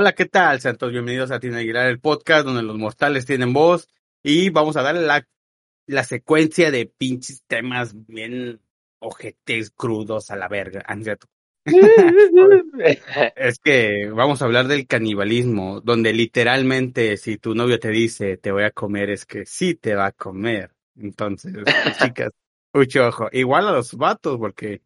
Hola, 0.00 0.12
¿qué 0.12 0.26
tal? 0.26 0.60
Santos, 0.60 0.92
bienvenidos 0.92 1.32
a 1.32 1.40
Tiene 1.40 1.58
Aguilar, 1.58 1.88
el 1.88 1.98
podcast 1.98 2.46
donde 2.46 2.62
los 2.62 2.78
mortales 2.78 3.26
tienen 3.26 3.52
voz 3.52 3.88
y 4.22 4.48
vamos 4.48 4.76
a 4.76 4.82
darle 4.82 5.00
la, 5.00 5.26
la 5.86 6.04
secuencia 6.04 6.70
de 6.70 6.86
pinches 6.86 7.42
temas 7.48 8.06
bien 8.06 8.60
ojetes 9.00 9.72
crudos 9.72 10.30
a 10.30 10.36
la 10.36 10.46
verga. 10.46 10.84
Ah, 10.86 10.96
es 13.34 13.58
que 13.58 14.08
vamos 14.14 14.40
a 14.40 14.44
hablar 14.44 14.68
del 14.68 14.86
canibalismo, 14.86 15.80
donde 15.80 16.12
literalmente 16.12 17.16
si 17.16 17.36
tu 17.36 17.56
novio 17.56 17.80
te 17.80 17.88
dice 17.88 18.36
te 18.36 18.52
voy 18.52 18.62
a 18.62 18.70
comer, 18.70 19.10
es 19.10 19.26
que 19.26 19.46
sí 19.46 19.74
te 19.74 19.96
va 19.96 20.06
a 20.06 20.12
comer. 20.12 20.70
Entonces, 20.94 21.54
chicas, 22.00 22.30
mucho 22.72 23.08
ojo. 23.08 23.28
Igual 23.32 23.66
a 23.66 23.72
los 23.72 23.94
vatos, 23.94 24.38
porque 24.38 24.80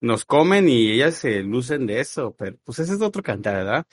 nos 0.00 0.24
comen 0.24 0.68
y 0.68 0.92
ellas 0.92 1.16
se 1.16 1.42
lucen 1.42 1.86
de 1.86 1.98
eso, 1.98 2.36
pero 2.38 2.56
pues 2.62 2.78
ese 2.78 2.94
es 2.94 3.00
otro 3.00 3.20
cantar, 3.20 3.56
¿verdad? 3.56 3.86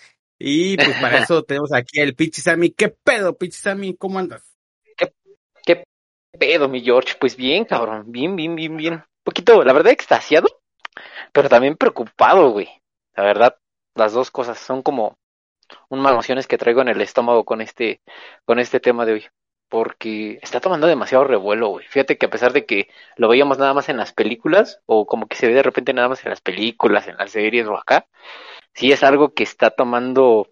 Y 0.43 0.75
pues 0.75 0.97
para 0.99 1.19
eso 1.23 1.43
tenemos 1.43 1.71
aquí 1.73 1.99
el 1.99 2.15
Pichi 2.15 2.41
Sammy. 2.41 2.71
¿Qué 2.71 2.89
pedo, 2.89 3.37
Pichi 3.37 3.57
Sammy? 3.57 3.95
¿Cómo 3.95 4.19
andas? 4.19 4.57
¿Qué, 4.97 5.13
¿Qué 5.65 5.83
pedo, 6.37 6.67
mi 6.67 6.81
George? 6.81 7.15
Pues 7.19 7.35
bien, 7.35 7.65
cabrón. 7.65 8.11
Bien, 8.11 8.35
bien, 8.35 8.55
bien, 8.55 8.75
bien. 8.75 8.93
Un 8.93 9.23
poquito, 9.23 9.63
la 9.63 9.73
verdad, 9.73 9.91
extasiado, 9.91 10.47
pero 11.31 11.47
también 11.47 11.77
preocupado, 11.77 12.49
güey. 12.49 12.69
La 13.15 13.23
verdad, 13.23 13.57
las 13.95 14.13
dos 14.13 14.31
cosas 14.31 14.57
son 14.57 14.81
como 14.81 15.15
unas 15.89 16.11
emociones 16.11 16.47
que 16.47 16.57
traigo 16.57 16.81
en 16.81 16.89
el 16.89 17.01
estómago 17.01 17.45
con 17.45 17.61
este, 17.61 18.01
con 18.45 18.59
este 18.59 18.79
tema 18.79 19.05
de 19.05 19.13
hoy. 19.13 19.25
Porque 19.71 20.37
está 20.41 20.59
tomando 20.59 20.85
demasiado 20.85 21.23
revuelo, 21.23 21.69
güey. 21.69 21.87
Fíjate 21.87 22.17
que 22.17 22.25
a 22.25 22.29
pesar 22.29 22.51
de 22.51 22.65
que 22.65 22.89
lo 23.15 23.29
veíamos 23.29 23.57
nada 23.57 23.73
más 23.73 23.87
en 23.87 23.95
las 23.95 24.11
películas, 24.11 24.81
o 24.85 25.05
como 25.07 25.27
que 25.29 25.37
se 25.37 25.47
ve 25.47 25.53
de 25.53 25.63
repente 25.63 25.93
nada 25.93 26.09
más 26.09 26.25
en 26.25 26.29
las 26.29 26.41
películas, 26.41 27.07
en 27.07 27.15
las 27.15 27.31
series 27.31 27.67
o 27.67 27.77
acá, 27.77 28.05
sí 28.73 28.91
es 28.91 29.01
algo 29.01 29.33
que 29.33 29.43
está 29.43 29.69
tomando 29.69 30.49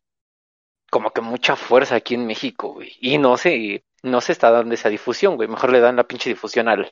como 0.90 1.12
que 1.12 1.20
mucha 1.20 1.58
fuerza 1.58 1.96
aquí 1.96 2.16
en 2.16 2.28
México, 2.28 2.74
güey. 2.76 2.96
Y 3.02 3.18
no 3.18 3.36
se, 3.36 3.84
no 4.04 4.22
se 4.22 4.32
está 4.32 4.52
dando 4.52 4.74
esa 4.74 4.88
difusión, 4.88 5.36
güey. 5.36 5.50
Mejor 5.50 5.74
le 5.74 5.82
dan 5.82 5.98
la 5.98 6.08
pinche 6.08 6.30
difusión 6.30 6.70
al, 6.70 6.90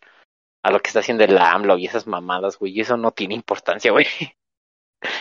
a 0.64 0.72
lo 0.72 0.82
que 0.82 0.90
está 0.90 1.00
haciendo 1.00 1.24
el 1.24 1.38
AMLO 1.38 1.78
y 1.78 1.86
esas 1.86 2.08
mamadas, 2.08 2.60
güey. 2.60 2.74
Y 2.74 2.82
eso 2.82 2.98
no 2.98 3.12
tiene 3.12 3.36
importancia, 3.36 3.92
güey. 3.94 4.06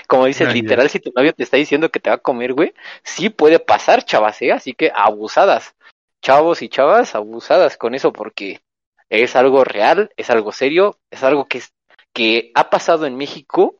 Como 0.09 0.27
dices, 0.27 0.53
literal, 0.53 0.91
si 0.91 0.99
tu 0.99 1.13
novio 1.15 1.33
te 1.35 1.45
está 1.45 1.57
diciendo 1.57 1.89
que 1.91 2.01
te 2.01 2.11
va 2.11 2.17
a 2.17 2.19
comer, 2.19 2.53
güey, 2.53 2.75
sí 3.05 3.31
puede 3.31 3.61
pasar, 3.61 4.05
chavas, 4.05 4.43
¿eh? 4.43 4.51
Así 4.51 4.75
que 4.75 4.91
abusadas. 4.93 5.76
Chavos 6.27 6.61
y 6.61 6.69
chavas, 6.69 7.15
abusadas 7.15 7.77
con 7.77 7.95
eso 7.95 8.13
porque 8.13 8.61
es 9.09 9.37
algo 9.37 9.63
real, 9.63 10.11
es 10.17 10.29
algo 10.29 10.51
serio, 10.51 10.99
es 11.09 11.23
algo 11.23 11.47
que, 11.47 11.63
que 12.13 12.51
ha 12.57 12.69
pasado 12.69 13.07
en 13.07 13.17
México 13.17 13.79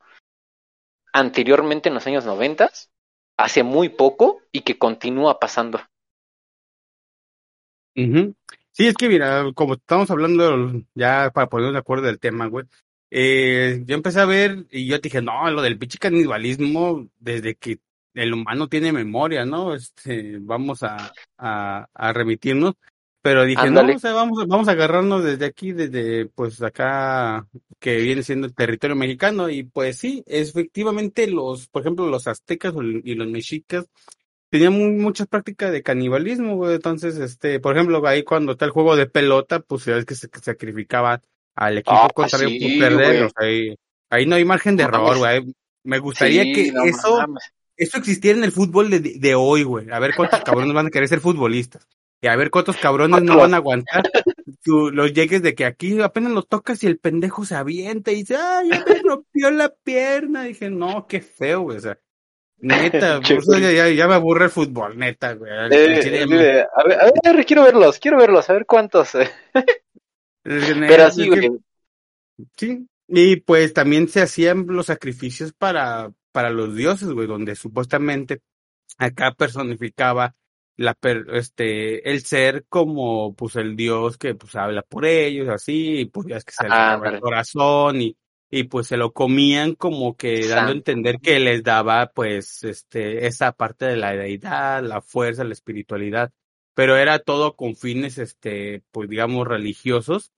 anteriormente 1.13 1.89
en 1.89 1.97
los 1.97 2.07
años 2.07 2.25
noventas, 2.25 2.89
hace 3.37 3.65
muy 3.65 3.89
poco 3.89 4.43
y 4.53 4.61
que 4.61 4.79
continúa 4.79 5.41
pasando. 5.41 5.81
Sí, 8.71 8.87
es 8.87 8.95
que 8.95 9.09
mira, 9.09 9.47
como 9.53 9.75
estamos 9.75 10.09
hablando 10.13 10.85
ya 10.95 11.33
para 11.35 11.49
ponernos 11.49 11.73
de 11.73 11.81
acuerdo 11.81 12.07
del 12.07 12.21
tema, 12.21 12.47
güey, 12.47 12.67
eh, 13.11 13.83
yo 13.85 13.97
empecé 13.97 14.21
a 14.21 14.25
ver 14.25 14.67
y 14.71 14.87
yo 14.87 15.01
dije, 15.01 15.21
no, 15.21 15.51
lo 15.51 15.63
del 15.63 15.81
pinche 15.81 15.99
canibalismo, 15.99 17.09
desde 17.19 17.57
que 17.57 17.81
el 18.17 18.35
humano 18.35 18.69
tiene 18.69 18.93
memoria, 18.93 19.45
¿no? 19.45 19.75
Este, 19.75 20.39
vamos 20.41 20.83
a, 20.83 21.13
a, 21.39 21.87
a 21.95 22.13
remitirnos 22.13 22.75
pero 23.27 23.45
dije, 23.45 23.73
no, 23.73 23.81
o 23.81 23.99
sea, 23.99 24.13
vamos, 24.13 24.47
vamos 24.47 24.69
a 24.69 24.71
agarrarnos 24.71 25.25
desde 25.25 25.47
aquí, 25.47 25.73
desde 25.73 26.27
pues 26.27 26.63
acá, 26.63 27.45
que 27.81 27.97
viene 27.97 28.23
siendo 28.23 28.47
el 28.47 28.55
territorio 28.55 28.95
mexicano, 28.95 29.51
y 29.51 29.65
pues 29.65 29.99
sí, 29.99 30.23
efectivamente 30.29 31.27
los, 31.27 31.67
por 31.67 31.83
ejemplo, 31.83 32.07
los 32.07 32.29
aztecas 32.29 32.73
y 33.03 33.17
los 33.17 33.27
mexicas 33.27 33.87
tenían 34.49 35.01
muchas 35.01 35.27
prácticas 35.27 35.73
de 35.73 35.83
canibalismo, 35.83 36.55
güey. 36.55 36.77
Entonces, 36.77 37.17
este, 37.17 37.59
por 37.59 37.75
ejemplo, 37.75 38.01
ahí 38.07 38.23
cuando 38.23 38.53
está 38.53 38.65
el 38.65 38.71
juego 38.71 38.95
de 38.95 39.07
pelota, 39.07 39.59
pues 39.59 39.89
es 39.89 40.05
que 40.05 40.15
se 40.15 40.29
sacrificaba 40.41 41.21
al 41.57 41.79
equipo 41.79 41.97
ah, 41.97 42.11
contrario 42.15 42.49
por 42.49 42.79
perder, 42.79 43.31
ahí, 43.35 43.75
ahí 44.09 44.27
no 44.27 44.37
hay 44.37 44.45
margen 44.45 44.77
de 44.77 44.85
error, 44.85 45.19
güey. 45.19 45.53
Me 45.83 45.99
gustaría 45.99 46.45
que 46.45 46.73
eso, 46.85 47.27
eso 47.77 47.99
existiera 47.99 48.39
en 48.39 48.45
el 48.45 48.53
fútbol 48.53 48.91
de, 48.91 49.01
de 49.01 49.35
hoy, 49.35 49.63
güey. 49.63 49.91
A 49.91 49.99
ver 49.99 50.15
cuántos 50.17 50.41
cabrones 50.41 50.75
van 50.75 50.87
a 50.87 50.91
querer 50.91 51.09
ser 51.09 51.21
futbolistas. 51.21 51.87
Y 52.21 52.29
a 52.29 52.37
ver 52.37 52.51
cuántos 52.51 52.77
cabrones 52.77 53.23
no 53.23 53.37
van 53.37 53.55
a 53.55 53.59
aguantar 53.59 54.03
los 54.67 55.13
llegues 55.13 55.43
de 55.43 55.55
que 55.55 55.65
aquí 55.65 56.01
apenas 56.01 56.33
lo 56.33 56.43
tocas 56.43 56.83
y 56.83 56.87
el 56.87 56.99
pendejo 56.99 57.45
se 57.45 57.55
avienta 57.55 58.11
y 58.11 58.17
dice, 58.17 58.37
ah, 58.37 58.63
ya 58.69 58.85
me 58.85 58.95
rompió 59.05 59.51
la 59.51 59.73
pierna. 59.75 60.45
dije, 60.45 60.71
no, 60.71 61.07
qué 61.07 61.21
feo, 61.21 61.63
güey. 61.63 61.79
O 61.79 61.81
sea, 61.81 61.99
neta, 62.59 63.21
ya, 63.61 63.89
ya, 63.89 64.09
me 64.09 64.15
aburre 64.15 64.47
el 64.47 64.51
fútbol, 64.51 64.99
neta, 64.99 65.35
güey. 65.35 65.53
Eh, 65.71 66.65
a, 66.75 66.85
ver, 66.85 67.01
a, 67.01 67.33
ver, 67.33 67.47
quiero 67.47 67.63
verlos, 67.63 67.99
quiero 67.99 68.19
verlos, 68.19 68.49
a 68.51 68.55
ver 68.55 68.67
cuántos. 68.67 69.15
Eh. 69.15 69.31
Pero 70.43 71.05
así, 71.05 71.29
güey. 71.29 71.51
Sí, 72.57 72.87
y 73.09 73.37
pues 73.37 73.73
también 73.73 74.09
se 74.09 74.21
hacían 74.21 74.67
los 74.67 74.87
sacrificios 74.87 75.53
para, 75.53 76.13
para 76.37 76.51
los 76.51 76.75
dioses, 76.75 77.09
güey, 77.09 77.27
donde 77.27 77.57
supuestamente 77.57 78.43
acá 78.99 79.33
personificaba 79.33 80.37
la 80.77 80.93
per, 80.93 81.25
este 81.33 82.11
el 82.11 82.27
ser 82.27 82.67
como 82.69 83.35
pues 83.35 83.57
el 83.57 83.75
dios 83.75 84.19
que 84.19 84.35
pues 84.35 84.55
habla 84.55 84.83
por 84.83 85.07
ellos 85.07 85.49
así 85.49 86.01
y 86.01 86.05
pues 86.05 86.27
ya 86.27 86.37
es 86.37 86.45
que 86.45 86.53
se 86.53 86.67
ah, 86.69 87.01
el 87.03 87.21
corazón 87.21 88.03
y 88.03 88.19
y 88.51 88.65
pues 88.65 88.87
se 88.89 88.99
lo 88.99 89.15
comían 89.15 89.77
como 89.77 90.15
que 90.15 90.47
dando 90.47 90.73
a 90.73 90.75
entender 90.75 91.21
que 91.21 91.41
les 91.41 91.63
daba 91.63 92.13
pues 92.15 92.63
este 92.65 93.27
esa 93.27 93.53
parte 93.53 93.87
de 93.87 93.97
la 93.97 94.13
deidad 94.13 94.83
la 94.83 95.01
fuerza 95.01 95.43
la 95.43 95.55
espiritualidad 95.55 96.33
pero 96.75 96.99
era 96.99 97.19
todo 97.19 97.57
con 97.57 97.77
fines 97.77 98.19
este 98.19 98.83
pues 98.91 99.09
digamos 99.09 99.49
religiosos 99.49 100.33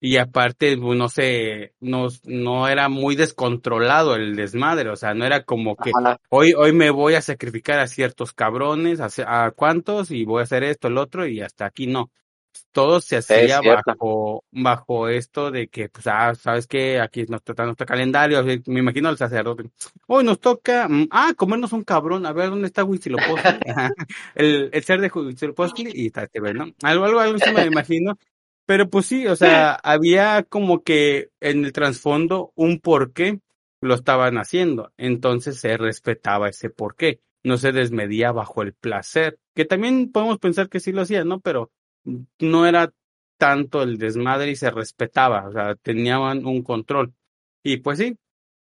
y 0.00 0.18
aparte, 0.18 0.76
pues, 0.76 0.98
no 0.98 1.08
sé, 1.08 1.72
no, 1.80 2.08
no 2.24 2.68
era 2.68 2.88
muy 2.88 3.16
descontrolado 3.16 4.16
el 4.16 4.36
desmadre, 4.36 4.90
o 4.90 4.96
sea, 4.96 5.14
no 5.14 5.24
era 5.24 5.44
como 5.44 5.76
que 5.76 5.92
hoy, 6.28 6.52
hoy 6.52 6.72
me 6.72 6.90
voy 6.90 7.14
a 7.14 7.22
sacrificar 7.22 7.78
a 7.78 7.86
ciertos 7.86 8.32
cabrones, 8.32 9.00
a, 9.00 9.46
a 9.46 9.50
cuántos, 9.52 10.10
y 10.10 10.24
voy 10.24 10.40
a 10.40 10.44
hacer 10.44 10.62
esto, 10.62 10.88
el 10.88 10.98
otro, 10.98 11.26
y 11.26 11.40
hasta 11.40 11.64
aquí 11.66 11.86
no. 11.86 12.10
Todo 12.70 13.00
se 13.00 13.16
hacía 13.16 13.60
bajo, 13.60 14.44
bajo 14.52 15.08
esto 15.08 15.50
de 15.50 15.68
que, 15.68 15.88
pues, 15.88 16.06
ah, 16.06 16.34
sabes 16.34 16.66
que 16.66 17.00
aquí 17.00 17.24
nos 17.28 17.42
toca 17.42 17.64
nuestro 17.64 17.86
calendario, 17.86 18.44
me 18.44 18.80
imagino 18.80 19.08
el 19.08 19.16
sacerdote. 19.16 19.70
Hoy 20.06 20.22
nos 20.22 20.38
toca, 20.38 20.86
mm, 20.88 21.08
ah, 21.10 21.32
comernos 21.36 21.72
un 21.72 21.82
cabrón, 21.82 22.26
a 22.26 22.32
ver 22.32 22.50
dónde 22.50 22.66
está 22.66 22.84
Huitzilopochtli, 22.84 23.58
el, 24.34 24.70
el 24.72 24.84
ser 24.84 25.00
de 25.00 25.10
Huitzilopochtli, 25.12 25.90
y 25.94 26.06
está 26.06 26.24
este, 26.24 26.40
¿no? 26.40 26.66
Algo, 26.82 27.04
algo, 27.06 27.20
algo 27.20 27.36
así 27.40 27.52
me 27.52 27.64
imagino. 27.64 28.18
Pero 28.66 28.88
pues 28.88 29.06
sí, 29.06 29.26
o 29.26 29.36
sea, 29.36 29.74
había 29.74 30.42
como 30.42 30.82
que 30.82 31.28
en 31.40 31.64
el 31.64 31.72
trasfondo 31.72 32.52
un 32.54 32.80
por 32.80 33.12
qué 33.12 33.40
lo 33.80 33.94
estaban 33.94 34.38
haciendo. 34.38 34.92
Entonces 34.96 35.60
se 35.60 35.76
respetaba 35.76 36.48
ese 36.48 36.70
por 36.70 36.96
qué. 36.96 37.20
No 37.42 37.58
se 37.58 37.72
desmedía 37.72 38.32
bajo 38.32 38.62
el 38.62 38.72
placer. 38.72 39.38
Que 39.54 39.66
también 39.66 40.10
podemos 40.10 40.38
pensar 40.38 40.68
que 40.70 40.80
sí 40.80 40.92
lo 40.92 41.02
hacían, 41.02 41.28
¿no? 41.28 41.40
Pero 41.40 41.70
no 42.38 42.66
era 42.66 42.92
tanto 43.36 43.82
el 43.82 43.98
desmadre 43.98 44.52
y 44.52 44.56
se 44.56 44.70
respetaba. 44.70 45.46
O 45.48 45.52
sea, 45.52 45.74
tenían 45.76 46.46
un 46.46 46.62
control. 46.62 47.12
Y 47.62 47.78
pues 47.78 47.98
sí. 47.98 48.16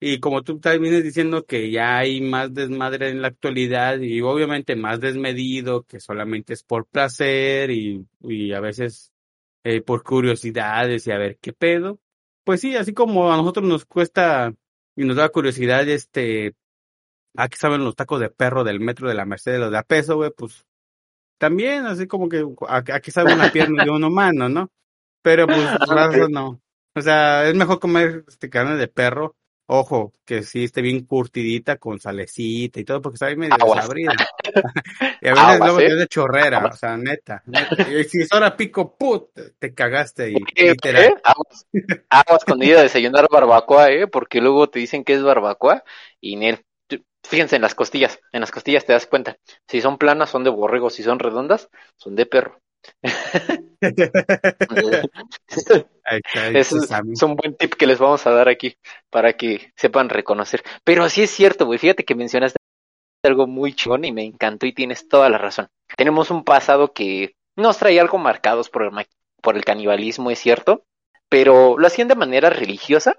Y 0.00 0.18
como 0.20 0.42
tú 0.42 0.58
también 0.60 0.82
vienes 0.82 1.04
diciendo 1.04 1.44
que 1.44 1.70
ya 1.70 1.98
hay 1.98 2.20
más 2.22 2.54
desmadre 2.54 3.10
en 3.10 3.20
la 3.22 3.28
actualidad 3.28 3.98
y 4.00 4.22
obviamente 4.22 4.74
más 4.76 5.00
desmedido, 5.00 5.82
que 5.82 6.00
solamente 6.00 6.54
es 6.54 6.62
por 6.62 6.86
placer 6.86 7.70
y, 7.70 8.06
y 8.22 8.52
a 8.52 8.60
veces 8.60 9.12
eh, 9.64 9.82
por 9.82 10.02
curiosidades 10.02 11.06
y 11.06 11.12
a 11.12 11.18
ver 11.18 11.38
qué 11.40 11.52
pedo. 11.52 12.00
Pues 12.44 12.60
sí, 12.60 12.76
así 12.76 12.92
como 12.94 13.32
a 13.32 13.36
nosotros 13.36 13.66
nos 13.66 13.84
cuesta 13.84 14.54
y 14.96 15.04
nos 15.04 15.16
da 15.16 15.28
curiosidad, 15.28 15.88
este, 15.88 16.54
aquí 17.36 17.56
saben 17.58 17.84
los 17.84 17.96
tacos 17.96 18.20
de 18.20 18.30
perro 18.30 18.64
del 18.64 18.80
metro 18.80 19.08
de 19.08 19.14
la 19.14 19.24
Mercedes, 19.26 19.60
los 19.60 19.70
de 19.70 19.78
a 19.78 19.82
peso, 19.82 20.16
güey, 20.16 20.30
pues 20.36 20.66
también, 21.38 21.86
así 21.86 22.06
como 22.06 22.28
que 22.28 22.44
aquí 22.68 23.10
sabe 23.10 23.34
una 23.34 23.50
pierna 23.50 23.84
de 23.84 23.90
un 23.90 24.04
humano, 24.04 24.48
¿no? 24.48 24.70
Pero 25.22 25.46
pues, 25.46 25.58
no. 26.30 26.60
O 26.94 27.00
sea, 27.00 27.48
es 27.48 27.54
mejor 27.54 27.80
comer 27.80 28.24
este 28.28 28.50
carne 28.50 28.76
de 28.76 28.88
perro 28.88 29.36
Ojo, 29.72 30.14
que 30.24 30.42
sí 30.42 30.64
esté 30.64 30.82
bien 30.82 31.04
curtidita 31.06 31.76
con 31.76 32.00
salecita 32.00 32.80
y 32.80 32.84
todo, 32.84 33.00
porque 33.00 33.14
está 33.14 33.26
ahí 33.26 33.36
medio 33.36 33.54
desabrida. 33.56 34.14
y 35.22 35.28
a 35.28 35.32
veces 35.32 35.58
luego 35.60 35.78
¿eh? 35.78 35.94
de 35.94 36.08
chorrera, 36.08 36.66
o 36.66 36.72
sea, 36.72 36.96
neta. 36.96 37.44
Y 37.88 38.02
si 38.02 38.22
es 38.22 38.32
hora 38.32 38.56
pico, 38.56 38.96
put, 38.96 39.30
te 39.60 39.72
cagaste 39.72 40.32
y 40.32 40.34
literal. 40.60 41.04
¿Eh? 41.04 41.14
Aguas, 42.08 42.44
con 42.44 42.60
ir 42.64 42.78
a 42.78 42.82
desayunar 42.82 43.28
barbacoa, 43.30 43.92
¿eh? 43.92 44.08
Porque 44.08 44.40
luego 44.40 44.68
te 44.68 44.80
dicen 44.80 45.04
que 45.04 45.14
es 45.14 45.22
barbacoa 45.22 45.84
y 46.20 46.34
Nel, 46.34 46.64
fíjense 47.22 47.54
en 47.54 47.62
las 47.62 47.76
costillas, 47.76 48.18
en 48.32 48.40
las 48.40 48.50
costillas 48.50 48.84
te 48.84 48.92
das 48.92 49.06
cuenta. 49.06 49.36
Si 49.68 49.80
son 49.80 49.98
planas, 49.98 50.30
son 50.30 50.42
de 50.42 50.50
borrego, 50.50 50.90
si 50.90 51.04
son 51.04 51.20
redondas, 51.20 51.68
son 51.94 52.16
de 52.16 52.26
perro. 52.26 52.60
es, 56.54 56.72
un 57.22 57.36
buen 57.36 57.56
tip 57.56 57.74
que 57.74 57.86
les 57.86 57.98
vamos 57.98 58.26
a 58.26 58.30
dar 58.30 58.48
aquí 58.48 58.76
para 59.10 59.34
que 59.34 59.72
sepan 59.76 60.08
reconocer. 60.08 60.62
Pero 60.84 61.04
así 61.04 61.22
es 61.22 61.30
cierto, 61.30 61.66
güey. 61.66 61.78
Fíjate 61.78 62.04
que 62.04 62.14
mencionaste 62.14 62.56
algo 63.22 63.46
muy 63.46 63.74
chingón 63.74 64.04
y 64.04 64.12
me 64.12 64.24
encantó 64.24 64.66
y 64.66 64.72
tienes 64.72 65.08
toda 65.08 65.28
la 65.28 65.38
razón. 65.38 65.68
Tenemos 65.96 66.30
un 66.30 66.44
pasado 66.44 66.92
que 66.92 67.36
nos 67.56 67.78
traía 67.78 68.02
algo 68.02 68.18
marcados 68.18 68.70
por 68.70 68.82
el, 68.82 68.90
por 69.42 69.56
el 69.56 69.64
canibalismo, 69.64 70.30
es 70.30 70.38
cierto, 70.38 70.84
pero 71.28 71.78
lo 71.78 71.86
hacían 71.86 72.08
de 72.08 72.14
manera 72.14 72.50
religiosa. 72.50 73.16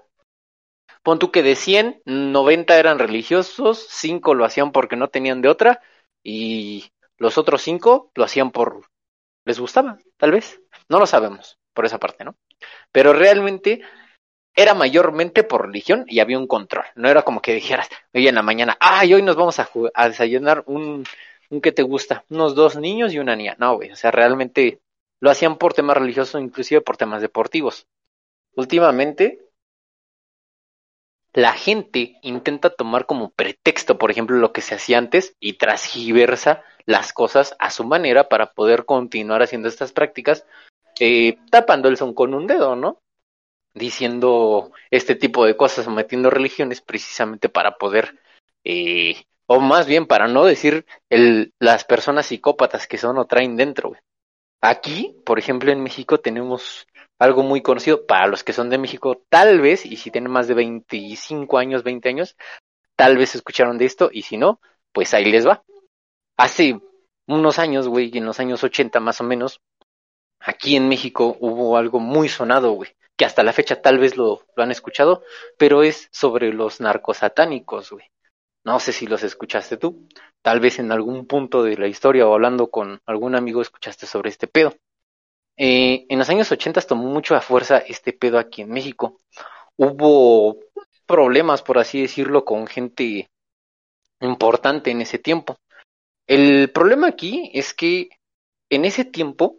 Pon 1.02 1.18
tú 1.18 1.32
que 1.32 1.42
de 1.42 1.56
100, 1.56 2.02
90 2.04 2.78
eran 2.78 2.98
religiosos, 2.98 3.86
5 3.90 4.34
lo 4.34 4.44
hacían 4.44 4.70
porque 4.70 4.96
no 4.96 5.08
tenían 5.08 5.42
de 5.42 5.48
otra 5.48 5.80
y 6.22 6.92
los 7.16 7.38
otros 7.38 7.62
5 7.62 8.12
lo 8.14 8.24
hacían 8.24 8.50
por... 8.52 8.86
les 9.44 9.58
gustaba, 9.58 9.98
tal 10.16 10.32
vez. 10.32 10.60
No 10.88 10.98
lo 10.98 11.06
sabemos 11.06 11.58
por 11.74 11.86
esa 11.86 11.98
parte, 11.98 12.24
¿no? 12.24 12.36
Pero 12.92 13.12
realmente 13.12 13.82
era 14.54 14.74
mayormente 14.74 15.44
por 15.44 15.66
religión 15.66 16.04
y 16.08 16.20
había 16.20 16.38
un 16.38 16.46
control. 16.46 16.84
No 16.94 17.08
era 17.08 17.22
como 17.22 17.40
que 17.40 17.54
dijeras, 17.54 17.88
oye, 18.12 18.28
en 18.28 18.34
la 18.34 18.42
mañana, 18.42 18.76
ay, 18.80 19.14
hoy 19.14 19.22
nos 19.22 19.36
vamos 19.36 19.58
a, 19.58 19.68
a 19.94 20.08
desayunar 20.08 20.62
un, 20.66 21.04
un 21.50 21.60
que 21.60 21.72
te 21.72 21.82
gusta, 21.82 22.24
unos 22.28 22.54
dos 22.54 22.76
niños 22.76 23.12
y 23.12 23.18
una 23.18 23.36
niña. 23.36 23.56
No, 23.58 23.76
güey, 23.76 23.90
o 23.92 23.96
sea, 23.96 24.10
realmente 24.10 24.80
lo 25.20 25.30
hacían 25.30 25.56
por 25.56 25.72
temas 25.74 25.96
religiosos, 25.96 26.40
inclusive 26.40 26.80
por 26.80 26.96
temas 26.96 27.22
deportivos. 27.22 27.86
Últimamente, 28.54 29.40
la 31.32 31.54
gente 31.54 32.18
intenta 32.22 32.70
tomar 32.70 33.06
como 33.06 33.30
pretexto, 33.30 33.96
por 33.96 34.10
ejemplo, 34.10 34.36
lo 34.36 34.52
que 34.52 34.60
se 34.60 34.74
hacía 34.74 34.98
antes 34.98 35.34
y 35.40 35.54
transgiversa 35.54 36.62
las 36.86 37.12
cosas 37.12 37.54
a 37.58 37.70
su 37.70 37.84
manera 37.84 38.28
para 38.28 38.52
poder 38.52 38.84
continuar 38.84 39.42
haciendo 39.42 39.68
estas 39.68 39.92
prácticas, 39.92 40.46
eh, 41.00 41.36
tapando 41.50 41.88
el 41.88 41.96
son 41.96 42.14
con 42.14 42.34
un 42.34 42.46
dedo, 42.46 42.76
¿no? 42.76 42.98
diciendo 43.74 44.72
este 44.90 45.14
tipo 45.14 45.44
de 45.44 45.56
cosas, 45.56 45.88
metiendo 45.88 46.30
religiones 46.30 46.80
precisamente 46.80 47.48
para 47.48 47.78
poder, 47.78 48.18
eh, 48.64 49.24
o 49.46 49.60
más 49.60 49.86
bien 49.86 50.06
para 50.06 50.28
no 50.28 50.44
decir 50.44 50.86
el, 51.10 51.52
las 51.58 51.84
personas 51.84 52.26
psicópatas 52.26 52.86
que 52.86 52.98
son 52.98 53.18
o 53.18 53.26
traen 53.26 53.56
dentro. 53.56 53.94
Aquí, 54.60 55.16
por 55.24 55.38
ejemplo, 55.38 55.72
en 55.72 55.82
México 55.82 56.18
tenemos 56.18 56.86
algo 57.18 57.42
muy 57.42 57.62
conocido 57.62 58.06
para 58.06 58.26
los 58.26 58.44
que 58.44 58.52
son 58.52 58.70
de 58.70 58.78
México, 58.78 59.22
tal 59.28 59.60
vez, 59.60 59.86
y 59.86 59.96
si 59.96 60.10
tienen 60.10 60.30
más 60.30 60.48
de 60.48 60.54
25 60.54 61.58
años, 61.58 61.82
20 61.82 62.08
años, 62.08 62.36
tal 62.96 63.16
vez 63.16 63.34
escucharon 63.34 63.78
de 63.78 63.86
esto, 63.86 64.10
y 64.12 64.22
si 64.22 64.36
no, 64.36 64.60
pues 64.92 65.14
ahí 65.14 65.24
les 65.24 65.46
va. 65.46 65.64
Hace 66.36 66.80
unos 67.26 67.58
años, 67.58 67.88
güey, 67.88 68.10
en 68.16 68.26
los 68.26 68.40
años 68.40 68.64
80 68.64 69.00
más 69.00 69.20
o 69.20 69.24
menos, 69.24 69.60
aquí 70.40 70.76
en 70.76 70.88
México 70.88 71.36
hubo 71.40 71.76
algo 71.76 72.00
muy 72.00 72.28
sonado, 72.28 72.72
güey 72.72 72.94
que 73.16 73.24
hasta 73.24 73.42
la 73.42 73.52
fecha 73.52 73.80
tal 73.80 73.98
vez 73.98 74.16
lo, 74.16 74.46
han 74.56 74.70
escuchado, 74.70 75.22
pero 75.56 75.82
es 75.82 76.08
sobre 76.12 76.52
los 76.52 76.80
narcosatánicos, 76.80 77.90
güey. 77.90 78.06
No 78.64 78.78
sé 78.78 78.92
si 78.92 79.06
los 79.06 79.22
escuchaste 79.22 79.76
tú. 79.76 80.08
Tal 80.40 80.60
vez 80.60 80.78
en 80.78 80.92
algún 80.92 81.26
punto 81.26 81.62
de 81.62 81.76
la 81.76 81.88
historia 81.88 82.26
o 82.26 82.34
hablando 82.34 82.70
con 82.70 83.00
algún 83.06 83.34
amigo 83.34 83.60
escuchaste 83.60 84.06
sobre 84.06 84.30
este 84.30 84.46
pedo. 84.46 84.74
Eh, 85.56 86.06
en 86.08 86.18
los 86.18 86.28
años 86.30 86.50
80 86.50 86.80
tomó 86.82 87.08
mucho 87.08 87.34
a 87.34 87.40
fuerza 87.40 87.78
este 87.78 88.12
pedo 88.12 88.38
aquí 88.38 88.62
en 88.62 88.70
México. 88.70 89.18
Hubo 89.76 90.56
problemas, 91.06 91.62
por 91.62 91.78
así 91.78 92.00
decirlo, 92.02 92.44
con 92.44 92.66
gente 92.66 93.30
importante 94.20 94.90
en 94.90 95.00
ese 95.00 95.18
tiempo. 95.18 95.58
El 96.32 96.70
problema 96.70 97.08
aquí 97.08 97.50
es 97.52 97.74
que 97.74 98.08
en 98.70 98.86
ese 98.86 99.04
tiempo, 99.04 99.58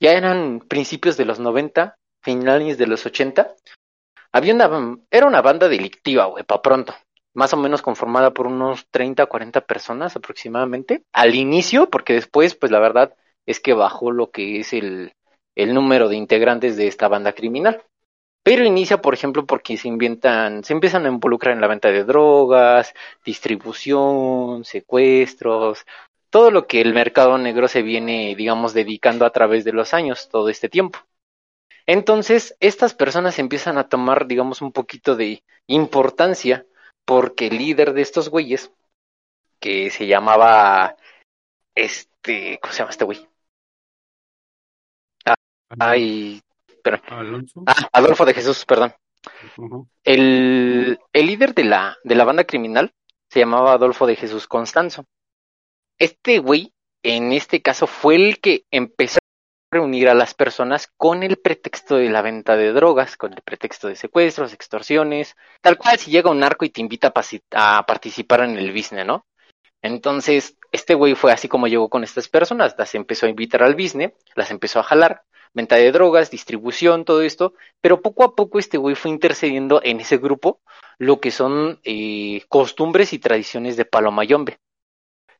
ya 0.00 0.14
eran 0.14 0.58
principios 0.58 1.16
de 1.16 1.24
los 1.24 1.38
90, 1.38 1.96
finales 2.24 2.76
de 2.76 2.88
los 2.88 3.06
80, 3.06 3.54
había 4.32 4.52
una, 4.52 4.98
era 5.12 5.26
una 5.26 5.42
banda 5.42 5.68
delictiva, 5.68 6.24
güey, 6.24 6.42
pa' 6.42 6.60
pronto. 6.60 6.92
Más 7.34 7.54
o 7.54 7.56
menos 7.56 7.82
conformada 7.82 8.32
por 8.32 8.48
unos 8.48 8.88
30 8.90 9.22
o 9.22 9.28
40 9.28 9.60
personas 9.60 10.16
aproximadamente. 10.16 11.04
Al 11.12 11.36
inicio, 11.36 11.88
porque 11.88 12.14
después, 12.14 12.56
pues 12.56 12.72
la 12.72 12.80
verdad 12.80 13.14
es 13.46 13.60
que 13.60 13.74
bajó 13.74 14.10
lo 14.10 14.32
que 14.32 14.58
es 14.58 14.72
el, 14.72 15.12
el 15.54 15.72
número 15.72 16.08
de 16.08 16.16
integrantes 16.16 16.76
de 16.76 16.88
esta 16.88 17.06
banda 17.06 17.32
criminal. 17.32 17.84
Pero 18.48 18.64
inicia, 18.64 19.02
por 19.02 19.12
ejemplo, 19.12 19.44
porque 19.44 19.76
se 19.76 19.88
inventan, 19.88 20.64
se 20.64 20.72
empiezan 20.72 21.04
a 21.04 21.10
involucrar 21.10 21.54
en 21.54 21.60
la 21.60 21.66
venta 21.66 21.90
de 21.90 22.04
drogas, 22.04 22.94
distribución, 23.22 24.64
secuestros, 24.64 25.84
todo 26.30 26.50
lo 26.50 26.66
que 26.66 26.80
el 26.80 26.94
mercado 26.94 27.38
negro 27.38 27.68
se 27.68 27.82
viene, 27.82 28.34
digamos, 28.36 28.74
dedicando 28.74 29.24
a 29.24 29.30
través 29.30 29.64
de 29.64 29.72
los 29.72 29.94
años, 29.94 30.28
todo 30.28 30.48
este 30.48 30.68
tiempo. 30.68 30.98
Entonces, 31.86 32.54
estas 32.60 32.94
personas 32.94 33.38
empiezan 33.38 33.78
a 33.78 33.88
tomar, 33.88 34.26
digamos, 34.26 34.60
un 34.60 34.72
poquito 34.72 35.16
de 35.16 35.42
importancia 35.66 36.66
porque 37.06 37.46
el 37.46 37.56
líder 37.56 37.94
de 37.94 38.02
estos 38.02 38.28
güeyes, 38.28 38.70
que 39.58 39.90
se 39.90 40.06
llamaba, 40.06 40.96
este, 41.74 42.58
¿cómo 42.60 42.72
se 42.72 42.78
llama 42.80 42.90
este 42.90 43.04
güey? 43.04 43.26
Ah, 45.24 45.34
ay, 45.78 46.42
pero, 46.82 47.00
ah, 47.66 47.88
Adolfo 47.92 48.26
de 48.26 48.34
Jesús, 48.34 48.64
perdón. 48.66 48.94
el, 50.04 50.98
el 51.12 51.26
líder 51.26 51.54
de 51.54 51.64
la, 51.64 51.96
de 52.04 52.14
la 52.14 52.24
banda 52.24 52.44
criminal 52.44 52.92
se 53.30 53.40
llamaba 53.40 53.72
Adolfo 53.72 54.06
de 54.06 54.16
Jesús 54.16 54.46
Constanzo. 54.46 55.06
Este 55.98 56.38
güey, 56.38 56.72
en 57.02 57.32
este 57.32 57.60
caso, 57.62 57.86
fue 57.86 58.14
el 58.16 58.40
que 58.40 58.64
empezó 58.70 59.18
reunir 59.70 60.08
a 60.08 60.14
las 60.14 60.34
personas 60.34 60.88
con 60.96 61.22
el 61.22 61.36
pretexto 61.36 61.96
de 61.96 62.08
la 62.08 62.22
venta 62.22 62.56
de 62.56 62.72
drogas, 62.72 63.16
con 63.16 63.32
el 63.34 63.42
pretexto 63.42 63.88
de 63.88 63.96
secuestros, 63.96 64.52
extorsiones, 64.52 65.36
tal 65.60 65.76
cual 65.76 65.98
si 65.98 66.10
llega 66.10 66.30
un 66.30 66.40
narco 66.40 66.64
y 66.64 66.70
te 66.70 66.80
invita 66.80 67.12
a, 67.52 67.86
participar 67.86 68.40
en 68.40 68.56
el 68.56 68.72
business, 68.72 69.06
¿no? 69.06 69.26
Entonces, 69.82 70.56
este 70.72 70.94
güey 70.94 71.14
fue 71.14 71.32
así 71.32 71.48
como 71.48 71.68
llegó 71.68 71.88
con 71.88 72.02
estas 72.02 72.28
personas, 72.28 72.74
las 72.78 72.94
empezó 72.94 73.26
a 73.26 73.30
invitar 73.30 73.62
al 73.62 73.74
business, 73.74 74.12
las 74.34 74.50
empezó 74.50 74.80
a 74.80 74.84
jalar, 74.84 75.22
venta 75.52 75.76
de 75.76 75.92
drogas, 75.92 76.30
distribución, 76.30 77.04
todo 77.04 77.22
esto, 77.22 77.54
pero 77.80 78.00
poco 78.00 78.24
a 78.24 78.34
poco 78.34 78.58
este 78.58 78.78
güey 78.78 78.94
fue 78.94 79.10
intercediendo 79.10 79.80
en 79.84 80.00
ese 80.00 80.18
grupo 80.18 80.60
lo 80.98 81.20
que 81.20 81.30
son 81.30 81.80
eh, 81.84 82.42
costumbres 82.48 83.12
y 83.12 83.18
tradiciones 83.18 83.76
de 83.76 83.84
Palomayombe. 83.84 84.58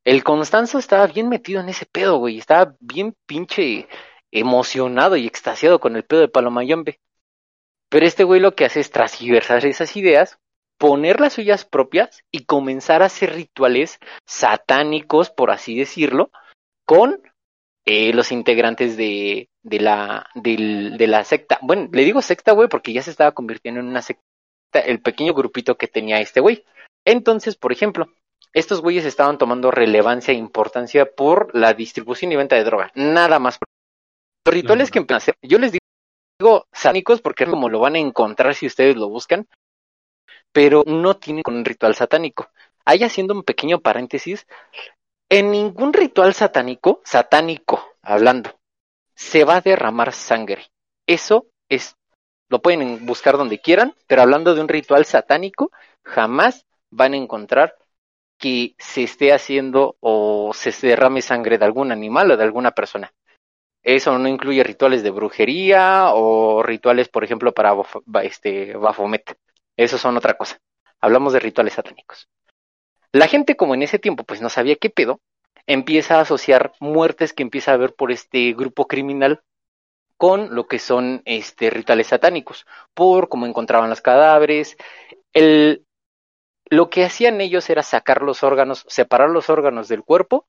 El 0.08 0.24
Constanzo 0.24 0.78
estaba 0.78 1.06
bien 1.06 1.28
metido 1.28 1.60
en 1.60 1.68
ese 1.68 1.84
pedo, 1.84 2.16
güey, 2.16 2.38
estaba 2.38 2.74
bien 2.80 3.14
pinche 3.26 3.88
emocionado 4.32 5.16
y 5.16 5.26
extasiado 5.26 5.80
con 5.80 5.96
el 5.96 6.04
pedo 6.04 6.20
de 6.22 6.28
Palomayombe. 6.28 6.98
Pero 7.90 8.06
este 8.06 8.24
güey 8.24 8.40
lo 8.40 8.54
que 8.54 8.64
hace 8.64 8.80
es 8.80 8.90
transversar 8.90 9.66
esas 9.66 9.94
ideas, 9.98 10.38
poner 10.78 11.20
las 11.20 11.34
suyas 11.34 11.66
propias 11.66 12.24
y 12.30 12.46
comenzar 12.46 13.02
a 13.02 13.06
hacer 13.06 13.34
rituales 13.34 13.98
satánicos, 14.26 15.28
por 15.28 15.50
así 15.50 15.76
decirlo, 15.76 16.30
con 16.86 17.20
eh, 17.84 18.14
los 18.14 18.32
integrantes 18.32 18.96
de, 18.96 19.50
la, 19.62 20.26
de, 20.34 21.06
la 21.06 21.22
secta. 21.24 21.58
Bueno, 21.60 21.90
le 21.92 22.04
digo 22.06 22.22
secta, 22.22 22.52
güey, 22.52 22.70
porque 22.70 22.94
ya 22.94 23.02
se 23.02 23.10
estaba 23.10 23.32
convirtiendo 23.32 23.80
en 23.80 23.88
una 23.88 24.00
secta 24.00 24.22
el 24.86 25.02
pequeño 25.02 25.34
grupito 25.34 25.76
que 25.76 25.86
tenía 25.86 26.18
este 26.18 26.40
güey. 26.40 26.64
Entonces, 27.04 27.56
por 27.56 27.72
ejemplo, 27.72 28.08
estos 28.52 28.80
güeyes 28.80 29.04
estaban 29.04 29.38
tomando 29.38 29.70
relevancia 29.70 30.32
e 30.32 30.36
importancia 30.36 31.06
por 31.06 31.54
la 31.54 31.74
distribución 31.74 32.32
y 32.32 32.36
venta 32.36 32.56
de 32.56 32.64
droga, 32.64 32.90
nada 32.94 33.38
más 33.38 33.58
los 34.44 34.54
rituales 34.54 34.90
que 34.90 34.98
empiezan 34.98 35.16
a 35.16 35.18
hacer, 35.18 35.34
yo 35.42 35.58
les 35.58 35.72
digo 35.72 36.66
satánicos 36.72 37.20
porque 37.20 37.44
es 37.44 37.50
como 37.50 37.68
lo 37.68 37.80
van 37.80 37.96
a 37.96 37.98
encontrar 37.98 38.54
si 38.54 38.66
ustedes 38.66 38.96
lo 38.96 39.08
buscan, 39.08 39.46
pero 40.52 40.84
no 40.86 41.16
tienen 41.16 41.42
con 41.42 41.56
un 41.56 41.64
ritual 41.64 41.94
satánico. 41.94 42.50
Ahí 42.84 43.02
haciendo 43.02 43.34
un 43.34 43.42
pequeño 43.42 43.80
paréntesis, 43.80 44.46
en 45.28 45.50
ningún 45.50 45.92
ritual 45.92 46.32
satánico, 46.32 47.02
satánico 47.04 47.84
hablando, 48.00 48.58
se 49.14 49.44
va 49.44 49.56
a 49.56 49.60
derramar 49.60 50.12
sangre. 50.12 50.70
Eso 51.06 51.46
es, 51.68 51.96
lo 52.48 52.62
pueden 52.62 53.04
buscar 53.04 53.36
donde 53.36 53.60
quieran, 53.60 53.94
pero 54.06 54.22
hablando 54.22 54.54
de 54.54 54.62
un 54.62 54.68
ritual 54.68 55.04
satánico, 55.04 55.70
jamás 56.04 56.66
van 56.90 57.12
a 57.12 57.18
encontrar 57.18 57.76
que 58.38 58.74
se 58.78 59.02
esté 59.02 59.32
haciendo 59.32 59.96
o 60.00 60.52
se 60.54 60.70
derrame 60.86 61.22
sangre 61.22 61.58
de 61.58 61.64
algún 61.64 61.92
animal 61.92 62.30
o 62.30 62.36
de 62.36 62.44
alguna 62.44 62.70
persona. 62.70 63.12
Eso 63.82 64.18
no 64.18 64.28
incluye 64.28 64.62
rituales 64.64 65.02
de 65.02 65.10
brujería 65.10 66.10
o 66.12 66.62
rituales, 66.62 67.08
por 67.08 67.24
ejemplo, 67.24 67.52
para 67.52 67.74
este, 68.22 68.74
Bafomet. 68.76 69.36
Esos 69.76 70.00
son 70.00 70.16
otra 70.16 70.34
cosa. 70.34 70.58
Hablamos 71.00 71.32
de 71.32 71.40
rituales 71.40 71.74
satánicos. 71.74 72.28
La 73.12 73.28
gente, 73.28 73.56
como 73.56 73.74
en 73.74 73.82
ese 73.82 73.98
tiempo, 73.98 74.24
pues 74.24 74.42
no 74.42 74.48
sabía 74.48 74.76
qué 74.76 74.90
pedo, 74.90 75.20
empieza 75.66 76.16
a 76.16 76.20
asociar 76.20 76.72
muertes 76.80 77.32
que 77.32 77.42
empieza 77.42 77.70
a 77.70 77.74
haber 77.74 77.94
por 77.94 78.12
este 78.12 78.52
grupo 78.52 78.86
criminal 78.86 79.42
con 80.16 80.54
lo 80.54 80.66
que 80.66 80.78
son 80.78 81.22
este 81.24 81.70
rituales 81.70 82.08
satánicos, 82.08 82.66
por 82.92 83.28
cómo 83.28 83.46
encontraban 83.46 83.88
los 83.88 84.00
cadáveres. 84.00 84.76
El, 85.32 85.86
lo 86.70 86.90
que 86.90 87.04
hacían 87.04 87.40
ellos 87.40 87.68
era 87.70 87.82
sacar 87.82 88.22
los 88.22 88.42
órganos, 88.42 88.84
separar 88.88 89.30
los 89.30 89.50
órganos 89.50 89.88
del 89.88 90.02
cuerpo 90.02 90.46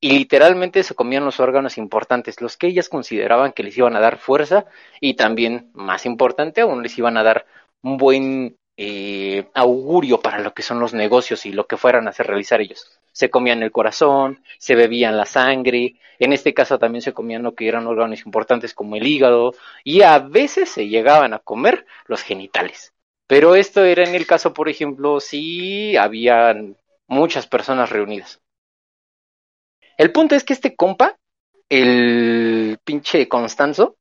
y 0.00 0.10
literalmente 0.10 0.82
se 0.82 0.94
comían 0.94 1.24
los 1.24 1.40
órganos 1.40 1.78
importantes, 1.78 2.40
los 2.40 2.56
que 2.56 2.68
ellas 2.68 2.88
consideraban 2.88 3.52
que 3.52 3.62
les 3.62 3.76
iban 3.78 3.96
a 3.96 4.00
dar 4.00 4.18
fuerza 4.18 4.66
y 5.00 5.14
también, 5.14 5.70
más 5.74 6.06
importante 6.06 6.60
aún, 6.60 6.82
les 6.82 6.96
iban 6.98 7.16
a 7.16 7.22
dar 7.22 7.46
un 7.82 7.96
buen 7.96 8.56
eh, 8.76 9.48
augurio 9.54 10.20
para 10.20 10.40
lo 10.40 10.52
que 10.52 10.62
son 10.62 10.80
los 10.80 10.92
negocios 10.92 11.46
y 11.46 11.52
lo 11.52 11.66
que 11.66 11.78
fueran 11.78 12.06
a 12.06 12.10
hacer 12.10 12.26
realizar 12.26 12.60
ellos. 12.60 12.92
se 13.12 13.30
comían 13.30 13.62
el 13.62 13.72
corazón, 13.72 14.42
se 14.58 14.74
bebían 14.74 15.16
la 15.16 15.24
sangre, 15.24 15.94
en 16.18 16.34
este 16.34 16.52
caso 16.52 16.78
también 16.78 17.00
se 17.00 17.14
comían 17.14 17.42
lo 17.42 17.54
que 17.54 17.66
eran 17.66 17.86
órganos 17.86 18.26
importantes 18.26 18.74
como 18.74 18.96
el 18.96 19.06
hígado, 19.06 19.54
y 19.84 20.02
a 20.02 20.18
veces 20.18 20.68
se 20.70 20.88
llegaban 20.88 21.32
a 21.32 21.38
comer 21.38 21.86
los 22.06 22.22
genitales. 22.22 22.92
Pero 23.26 23.54
esto 23.54 23.84
era 23.84 24.04
en 24.04 24.14
el 24.14 24.26
caso, 24.26 24.54
por 24.54 24.68
ejemplo, 24.68 25.20
si 25.20 25.96
habían 25.96 26.76
muchas 27.08 27.46
personas 27.46 27.90
reunidas. 27.90 28.40
El 29.96 30.12
punto 30.12 30.34
es 30.34 30.44
que 30.44 30.52
este 30.52 30.76
compa, 30.76 31.16
el 31.68 32.78
pinche 32.84 33.28
Constanzo, 33.28 33.96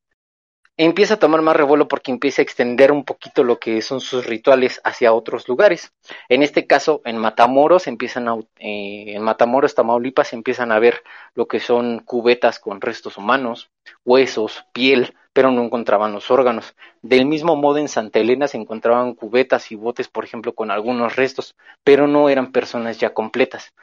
empieza 0.77 1.13
a 1.13 1.20
tomar 1.20 1.41
más 1.41 1.55
revuelo 1.55 1.88
porque 1.88 2.12
empieza 2.12 2.41
a 2.41 2.44
extender 2.44 2.91
un 2.91 3.05
poquito 3.05 3.44
lo 3.44 3.60
que 3.60 3.82
son 3.82 4.01
sus 4.01 4.25
rituales 4.25 4.82
hacia 4.84 5.13
otros 5.13 5.48
lugares. 5.48 5.94
En 6.27 6.44
este 6.44 6.67
caso, 6.67 7.01
en 7.05 7.17
Matamoros 7.17 7.88
empiezan 7.88 8.27
a, 8.27 8.36
eh, 8.58 9.13
en 9.15 9.22
Matamoros, 9.22 9.75
Tamaulipas, 9.75 10.34
empiezan 10.34 10.72
a 10.72 10.79
ver 10.79 11.01
lo 11.34 11.48
que 11.48 11.60
son 11.60 12.00
cubetas 12.00 12.60
con 12.60 12.82
restos 12.82 13.17
humanos, 13.17 13.70
huesos, 14.03 14.65
piel, 14.74 15.15
pero 15.35 15.51
no 15.51 15.65
encontraban 15.65 16.13
los 16.13 16.31
órganos. 16.31 16.75
Del 17.01 17.25
mismo 17.25 17.57
modo, 17.57 17.77
en 17.77 17.89
Santa 17.89 18.19
Elena 18.19 18.47
se 18.47 18.55
encontraban 18.55 19.15
cubetas 19.15 19.69
y 19.69 19.75
botes, 19.75 20.07
por 20.07 20.23
ejemplo, 20.23 20.55
con 20.55 20.71
algunos 20.71 21.17
restos, 21.17 21.55
pero 21.83 22.07
no 22.07 22.29
eran 22.29 22.53
personas 22.53 22.99
ya 22.99 23.13
completas. 23.13 23.73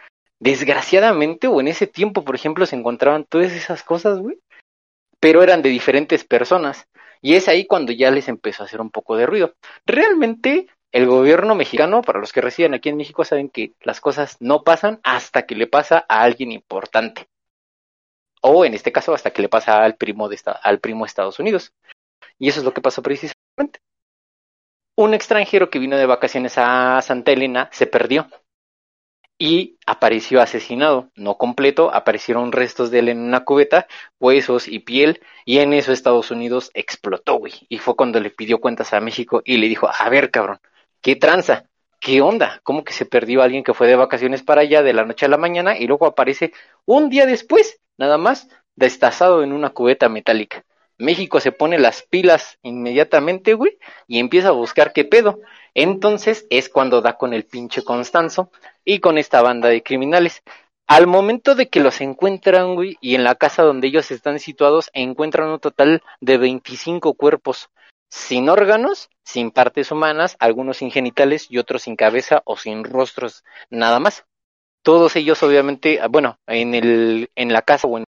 Desgraciadamente, 0.41 1.49
o 1.49 1.61
en 1.61 1.69
ese 1.69 1.87
tiempo, 1.87 2.25
por 2.25 2.37
ejemplo, 2.37 2.65
se 2.65 2.75
encontraban 2.75 3.27
todas 3.29 3.53
esas 3.53 3.83
cosas, 3.83 4.19
güey, 4.19 4.39
pero 5.21 5.43
eran 5.43 5.61
de 5.61 5.69
diferentes 5.69 6.25
personas. 6.25 6.89
Y 7.21 7.35
es 7.35 7.49
ahí 7.49 7.67
cuando 7.67 7.93
ya 7.93 8.11
les 8.11 8.29
empezó 8.29 8.63
a 8.63 8.67
hacer 8.67 8.81
un 8.81 8.91
poco 8.91 9.19
de 9.19 9.27
ruido. 9.27 9.53
Realmente, 9.85 10.69
el 10.91 11.07
gobierno 11.07 11.55
mexicano, 11.55 12.01
para 12.01 12.19
los 12.19 12.33
que 12.33 12.41
residen 12.41 12.73
aquí 12.73 12.89
en 12.89 12.97
México, 12.97 13.27
saben 13.27 13.51
que 13.51 13.75
las 13.83 14.01
cosas 14.01 14.39
no 14.41 14.65
pasan 14.65 15.01
hasta 15.03 15.43
que 15.43 15.55
le 15.55 15.67
pasa 15.67 16.07
a 16.09 16.23
alguien 16.23 16.51
importante. 16.51 17.27
O 18.43 18.65
en 18.65 18.75
este 18.75 18.93
caso, 18.93 19.15
hasta 19.15 19.31
que 19.31 19.43
le 19.43 19.49
pasa 19.49 19.83
al 19.83 19.97
primo 19.97 20.29
de, 20.29 20.39
al 20.63 20.81
primo 20.81 21.05
de 21.05 21.09
Estados 21.09 21.39
Unidos. 21.39 21.73
Y 22.39 22.49
eso 22.49 22.61
es 22.61 22.65
lo 22.65 22.75
que 22.75 22.81
pasó 22.81 23.03
precisamente. 23.03 23.81
Un 24.97 25.15
extranjero 25.15 25.71
que 25.71 25.79
vino 25.79 25.97
de 25.97 26.07
vacaciones 26.07 26.55
a 26.59 27.01
Santa 27.03 27.33
Elena 27.33 27.69
se 27.73 27.87
perdió 27.87 28.29
y 29.39 29.79
apareció 29.87 30.41
asesinado, 30.41 31.11
no 31.17 31.37
completo, 31.37 31.93
aparecieron 31.93 32.53
restos 32.53 32.93
de 32.93 33.01
él 33.01 33.09
en 33.09 33.19
una 33.19 33.45
cubeta, 33.45 33.89
huesos 34.21 34.69
y 34.69 34.79
piel, 34.79 35.21
y 35.45 35.59
en 35.59 35.73
eso 35.73 35.91
Estados 35.93 36.31
Unidos 36.31 36.71
explotó, 36.75 37.39
güey. 37.39 37.53
Y 37.69 37.79
fue 37.79 37.97
cuando 37.97 38.21
le 38.21 38.31
pidió 38.31 38.61
cuentas 38.61 38.93
a 38.93 39.01
México 39.01 39.43
y 39.45 39.57
le 39.57 39.67
dijo, 39.69 39.89
a 39.93 40.09
ver, 40.11 40.31
cabrón, 40.31 40.61
¿qué 41.01 41.17
tranza? 41.17 41.69
¿Qué 42.03 42.21
onda? 42.21 42.61
¿Cómo 42.65 42.83
que 42.83 42.93
se 42.93 43.07
perdió 43.07 43.43
alguien 43.43 43.63
que 43.63 43.75
fue 43.75 43.87
de 43.87 43.95
vacaciones 43.95 44.43
para 44.43 44.63
allá 44.63 44.83
de 44.83 44.93
la 44.93 45.05
noche 45.05 45.27
a 45.27 45.29
la 45.29 45.37
mañana 45.37 45.79
y 45.79 45.87
luego 45.87 46.07
aparece 46.07 46.53
un 46.85 47.09
día 47.09 47.27
después, 47.27 47.79
nada 47.97 48.19
más, 48.19 48.49
destazado 48.75 49.45
en 49.45 49.53
una 49.53 49.71
cubeta 49.71 50.09
metálica? 50.09 50.65
México 50.99 51.39
se 51.39 51.53
pone 51.53 51.79
las 51.79 52.03
pilas 52.03 52.59
inmediatamente, 52.63 53.55
güey, 53.55 53.79
y 54.09 54.19
empieza 54.19 54.49
a 54.49 54.51
buscar 54.51 54.93
qué 54.93 55.05
pedo. 55.05 55.39
Entonces 55.75 56.45
es 56.51 56.69
cuando 56.69 57.03
da 57.03 57.17
con 57.17 57.35
el 57.35 57.45
pinche 57.45 57.85
Constanzo 57.85 58.51
y 58.85 58.99
con 58.99 59.17
esta 59.17 59.41
banda 59.41 59.69
de 59.69 59.85
criminales. 59.85 60.43
Al 60.89 61.07
momento 61.07 61.55
de 61.55 61.69
que 61.69 61.79
los 61.79 62.01
encuentran, 62.01 62.75
güey, 62.75 62.97
y 63.01 63.15
en 63.15 63.23
la 63.23 63.37
casa 63.37 63.63
donde 63.63 63.87
ellos 63.87 64.11
están 64.11 64.41
situados, 64.41 64.91
encuentran 64.93 65.51
un 65.51 65.61
total 65.61 66.03
de 66.21 66.37
25 66.37 67.15
cuerpos, 67.15 67.71
sin 68.13 68.51
órganos, 68.51 69.09
sin 69.25 69.51
partes 69.51 69.91
humanas, 69.91 70.37
algunos 70.39 70.77
sin 70.77 70.91
genitales 70.91 71.47
y 71.49 71.57
otros 71.57 71.85
sin 71.85 71.97
cabeza 71.97 72.43
o 72.45 72.59
sin 72.59 72.85
rostros, 72.85 73.43
nada 73.71 74.01
más. 74.01 74.27
Todos 74.83 75.17
ellos, 75.17 75.43
obviamente, 75.43 75.99
ah, 75.99 76.09
bueno, 76.09 76.39
en, 76.47 76.75
el, 76.75 77.31
en 77.37 77.55
la 77.55 77.63
casa 77.63 77.89
o 77.89 77.97
en 77.97 78.05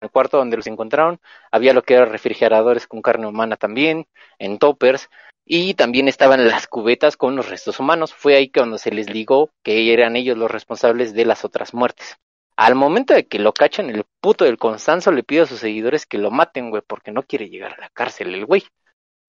el 0.00 0.10
cuarto 0.10 0.38
donde 0.38 0.56
los 0.56 0.66
encontraron, 0.66 1.20
había 1.50 1.74
lo 1.74 1.82
que 1.82 1.92
eran 1.92 2.08
refrigeradores 2.08 2.86
con 2.86 3.02
carne 3.02 3.26
humana 3.26 3.56
también, 3.56 4.06
en 4.38 4.58
toppers, 4.58 5.10
y 5.44 5.74
también 5.74 6.08
estaban 6.08 6.48
las 6.48 6.66
cubetas 6.66 7.18
con 7.18 7.36
los 7.36 7.50
restos 7.50 7.78
humanos. 7.78 8.14
Fue 8.14 8.34
ahí 8.36 8.50
cuando 8.50 8.78
se 8.78 8.90
les 8.90 9.10
ligó 9.10 9.50
que 9.62 9.92
eran 9.92 10.16
ellos 10.16 10.38
los 10.38 10.50
responsables 10.50 11.12
de 11.12 11.26
las 11.26 11.44
otras 11.44 11.74
muertes. 11.74 12.16
Al 12.56 12.74
momento 12.74 13.12
de 13.12 13.26
que 13.26 13.38
lo 13.38 13.52
cachan, 13.52 13.90
el 13.90 14.04
puto 14.22 14.46
del 14.46 14.56
Constanzo 14.56 15.12
le 15.12 15.24
pide 15.24 15.42
a 15.42 15.46
sus 15.46 15.58
seguidores 15.58 16.06
que 16.06 16.16
lo 16.16 16.30
maten, 16.30 16.70
güey, 16.70 16.82
porque 16.86 17.12
no 17.12 17.22
quiere 17.22 17.50
llegar 17.50 17.74
a 17.74 17.80
la 17.82 17.90
cárcel 17.90 18.34
el 18.34 18.46
güey. 18.46 18.64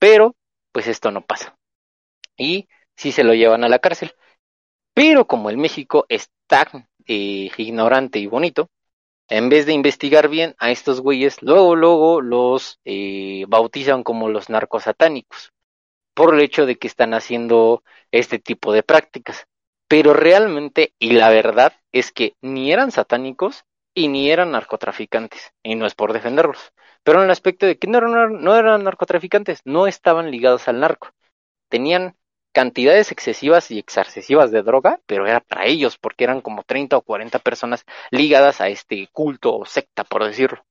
Pero, 0.04 0.36
pues 0.74 0.88
esto 0.88 1.12
no 1.12 1.22
pasa. 1.26 1.58
Y 2.36 2.68
sí 2.98 3.14
se 3.14 3.24
lo 3.24 3.34
llevan 3.36 3.64
a 3.64 3.70
la 3.70 3.80
cárcel. 3.80 4.14
Pero 4.94 5.28
como 5.28 5.50
el 5.50 5.56
México 5.56 6.06
es 6.10 6.30
tan 6.46 6.90
eh, 7.06 7.50
ignorante 7.56 8.20
y 8.20 8.28
bonito, 8.28 8.70
en 9.30 9.48
vez 9.48 9.66
de 9.66 9.72
investigar 9.72 10.28
bien 10.28 10.56
a 10.60 10.72
estos 10.72 11.00
güeyes, 11.00 11.42
luego, 11.42 11.78
luego 11.78 12.20
los 12.20 12.82
eh, 12.84 13.46
bautizan 13.48 14.04
como 14.04 14.28
los 14.28 14.50
narcosatánicos 14.50 15.54
por 16.14 16.36
el 16.36 16.42
hecho 16.42 16.66
de 16.66 16.78
que 16.78 16.88
están 16.88 17.14
haciendo 17.14 17.82
este 18.12 18.40
tipo 18.40 18.74
de 18.74 18.84
prácticas. 18.84 19.48
Pero 19.88 20.14
realmente, 20.14 20.94
y 21.00 21.12
la 21.12 21.30
verdad, 21.30 21.72
es 21.94 22.12
que 22.12 22.36
ni 22.42 22.74
eran 22.74 22.92
satánicos 22.92 23.64
y 23.94 24.10
ni 24.10 24.30
eran 24.30 24.52
narcotraficantes. 24.52 25.54
Y 25.64 25.76
no 25.76 25.86
es 25.86 25.96
por 25.96 26.12
defenderlos. 26.12 26.74
Pero 27.04 27.20
en 27.20 27.26
el 27.26 27.32
aspecto 27.32 27.66
de 27.66 27.78
que 27.78 27.88
no 27.88 27.98
eran, 27.98 28.42
no 28.42 28.56
eran 28.56 28.84
narcotraficantes, 28.84 29.62
no 29.66 29.88
estaban 29.88 30.32
ligados 30.32 30.68
al 30.68 30.80
narco. 30.80 31.10
Tenían 31.70 32.16
cantidades 32.54 33.12
excesivas 33.12 33.72
y 33.72 33.80
excesivas 33.80 34.52
de 34.52 34.62
droga, 34.62 35.00
pero 35.06 35.28
era 35.28 35.40
para 35.40 35.66
ellos, 35.66 35.98
porque 35.98 36.24
eran 36.24 36.42
como 36.42 36.64
30 36.64 36.98
o 36.98 37.02
40 37.02 37.40
personas 37.40 37.86
ligadas 38.12 38.62
a 38.62 38.70
este 38.70 39.08
culto 39.12 39.58
o 39.58 39.66
secta, 39.66 40.04
por 40.04 40.24
decirlo 40.24 40.64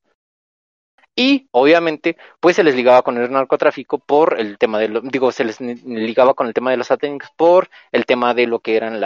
y 1.14 1.48
obviamente 1.50 2.16
pues 2.40 2.56
se 2.56 2.64
les 2.64 2.74
ligaba 2.74 3.02
con 3.02 3.18
el 3.18 3.30
narcotráfico 3.30 3.98
por 3.98 4.40
el 4.40 4.58
tema 4.58 4.78
de 4.78 5.00
digo 5.04 5.30
se 5.30 5.44
les 5.44 5.60
ligaba 5.60 6.34
con 6.34 6.46
el 6.46 6.54
tema 6.54 6.70
de 6.70 6.78
los 6.78 6.86
satánicos 6.86 7.30
por 7.36 7.68
el 7.90 8.06
tema 8.06 8.34
de 8.34 8.46
lo 8.46 8.60
que 8.60 8.76
eran 8.76 9.00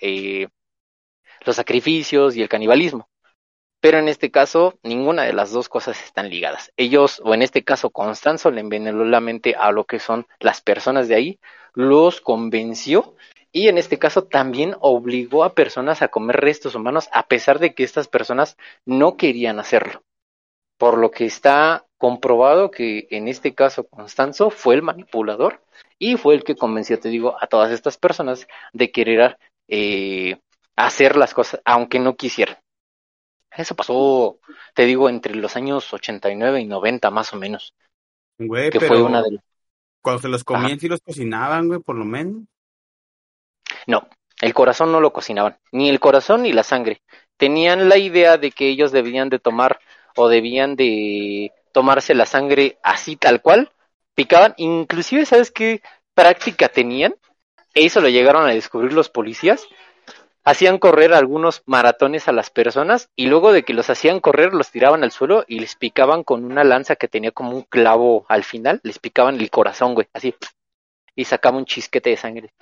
eh, 0.00 0.48
los 1.44 1.56
sacrificios 1.56 2.36
y 2.36 2.42
el 2.42 2.48
canibalismo 2.48 3.08
pero 3.80 3.98
en 3.98 4.08
este 4.08 4.30
caso 4.30 4.78
ninguna 4.82 5.22
de 5.24 5.32
las 5.32 5.50
dos 5.52 5.68
cosas 5.68 6.02
están 6.02 6.30
ligadas 6.30 6.72
ellos 6.76 7.20
o 7.24 7.34
en 7.34 7.42
este 7.42 7.64
caso 7.64 7.90
Constanzo 7.90 8.50
le 8.50 8.60
envenenó 8.60 9.04
la 9.04 9.20
mente 9.20 9.54
a 9.58 9.72
lo 9.72 9.84
que 9.84 9.98
son 9.98 10.26
las 10.38 10.60
personas 10.60 11.08
de 11.08 11.14
ahí 11.14 11.40
los 11.74 12.20
convenció 12.20 13.14
y 13.52 13.68
en 13.68 13.78
este 13.78 13.98
caso 13.98 14.24
también 14.24 14.76
obligó 14.80 15.44
a 15.44 15.54
personas 15.54 16.02
a 16.02 16.08
comer 16.08 16.36
restos 16.36 16.74
humanos 16.74 17.08
a 17.12 17.26
pesar 17.26 17.58
de 17.58 17.74
que 17.74 17.84
estas 17.84 18.08
personas 18.08 18.56
no 18.84 19.16
querían 19.16 19.58
hacerlo 19.58 20.02
por 20.80 20.96
lo 20.96 21.10
que 21.10 21.26
está 21.26 21.84
comprobado 21.98 22.70
que 22.70 23.06
en 23.10 23.28
este 23.28 23.54
caso 23.54 23.86
Constanzo 23.86 24.48
fue 24.48 24.74
el 24.74 24.82
manipulador 24.82 25.62
y 25.98 26.16
fue 26.16 26.34
el 26.34 26.42
que 26.42 26.56
convenció, 26.56 26.98
te 26.98 27.10
digo, 27.10 27.36
a 27.38 27.46
todas 27.46 27.70
estas 27.70 27.98
personas 27.98 28.48
de 28.72 28.90
querer 28.90 29.36
eh, 29.68 30.38
hacer 30.76 31.16
las 31.16 31.34
cosas 31.34 31.60
aunque 31.66 31.98
no 31.98 32.16
quisieran. 32.16 32.56
Eso 33.56 33.74
pasó, 33.74 34.38
te 34.74 34.84
digo, 34.84 35.08
entre 35.08 35.34
los 35.34 35.56
años 35.56 35.92
89 35.92 36.60
y 36.60 36.66
90 36.66 37.10
más 37.10 37.32
o 37.32 37.36
menos. 37.36 37.74
Güey, 38.38 38.70
que 38.70 38.80
fue 38.80 39.02
una 39.02 39.22
de 39.22 39.38
Cuando 40.00 40.22
se 40.22 40.28
los 40.28 40.44
comían, 40.44 40.78
sí 40.78 40.88
los 40.88 41.00
cocinaban, 41.00 41.68
güey, 41.68 41.80
por 41.80 41.96
lo 41.96 42.04
menos. 42.04 42.42
No, 43.86 44.08
el 44.40 44.54
corazón 44.54 44.92
no 44.92 45.00
lo 45.00 45.12
cocinaban, 45.12 45.58
ni 45.72 45.88
el 45.88 46.00
corazón 46.00 46.42
ni 46.42 46.52
la 46.52 46.62
sangre. 46.62 47.02
Tenían 47.36 47.88
la 47.88 47.98
idea 47.98 48.38
de 48.38 48.50
que 48.50 48.68
ellos 48.68 48.92
debían 48.92 49.28
de 49.28 49.38
tomar 49.38 49.80
o 50.16 50.28
debían 50.28 50.76
de 50.76 51.52
tomarse 51.72 52.14
la 52.14 52.26
sangre 52.26 52.78
así 52.82 53.16
tal 53.16 53.42
cual, 53.42 53.72
picaban, 54.14 54.54
inclusive, 54.56 55.24
¿sabes 55.26 55.50
qué 55.50 55.82
práctica 56.14 56.68
tenían? 56.68 57.14
Eso 57.74 58.00
lo 58.00 58.08
llegaron 58.08 58.46
a 58.46 58.52
descubrir 58.52 58.92
los 58.92 59.08
policías. 59.08 59.66
Hacían 60.44 60.78
correr 60.78 61.12
algunos 61.12 61.62
maratones 61.66 62.28
a 62.28 62.32
las 62.32 62.50
personas 62.50 63.10
y 63.14 63.26
luego 63.26 63.52
de 63.52 63.62
que 63.62 63.74
los 63.74 63.90
hacían 63.90 64.20
correr 64.20 64.54
los 64.54 64.70
tiraban 64.70 65.04
al 65.04 65.10
suelo 65.10 65.44
y 65.46 65.60
les 65.60 65.74
picaban 65.76 66.24
con 66.24 66.44
una 66.44 66.64
lanza 66.64 66.96
que 66.96 67.08
tenía 67.08 67.30
como 67.30 67.52
un 67.52 67.62
clavo 67.62 68.24
al 68.28 68.44
final, 68.44 68.80
les 68.82 68.98
picaban 68.98 69.38
el 69.38 69.50
corazón, 69.50 69.94
güey, 69.94 70.08
así. 70.12 70.34
Y 71.14 71.24
sacaban 71.24 71.58
un 71.58 71.66
chisquete 71.66 72.10
de 72.10 72.16
sangre. 72.16 72.52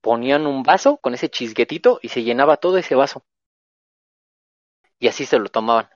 Ponían 0.00 0.46
un 0.46 0.62
vaso 0.62 0.96
con 0.96 1.14
ese 1.14 1.28
chisquetito 1.28 1.98
y 2.02 2.08
se 2.08 2.22
llenaba 2.22 2.56
todo 2.56 2.78
ese 2.78 2.94
vaso 2.94 3.22
y 5.04 5.08
así 5.08 5.26
se 5.26 5.38
lo 5.38 5.50
tomaban. 5.50 5.88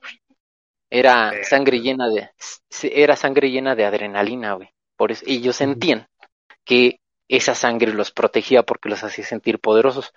Era 0.91 1.33
sangre 1.45 1.81
llena 1.81 2.09
de 2.09 2.31
era 2.83 3.17
sangre 3.17 3.51
llena 3.51 3.75
de 3.75 3.87
adrenalina, 3.87 4.53
güey. 4.53 4.69
Por 4.97 5.13
eso 5.13 5.25
ellos 5.27 5.57
sentían 5.57 6.07
que 6.65 7.01
esa 7.29 7.55
sangre 7.55 7.93
los 7.93 8.11
protegía 8.11 8.63
porque 8.63 8.89
los 8.89 9.05
hacía 9.05 9.25
sentir 9.25 9.61
poderosos, 9.61 10.13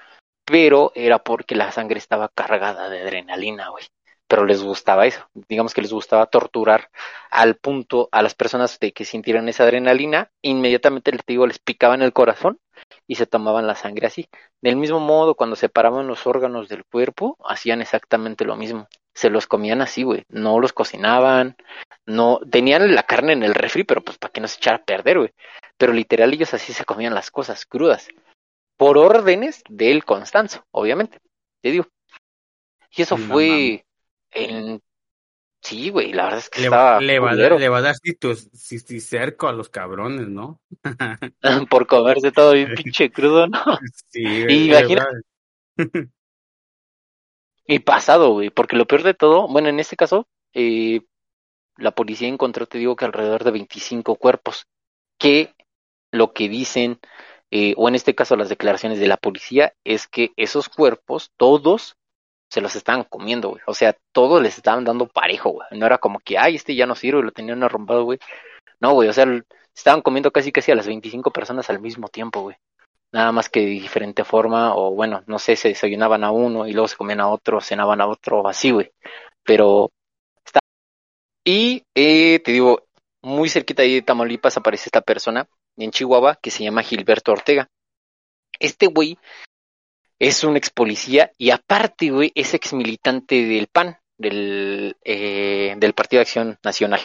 pero 0.46 0.92
era 0.96 1.20
porque 1.24 1.56
la 1.56 1.72
sangre 1.72 1.98
estaba 1.98 2.30
cargada 2.30 2.90
de 2.90 3.02
adrenalina, 3.02 3.70
güey. 3.70 3.86
pero 4.28 4.46
les 4.46 4.64
gustaba 4.64 5.06
eso, 5.06 5.28
digamos 5.34 5.74
que 5.74 5.82
les 5.82 5.92
gustaba 5.92 6.26
torturar 6.28 6.90
al 7.30 7.56
punto 7.56 8.08
a 8.12 8.22
las 8.22 8.34
personas 8.34 8.80
de 8.80 8.94
que 8.94 9.06
sintieran 9.06 9.50
esa 9.50 9.64
adrenalina, 9.64 10.32
inmediatamente 10.42 11.12
les 11.12 11.22
digo, 11.26 11.48
les 11.48 11.60
picaban 11.60 12.02
el 12.02 12.14
corazón 12.14 12.60
y 13.08 13.16
se 13.16 13.26
tomaban 13.28 13.68
la 13.68 13.76
sangre 13.76 14.08
así. 14.08 14.30
Del 14.62 14.78
mismo 14.78 15.00
modo, 15.00 15.36
cuando 15.36 15.56
separaban 15.56 16.08
los 16.08 16.26
órganos 16.28 16.70
del 16.70 16.86
cuerpo, 16.86 17.38
hacían 17.46 17.82
exactamente 17.82 18.46
lo 18.46 18.56
mismo. 18.56 18.88
Se 19.14 19.30
los 19.30 19.48
comían 19.48 19.82
así, 19.82 20.04
güey. 20.04 20.26
No 20.30 20.60
los 20.60 20.74
cocinaban, 20.74 21.56
no 22.06 22.40
tenían 22.50 22.96
la 22.96 23.04
carne 23.04 23.34
en 23.34 23.44
el 23.44 23.54
refri, 23.54 23.84
pero 23.84 24.02
pues 24.04 24.18
para 24.18 24.32
que 24.32 24.42
no 24.42 24.48
se 24.48 24.58
echara 24.58 24.78
a 24.78 24.84
perder, 24.84 25.18
güey. 25.18 25.34
Pero 25.78 25.94
literal 25.94 26.34
ellos 26.34 26.54
así 26.54 26.74
se 26.74 26.86
comían 26.86 27.14
las 27.14 27.32
cosas 27.32 27.66
crudas. 27.66 28.08
Por 28.78 28.98
órdenes 28.98 29.64
del 29.70 30.06
Constanzo, 30.06 30.66
obviamente. 30.72 31.20
Te 31.62 31.72
digo. 31.72 31.88
Y 32.92 33.02
eso 33.04 33.18
fue 33.18 33.86
en 34.32 34.82
Sí, 35.62 35.90
güey, 35.90 36.12
la 36.12 36.24
verdad 36.24 36.40
es 36.40 36.50
que 36.50 36.62
le, 36.62 36.66
estaba. 36.66 37.00
Le 37.00 37.20
va, 37.20 37.34
le 37.34 37.70
va 37.70 37.78
a 37.78 37.82
dar 37.82 37.96
cerco 39.00 39.48
a 39.48 39.54
los 39.54 39.70
cabrones, 39.70 40.28
¿no? 40.28 40.60
Por 41.70 41.86
comerse 41.86 42.32
todo 42.32 42.54
bien 42.54 42.74
pinche 42.76 43.12
crudo, 43.12 43.48
¿no? 43.48 43.64
Sí, 44.10 44.44
güey. 44.44 44.72
y 47.66 47.80
pasado, 47.80 48.34
güey, 48.34 48.50
porque 48.50 48.76
lo 48.76 48.86
peor 48.86 49.04
de 49.04 49.14
todo, 49.14 49.48
bueno, 49.48 49.70
en 49.70 49.80
este 49.80 49.96
caso, 49.96 50.28
eh, 50.54 51.02
la 51.78 51.92
policía 51.92 52.28
encontró, 52.28 52.66
te 52.66 52.78
digo 52.78 52.96
que 52.96 53.06
alrededor 53.06 53.44
de 53.44 53.52
25 53.52 54.16
cuerpos, 54.16 54.66
que 55.18 55.54
lo 56.12 56.34
que 56.34 56.50
dicen, 56.50 57.00
eh, 57.52 57.74
o 57.78 57.88
en 57.88 57.96
este 57.96 58.16
caso 58.16 58.36
las 58.36 58.50
declaraciones 58.50 59.00
de 59.00 59.08
la 59.08 59.18
policía, 59.18 59.74
es 59.84 60.08
que 60.08 60.32
esos 60.38 60.70
cuerpos, 60.70 61.32
todos 61.38 61.96
se 62.50 62.62
los 62.62 62.76
estaban 62.76 63.06
comiendo, 63.06 63.50
güey. 63.50 63.62
O 63.66 63.74
sea, 63.74 63.96
todos 64.12 64.42
les 64.42 64.58
estaban 64.58 64.84
dando 64.84 65.08
parejo, 65.08 65.52
güey. 65.52 65.68
No 65.72 65.86
era 65.86 66.00
como 66.00 66.20
que, 66.20 66.38
ay, 66.38 66.56
este 66.56 66.76
ya 66.76 66.86
no 66.86 66.96
sirve, 66.96 67.24
lo 67.24 67.32
tenían 67.32 67.64
arrombado, 67.64 68.04
güey. 68.04 68.20
No, 68.82 68.94
güey, 68.94 69.08
o 69.10 69.14
sea, 69.14 69.26
estaban 69.76 70.02
comiendo 70.02 70.32
casi 70.32 70.52
casi 70.52 70.72
a 70.72 70.76
las 70.76 70.88
25 70.88 71.32
personas 71.32 71.70
al 71.70 71.80
mismo 71.80 72.10
tiempo, 72.10 72.42
güey. 72.42 72.58
Nada 73.14 73.32
más 73.32 73.50
que 73.50 73.60
de 73.60 73.66
diferente 73.68 74.24
forma, 74.24 74.76
o 74.76 74.92
bueno, 74.92 75.24
no 75.28 75.38
sé, 75.38 75.56
se 75.56 75.70
desayunaban 75.70 76.24
a 76.24 76.32
uno 76.32 76.68
y 76.68 76.74
luego 76.74 76.88
se 76.88 76.96
comían 76.96 77.20
a 77.20 77.28
otro, 77.28 77.60
cenaban 77.60 78.00
a 78.02 78.08
otro, 78.08 78.48
así, 78.48 78.72
güey. 78.72 78.92
Pero 79.44 79.92
está. 80.46 80.60
Y 81.44 81.84
eh, 81.94 82.40
te 82.40 82.52
digo, 82.54 82.88
muy 83.22 83.50
cerquita 83.50 83.84
ahí 83.84 83.96
de 83.96 84.02
Tamaulipas 84.02 84.58
aparece 84.58 84.86
esta 84.88 85.02
persona 85.02 85.48
en 85.78 85.92
Chihuahua 85.92 86.40
que 86.42 86.52
se 86.52 86.64
llama 86.64 86.84
Gilberto 86.84 87.32
Ortega. 87.32 87.70
Este 88.60 88.88
güey 88.88 89.18
es 90.20 90.44
un 90.44 90.56
ex 90.56 90.70
policía 90.70 91.32
y 91.38 91.50
aparte, 91.50 92.12
güey, 92.12 92.32
es 92.36 92.54
ex 92.54 92.74
militante 92.74 93.44
del 93.46 93.68
PAN, 93.68 93.98
del, 94.18 94.96
eh, 95.04 95.74
del 95.78 95.94
Partido 95.94 96.20
de 96.20 96.22
Acción 96.22 96.60
Nacional. 96.64 97.02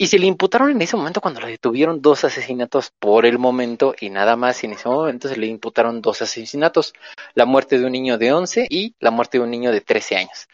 Y 0.00 0.06
se 0.06 0.18
le 0.18 0.26
imputaron 0.26 0.70
en 0.70 0.80
ese 0.80 0.96
momento 0.96 1.20
cuando 1.20 1.40
lo 1.40 1.48
detuvieron 1.48 2.00
dos 2.00 2.24
asesinatos 2.24 2.92
por 3.00 3.26
el 3.26 3.38
momento 3.38 3.94
y 4.00 4.10
nada 4.10 4.36
más 4.36 4.62
en 4.62 4.72
ese 4.72 4.88
momento 4.88 5.28
se 5.28 5.36
le 5.36 5.48
imputaron 5.48 6.00
dos 6.00 6.22
asesinatos, 6.22 6.94
la 7.34 7.46
muerte 7.46 7.78
de 7.78 7.84
un 7.84 7.92
niño 7.92 8.16
de 8.16 8.32
11 8.32 8.68
y 8.70 8.94
la 9.00 9.10
muerte 9.10 9.38
de 9.38 9.44
un 9.44 9.50
niño 9.50 9.72
de 9.72 9.80
13 9.80 10.16
años. 10.16 10.48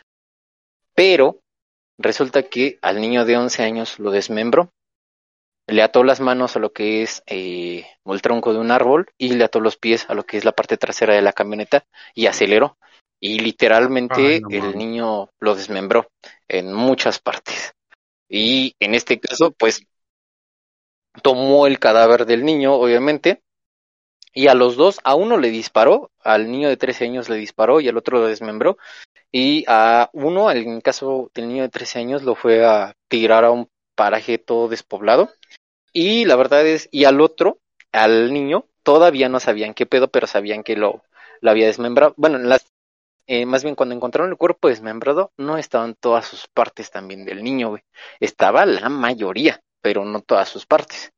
Pero 0.94 1.40
resulta 1.98 2.44
que 2.44 2.78
al 2.80 3.00
niño 3.00 3.26
de 3.26 3.36
11 3.36 3.62
años 3.62 3.98
lo 3.98 4.10
desmembró 4.10 4.70
le 5.66 5.82
ató 5.82 6.04
las 6.04 6.20
manos 6.20 6.56
a 6.56 6.58
lo 6.58 6.72
que 6.72 7.02
es 7.02 7.22
eh, 7.26 7.86
el 8.04 8.22
tronco 8.22 8.52
de 8.52 8.58
un 8.58 8.70
árbol 8.70 9.06
y 9.18 9.30
le 9.34 9.44
ató 9.44 9.60
los 9.60 9.76
pies 9.76 10.06
a 10.08 10.14
lo 10.14 10.24
que 10.24 10.36
es 10.36 10.44
la 10.44 10.52
parte 10.52 10.76
trasera 10.76 11.14
de 11.14 11.22
la 11.22 11.32
camioneta 11.32 11.84
y 12.14 12.26
aceleró. 12.26 12.76
Y 13.20 13.38
literalmente 13.38 14.42
el 14.50 14.76
niño 14.76 15.30
lo 15.40 15.54
desmembró 15.54 16.08
en 16.48 16.74
muchas 16.74 17.18
partes. 17.20 17.72
Y 18.28 18.74
en 18.80 18.94
este 18.94 19.20
caso, 19.20 19.52
pues, 19.52 19.86
tomó 21.22 21.66
el 21.66 21.78
cadáver 21.78 22.26
del 22.26 22.44
niño, 22.44 22.74
obviamente, 22.74 23.42
y 24.32 24.48
a 24.48 24.54
los 24.54 24.76
dos, 24.76 25.00
a 25.04 25.14
uno 25.14 25.36
le 25.38 25.50
disparó, 25.50 26.10
al 26.22 26.50
niño 26.50 26.68
de 26.68 26.76
13 26.76 27.04
años 27.04 27.28
le 27.28 27.36
disparó 27.36 27.80
y 27.80 27.88
al 27.88 27.96
otro 27.96 28.18
lo 28.18 28.26
desmembró. 28.26 28.78
Y 29.30 29.64
a 29.68 30.10
uno, 30.12 30.50
en 30.50 30.68
el 30.74 30.82
caso 30.82 31.30
del 31.34 31.48
niño 31.48 31.62
de 31.62 31.68
13 31.68 32.00
años, 32.00 32.22
lo 32.22 32.34
fue 32.34 32.64
a 32.64 32.94
tirar 33.08 33.44
a 33.44 33.50
un 33.52 33.68
paraje 33.94 34.38
todo 34.38 34.68
despoblado 34.68 35.30
y 35.94 36.24
la 36.24 36.36
verdad 36.36 36.66
es, 36.66 36.88
y 36.90 37.04
al 37.04 37.20
otro, 37.20 37.60
al 37.92 38.32
niño, 38.32 38.66
todavía 38.82 39.28
no 39.28 39.38
sabían 39.40 39.74
qué 39.74 39.86
pedo, 39.86 40.08
pero 40.08 40.26
sabían 40.26 40.64
que 40.64 40.76
lo, 40.76 41.04
lo 41.40 41.50
había 41.50 41.66
desmembrado. 41.66 42.14
Bueno, 42.16 42.38
las, 42.38 42.66
eh, 43.26 43.46
más 43.46 43.62
bien 43.62 43.74
cuando 43.74 43.94
encontraron 43.94 44.30
el 44.30 44.36
cuerpo 44.36 44.68
desmembrado, 44.68 45.32
no 45.36 45.56
estaban 45.56 45.94
todas 45.94 46.26
sus 46.26 46.46
partes 46.48 46.90
también 46.90 47.24
del 47.24 47.42
niño, 47.42 47.70
güey. 47.70 47.82
Estaba 48.20 48.66
la 48.66 48.88
mayoría, 48.88 49.60
pero 49.80 50.04
no 50.04 50.20
todas 50.20 50.48
sus 50.48 50.66
partes. 50.66 51.12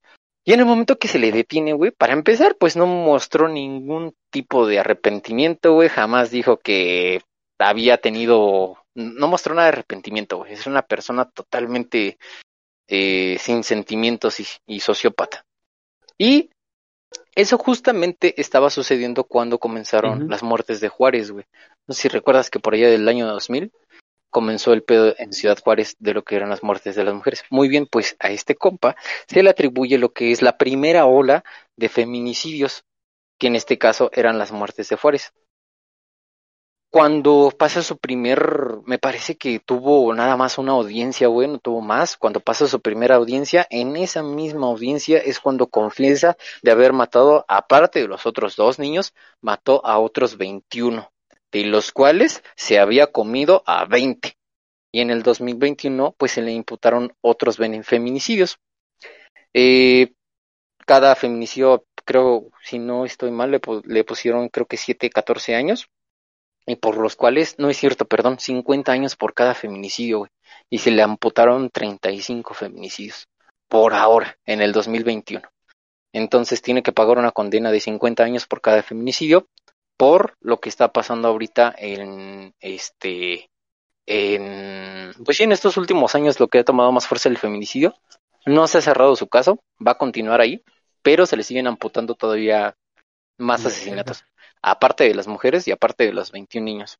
Y 0.45 0.53
en 0.53 0.61
el 0.61 0.67
momento 0.67 0.99
que 0.99 1.09
se 1.09 1.19
le 1.19 1.33
detiene, 1.33 1.73
güey, 1.73 1.91
para 1.91 2.13
empezar, 2.13 2.57
pues 2.57 2.77
no 2.77 2.87
mostró 2.87 3.49
ningún 3.49 4.15
tipo 4.31 4.67
de 4.67 4.79
arrepentimiento, 4.79 5.73
güey. 5.73 5.89
Jamás 5.89 6.31
dijo 6.31 6.59
que 6.59 7.21
había 7.59 7.99
tenido, 7.99 8.79
no 8.95 9.27
mostró 9.27 9.55
nada 9.55 9.67
de 9.67 9.73
arrepentimiento, 9.73 10.39
güey. 10.39 10.53
Es 10.53 10.69
una 10.69 10.83
persona 10.83 11.29
totalmente 11.29 12.17
eh, 12.89 13.37
sin 13.41 13.65
sentimientos 13.65 14.37
y, 14.67 14.79
sociópata. 14.81 15.45
Y 16.17 16.51
eso 17.37 17.59
justamente 17.59 18.41
estaba 18.41 18.71
sucediendo 18.71 19.25
cuando 19.25 19.59
comenzaron 19.59 20.29
las 20.29 20.43
muertes 20.43 20.81
de 20.81 20.89
Juárez, 20.89 21.31
güey. 21.31 21.45
No 21.87 21.95
sé 21.95 22.03
si 22.03 22.09
recuerdas 22.09 22.51
que 22.51 22.59
por 22.59 22.75
allá 22.75 22.89
del 22.89 23.09
año 23.09 23.27
2000 23.27 23.71
comenzó 24.31 24.73
el 24.73 24.83
pedo 24.83 25.15
en 25.19 25.33
Ciudad 25.33 25.59
Juárez 25.63 25.97
de 25.99 26.15
lo 26.15 26.25
que 26.25 26.35
eran 26.35 26.49
las 26.49 26.63
muertes 26.63 26.97
de 26.97 27.05
las 27.05 27.15
mujeres. 27.15 27.45
Muy 27.51 27.69
bien, 27.69 27.87
pues 27.87 28.17
a 28.19 28.31
este 28.31 28.57
compa 28.57 28.97
se 29.29 29.43
le 29.43 29.51
atribuye 29.51 29.99
lo 29.99 30.13
que 30.13 30.33
es 30.33 30.41
la 30.41 30.57
primera 30.57 31.05
ola 31.05 31.45
de 31.77 31.91
feminicidios, 31.91 32.85
que 33.39 33.49
en 33.49 33.57
este 33.57 33.77
caso 33.77 34.11
eran 34.15 34.39
las 34.39 34.51
muertes 34.51 34.89
de 34.89 34.97
Juárez 34.97 35.33
cuando 36.97 37.53
pasa 37.55 37.83
su 37.83 37.99
primer, 37.99 38.79
me 38.87 38.99
parece 38.99 39.37
que 39.37 39.61
tuvo 39.61 40.15
nada 40.15 40.35
más 40.39 40.57
una 40.57 40.73
audiencia, 40.73 41.29
güey, 41.29 41.47
no 41.47 41.59
tuvo 41.59 41.83
más. 41.83 42.17
Cuando 42.17 42.41
pasa 42.41 42.67
su 42.67 42.81
primera 42.81 43.17
audiencia, 43.17 43.67
en 43.69 43.97
esa 43.97 44.23
misma 44.23 44.69
audiencia 44.69 45.19
es 45.19 45.39
cuando 45.39 45.67
confiesa 45.67 46.39
de 46.63 46.71
haber 46.71 46.95
matado, 46.95 47.45
aparte 47.49 48.01
de 48.01 48.09
los 48.09 48.25
otros 48.25 48.57
dos 48.57 48.79
niños, 48.79 49.13
mató 49.43 49.85
a 49.85 49.99
otros 49.99 50.39
21, 50.39 51.13
de 51.53 51.65
los 51.67 51.93
cuales 51.93 52.43
se 52.55 52.79
había 52.79 53.09
comido 53.09 53.63
a 53.67 53.85
20. 53.85 54.35
Y 54.91 55.03
en 55.03 55.11
el 55.11 55.23
2021, 55.23 56.15
pues 56.17 56.33
se 56.33 56.41
le 56.41 56.53
imputaron 56.53 57.13
otros 57.21 57.59
feminicidios. 57.83 58.57
Eh, 59.53 60.15
cada 60.87 61.15
feminicidio, 61.15 61.85
creo, 62.07 62.49
si 62.63 62.79
no 62.79 63.05
estoy 63.05 63.33
mal, 63.33 63.51
le, 63.51 63.61
le 63.85 64.03
pusieron 64.05 64.49
creo 64.49 64.65
que 64.65 64.79
7, 64.79 65.11
14 65.11 65.55
años 65.55 65.91
y 66.67 66.77
por 66.77 66.99
los 66.99 67.15
cuales, 67.17 67.55
no 67.59 67.71
es 67.71 67.77
cierto, 67.77 68.07
perdón, 68.07 68.39
50 68.41 68.91
años 68.91 69.17
por 69.17 69.35
cada 69.35 69.55
feminicidio, 69.55 70.19
güey. 70.19 70.31
Y 70.69 70.79
se 70.79 70.91
le 70.91 71.03
amputaron 71.03 71.71
35 71.71 72.55
feminicidios 72.55 73.29
por 73.69 73.95
ahora, 73.95 74.37
en 74.45 74.61
el 74.61 74.73
2021. 74.73 75.49
Entonces 76.13 76.63
tiene 76.63 76.83
que 76.83 76.93
pagar 76.93 77.19
una 77.19 77.31
condena 77.31 77.71
de 77.71 77.81
50 77.81 78.25
años 78.25 78.47
por 78.47 78.61
cada 78.61 78.83
feminicidio 78.83 79.47
por 79.97 80.37
lo 80.41 80.61
que 80.61 80.69
está 80.69 80.93
pasando 80.93 81.29
ahorita 81.29 81.75
en 81.77 82.55
este 82.61 83.51
en 84.07 85.13
pues 85.25 85.39
sí 85.39 85.45
en 85.45 85.53
estos 85.53 85.77
últimos 85.77 86.15
años 86.15 86.39
lo 86.39 86.49
que 86.49 86.59
ha 86.59 86.65
tomado 86.65 86.93
más 86.93 87.07
fuerza 87.07 87.29
el 87.29 87.39
feminicidio 87.39 87.95
no 88.45 88.67
se 88.67 88.79
ha 88.79 88.83
cerrado 88.83 89.17
su 89.17 89.27
caso 89.29 89.59
va 89.85 89.93
a 89.93 89.99
continuar 89.99 90.41
ahí 90.41 90.63
pero 91.03 91.27
se 91.27 91.37
le 91.37 91.43
siguen 91.43 91.67
amputando 91.67 92.15
todavía 92.15 92.77
más 93.39 93.65
asesinatos 93.65 94.25
aparte 94.67 95.05
de 95.05 95.15
las 95.15 95.29
mujeres 95.29 95.69
y 95.69 95.71
aparte 95.71 96.05
de 96.05 96.13
los 96.13 96.33
21 96.33 96.65
niños. 96.65 96.99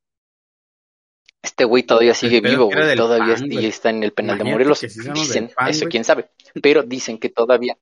Este 1.43 1.65
güey 1.65 1.83
todavía 1.83 2.15
sigue 2.15 2.41
vivo, 2.41 2.67
güey, 2.67 2.97
todavía 2.97 3.35
está 3.69 3.91
en 3.91 4.05
el 4.05 4.13
penal 4.13 4.39
de 4.39 4.45
Morelos. 4.45 4.81
dicen, 4.81 5.51
eso 5.69 5.87
quién 5.87 6.05
sabe, 6.05 6.31
pero 6.63 6.85
dicen 6.85 7.19
que 7.19 7.29
todavía. 7.29 7.77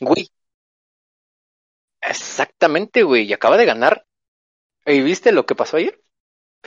Güey. 0.00 0.28
Exactamente, 2.00 3.04
güey, 3.04 3.24
y 3.24 3.32
acaba 3.32 3.56
de 3.56 3.64
ganar. 3.64 4.04
¿Y 4.84 5.00
viste 5.00 5.32
lo 5.32 5.46
que 5.46 5.54
pasó 5.54 5.76
ayer? 5.76 6.00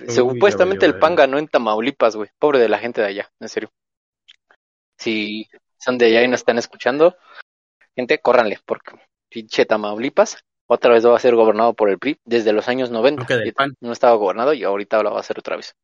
Supuestamente 0.07 0.85
el 0.85 0.97
PAN 0.97 1.15
ganó 1.15 1.37
en 1.39 1.47
Tamaulipas, 1.47 2.15
güey. 2.15 2.29
Pobre 2.39 2.59
de 2.59 2.69
la 2.69 2.79
gente 2.79 3.01
de 3.01 3.07
allá, 3.07 3.31
en 3.39 3.49
serio. 3.49 3.71
Si 4.97 5.47
son 5.77 5.97
de 5.97 6.07
allá 6.07 6.23
y 6.23 6.27
no 6.29 6.35
están 6.35 6.57
escuchando, 6.57 7.17
gente, 7.95 8.19
córranle, 8.19 8.59
porque 8.65 8.91
pinche 9.29 9.65
Tamaulipas 9.65 10.37
otra 10.69 10.93
vez 10.93 11.05
va 11.05 11.15
a 11.15 11.19
ser 11.19 11.35
gobernado 11.35 11.73
por 11.73 11.89
el 11.89 11.97
PRI 11.97 12.19
desde 12.25 12.53
los 12.53 12.67
años 12.67 12.91
90. 12.91 13.25
No 13.81 13.91
estaba 13.91 14.15
gobernado 14.15 14.53
y 14.53 14.63
ahorita 14.63 15.01
lo 15.01 15.11
va 15.11 15.17
a 15.17 15.21
hacer 15.21 15.39
otra 15.39 15.55
vez. 15.55 15.75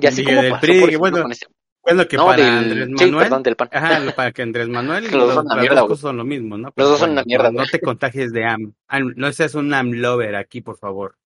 Y 0.00 0.06
así 0.06 0.24
como 0.24 0.40
pasó, 0.50 0.60
PRI, 0.60 0.96
bueno, 0.96 1.26
este... 1.28 1.46
bueno, 1.82 2.06
que 2.06 2.16
para 2.16 2.58
Andrés 2.58 2.88
Manuel, 2.88 2.98
sí, 2.98 3.12
perdón, 3.12 3.42
del 3.42 3.56
PAN. 3.56 3.68
Ajá, 3.72 4.12
para 4.14 4.32
que 4.32 4.42
Andrés 4.42 4.68
Manuel 4.68 5.04
los, 5.12 5.34
dos 5.34 5.34
son, 5.34 5.60
mierda, 5.60 5.80
dos 5.82 6.00
son 6.00 6.16
lo 6.16 6.24
mismo, 6.24 6.56
¿no? 6.56 6.72
los 6.76 6.88
dos 6.88 6.98
son 7.00 7.10
una 7.10 7.24
mierda. 7.24 7.50
No 7.50 7.64
te 7.66 7.80
contagies 7.80 8.32
de 8.32 8.44
AM. 8.44 8.72
No 9.16 9.32
seas 9.32 9.56
un 9.56 9.74
AM 9.74 9.92
lover 9.94 10.36
aquí, 10.36 10.60
por 10.60 10.78
favor. 10.78 11.16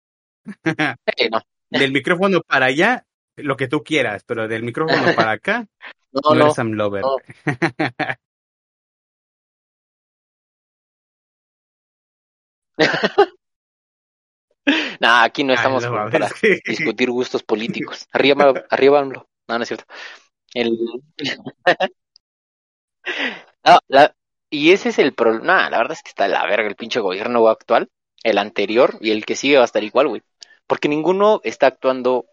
no. 1.31 1.43
del 1.71 1.93
micrófono 1.93 2.41
para 2.41 2.67
allá, 2.67 3.05
lo 3.37 3.57
que 3.57 3.69
tú 3.69 3.83
quieras, 3.83 4.25
pero 4.27 4.49
del 4.49 4.63
micrófono 4.63 5.15
para 5.15 5.33
acá, 5.33 5.67
No, 6.11 6.21
no, 6.25 6.35
no. 6.35 6.45
eres 6.45 6.55
Sam 6.55 6.73
Lover. 6.73 7.03
no. 7.03 7.17
Nah, 15.01 15.23
aquí 15.25 15.45
no 15.45 15.53
Ay, 15.53 15.57
estamos 15.57 15.85
no 15.85 15.91
para 16.11 16.29
discutir 16.67 17.11
gustos 17.11 17.43
políticos. 17.43 18.07
Arriba, 18.13 18.53
arriba. 18.71 19.05
No, 19.05 19.27
no 19.49 19.63
es 19.63 19.69
cierto. 19.69 19.85
El... 20.55 20.79
No, 23.65 23.79
la- 23.89 24.15
Y 24.51 24.73
ese 24.73 24.89
es 24.91 24.99
el 24.99 25.15
problema. 25.15 25.45
Nah, 25.65 25.71
la 25.71 25.79
verdad 25.79 25.93
es 25.93 26.03
que 26.03 26.09
está 26.11 26.25
de 26.25 26.31
la 26.31 26.47
verga 26.47 26.69
el 26.69 26.77
pinche 26.77 27.01
gobierno 27.01 27.47
actual, 27.49 27.91
el 28.23 28.39
anterior 28.39 28.97
y 29.01 29.11
el 29.11 29.27
que 29.27 29.37
sigue 29.37 29.57
va 29.57 29.63
a 29.63 29.65
estar 29.67 29.85
igual, 29.85 30.09
güey. 30.09 30.23
Porque 30.67 30.89
ninguno 30.89 31.41
está 31.45 31.67
actuando 31.67 32.27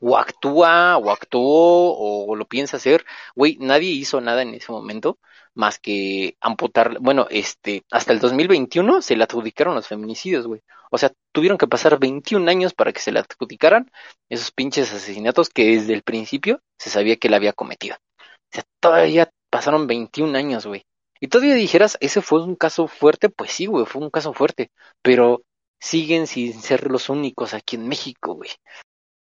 o 0.00 0.16
actúa 0.18 0.96
o 0.98 1.10
actuó 1.10 1.94
o 2.28 2.34
lo 2.36 2.46
piensa 2.46 2.76
hacer. 2.78 3.04
Güey, 3.36 3.56
nadie 3.60 3.90
hizo 3.90 4.20
nada 4.20 4.42
en 4.42 4.54
ese 4.54 4.72
momento 4.72 5.18
más 5.54 5.78
que 5.78 6.36
amputar, 6.40 6.98
bueno, 7.00 7.26
este, 7.30 7.84
hasta 7.90 8.12
el 8.12 8.20
2021 8.20 9.02
se 9.02 9.16
le 9.16 9.24
adjudicaron 9.24 9.74
los 9.74 9.88
feminicidios, 9.88 10.46
güey. 10.46 10.62
O 10.90 10.98
sea, 10.98 11.12
tuvieron 11.32 11.58
que 11.58 11.66
pasar 11.68 11.98
21 11.98 12.48
años 12.48 12.74
para 12.74 12.92
que 12.92 13.00
se 13.00 13.12
le 13.12 13.20
adjudicaran 13.20 13.90
esos 14.28 14.50
pinches 14.52 14.92
asesinatos 14.92 15.48
que 15.50 15.66
desde 15.76 15.94
el 15.94 16.02
principio 16.02 16.60
se 16.78 16.90
sabía 16.90 17.16
que 17.16 17.28
él 17.28 17.34
había 17.34 17.52
cometido. 17.52 17.96
O 17.96 18.54
sea, 18.54 18.64
todavía 18.80 19.30
pasaron 19.50 19.86
21 19.86 20.36
años, 20.36 20.66
güey. 20.66 20.84
Y 21.20 21.28
todavía 21.28 21.54
dijeras, 21.54 21.96
ese 22.00 22.20
fue 22.20 22.42
un 22.42 22.56
caso 22.56 22.88
fuerte, 22.88 23.28
pues 23.28 23.52
sí, 23.52 23.66
güey, 23.66 23.86
fue 23.86 24.02
un 24.02 24.10
caso 24.10 24.32
fuerte, 24.34 24.70
pero 25.02 25.42
siguen 25.80 26.26
sin 26.26 26.60
ser 26.60 26.90
los 26.90 27.08
únicos 27.08 27.54
aquí 27.54 27.76
en 27.76 27.88
México, 27.88 28.34
güey. 28.34 28.50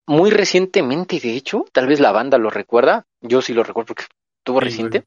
Muy 0.07 0.31
recientemente, 0.31 1.21
de 1.21 1.37
hecho, 1.37 1.65
tal 1.73 1.87
vez 1.87 2.01
la 2.01 2.13
banda 2.13 2.39
lo 2.39 2.51
recuerda, 2.51 3.07
yo 3.21 3.43
sí 3.43 3.55
lo 3.55 3.63
recuerdo 3.65 3.89
porque 3.89 4.05
estuvo 4.41 4.61
Sí, 4.61 4.61
reciente, 4.61 4.89
güey. 4.89 5.05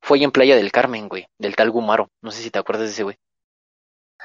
Fue 0.00 0.18
ahí 0.18 0.24
en 0.24 0.30
Playa 0.30 0.56
del 0.56 0.72
Carmen, 0.72 1.08
güey, 1.08 1.26
del 1.38 1.56
tal 1.56 1.70
Gumaro, 1.70 2.10
no 2.22 2.30
sé 2.30 2.42
si 2.42 2.50
te 2.50 2.58
acuerdas 2.58 2.86
de 2.86 2.92
ese 2.92 3.02
güey. 3.02 3.16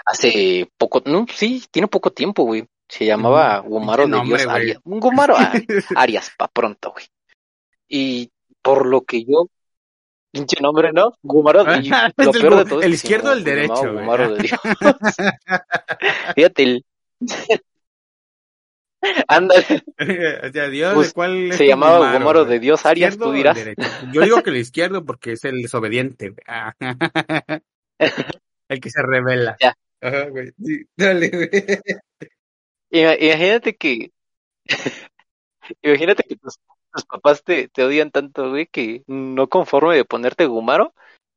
Hace 0.06 0.70
poco, 0.78 1.02
no, 1.06 1.26
sí, 1.34 1.66
tiene 1.72 1.88
poco 1.88 2.12
tiempo, 2.12 2.44
güey. 2.44 2.66
Se 2.88 3.06
llamaba 3.06 3.60
Gumaro 3.60 4.08
de 4.08 4.22
Dios. 4.22 4.48
Arias. 4.48 4.80
Un 4.84 5.00
Gumaro 5.00 5.36
Ari- 5.36 5.66
Arias, 5.96 6.32
pa' 6.38 6.48
pronto, 6.48 6.92
güey. 6.94 7.06
Y 7.90 8.32
por 8.62 8.86
lo 8.86 9.02
que 9.02 9.26
yo, 9.26 9.48
pinche 10.32 10.62
nombre, 10.62 10.92
¿no? 10.94 11.14
Gumaro 11.22 11.64
de 11.64 11.80
y 11.80 11.90
Es 12.18 12.26
lo 12.26 12.32
peor 12.32 12.56
de 12.58 12.66
todo 12.66 12.82
el 12.82 12.94
izquierdo 12.94 13.32
o 13.32 13.34
el 13.34 13.44
derecho, 13.44 13.82
güey. 13.82 13.96
Gumaro 13.96 14.34
de 14.36 14.44
Dios. 14.44 14.60
Fíjate, 16.36 16.64
el... 16.64 16.86
ándale, 19.28 19.64
Dios, 20.72 20.94
Pues, 20.96 21.08
¿de 21.10 21.14
cuál 21.14 21.52
es 21.52 21.58
se 21.58 21.68
llamaba 21.68 21.98
Gumaro, 22.00 22.20
Gumaro 22.20 22.40
güey? 22.46 22.54
de 22.54 22.60
Dios 22.60 22.86
Arias, 22.86 23.12
¿Izquierdo 23.14 23.32
tú 23.32 23.38
dirás. 23.38 23.58
Yo 24.12 24.22
digo 24.22 24.42
que 24.44 24.50
el 24.50 24.58
izquierdo 24.58 25.06
porque 25.06 25.34
es 25.34 25.44
el 25.46 25.62
desobediente. 25.62 26.34
Ah. 26.48 26.74
El 28.70 28.82
que 28.82 28.90
se 28.90 29.02
revela. 29.02 29.56
Ya. 29.62 29.76
Ajá, 30.02 30.26
güey. 30.26 30.52
Sí, 30.64 30.86
dale, 30.98 31.30
güey. 31.30 31.50
Ima- 32.92 33.18
Imagínate 33.20 33.76
que, 33.78 34.12
imagínate 35.82 36.24
que 36.24 36.36
tus, 36.36 36.56
tus 36.92 37.06
papás 37.06 37.44
te, 37.44 37.68
te 37.70 37.84
odian 37.84 38.12
tanto, 38.12 38.50
güey, 38.50 38.68
que 38.68 39.04
no 39.08 39.48
conforme 39.48 39.96
de 39.96 40.06
ponerte 40.06 40.46
Gumaro, 40.46 40.94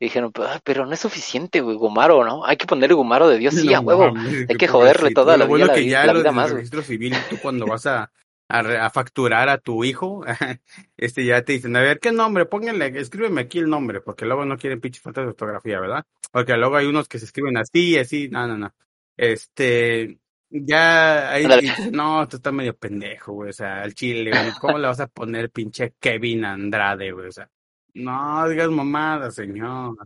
dijeron, 0.07 0.33
"Pero, 0.33 0.49
ah, 0.49 0.61
pero 0.65 0.87
no 0.87 0.93
es 0.93 1.01
suficiente, 1.01 1.61
güey, 1.61 1.77
Gumaro, 1.77 2.25
¿no? 2.25 2.45
Hay 2.45 2.57
que 2.57 2.67
ponerle 2.67 2.95
Gumaro 2.95 3.29
de 3.29 3.39
Dios, 3.39 3.55
sí, 3.55 3.69
No 3.69 3.77
a 3.77 3.81
huevo. 3.81 4.13
mames, 4.15 4.47
Hay 4.49 4.57
que 4.57 4.67
joderle 4.69 5.13
toda 5.13 5.37
la 5.37 5.45
Lo 5.45 5.49
bueno 5.49 5.67
vida, 5.67 5.75
que 5.75 5.87
ya 5.87 6.07
la 6.07 6.13
lo 6.13 6.19
vida 6.21 6.29
del 6.31 6.37
más, 6.37 6.51
registro 6.51 6.83
civil, 6.83 7.15
tú 7.29 7.37
cuando 7.41 7.67
vas 7.67 7.87
a, 7.87 8.11
a, 8.49 8.91
facturar 8.91 9.49
a 9.49 9.59
tu 9.59 9.85
hijo, 9.85 10.25
este 10.97 11.25
ya 11.25 11.43
te 11.43 11.53
dicen, 11.53 11.77
a 11.77 11.81
ver, 11.81 12.01
¿qué 12.01 12.13
nombre? 12.13 12.47
Pónganle, 12.47 12.99
escríbeme 12.99 13.43
aquí 13.43 13.59
el 13.59 13.69
nombre, 13.69 14.01
porque 14.01 14.25
luego 14.25 14.45
no 14.45 14.57
quieren 14.57 14.81
pinche 14.81 15.01
falta 15.01 15.21
de 15.21 15.29
ortografía, 15.29 15.79
¿verdad? 15.81 16.05
Porque 16.33 16.57
luego 16.57 16.77
hay 16.77 16.87
unos 16.87 17.09
que 17.09 17.19
se 17.19 17.27
escriben 17.27 17.57
así, 17.57 17.99
así, 17.99 18.29
no, 18.29 18.47
no, 18.47 18.57
no. 18.57 18.73
Este, 19.17 20.19
ya 20.49 21.31
ahí 21.31 21.47
dices, 21.61 21.93
no, 21.93 22.27
tú 22.27 22.37
estás 22.37 22.53
medio 22.53 22.77
pendejo, 22.77 23.33
güey, 23.33 23.51
o 23.51 23.53
sea, 23.53 23.83
al 23.83 23.95
chile, 23.95 24.31
güey, 24.31 24.51
¿cómo 24.61 24.79
le 24.79 24.89
vas 24.89 25.01
a 25.01 25.07
poner 25.07 25.51
pinche 25.51 25.95
Kevin 26.01 26.45
Andrade, 26.45 27.13
güey? 27.13 27.29
O 27.29 27.33
sea, 27.33 27.49
no 27.95 28.49
digas 28.49 28.71
mamadas, 28.71 29.35
señor. 29.35 29.97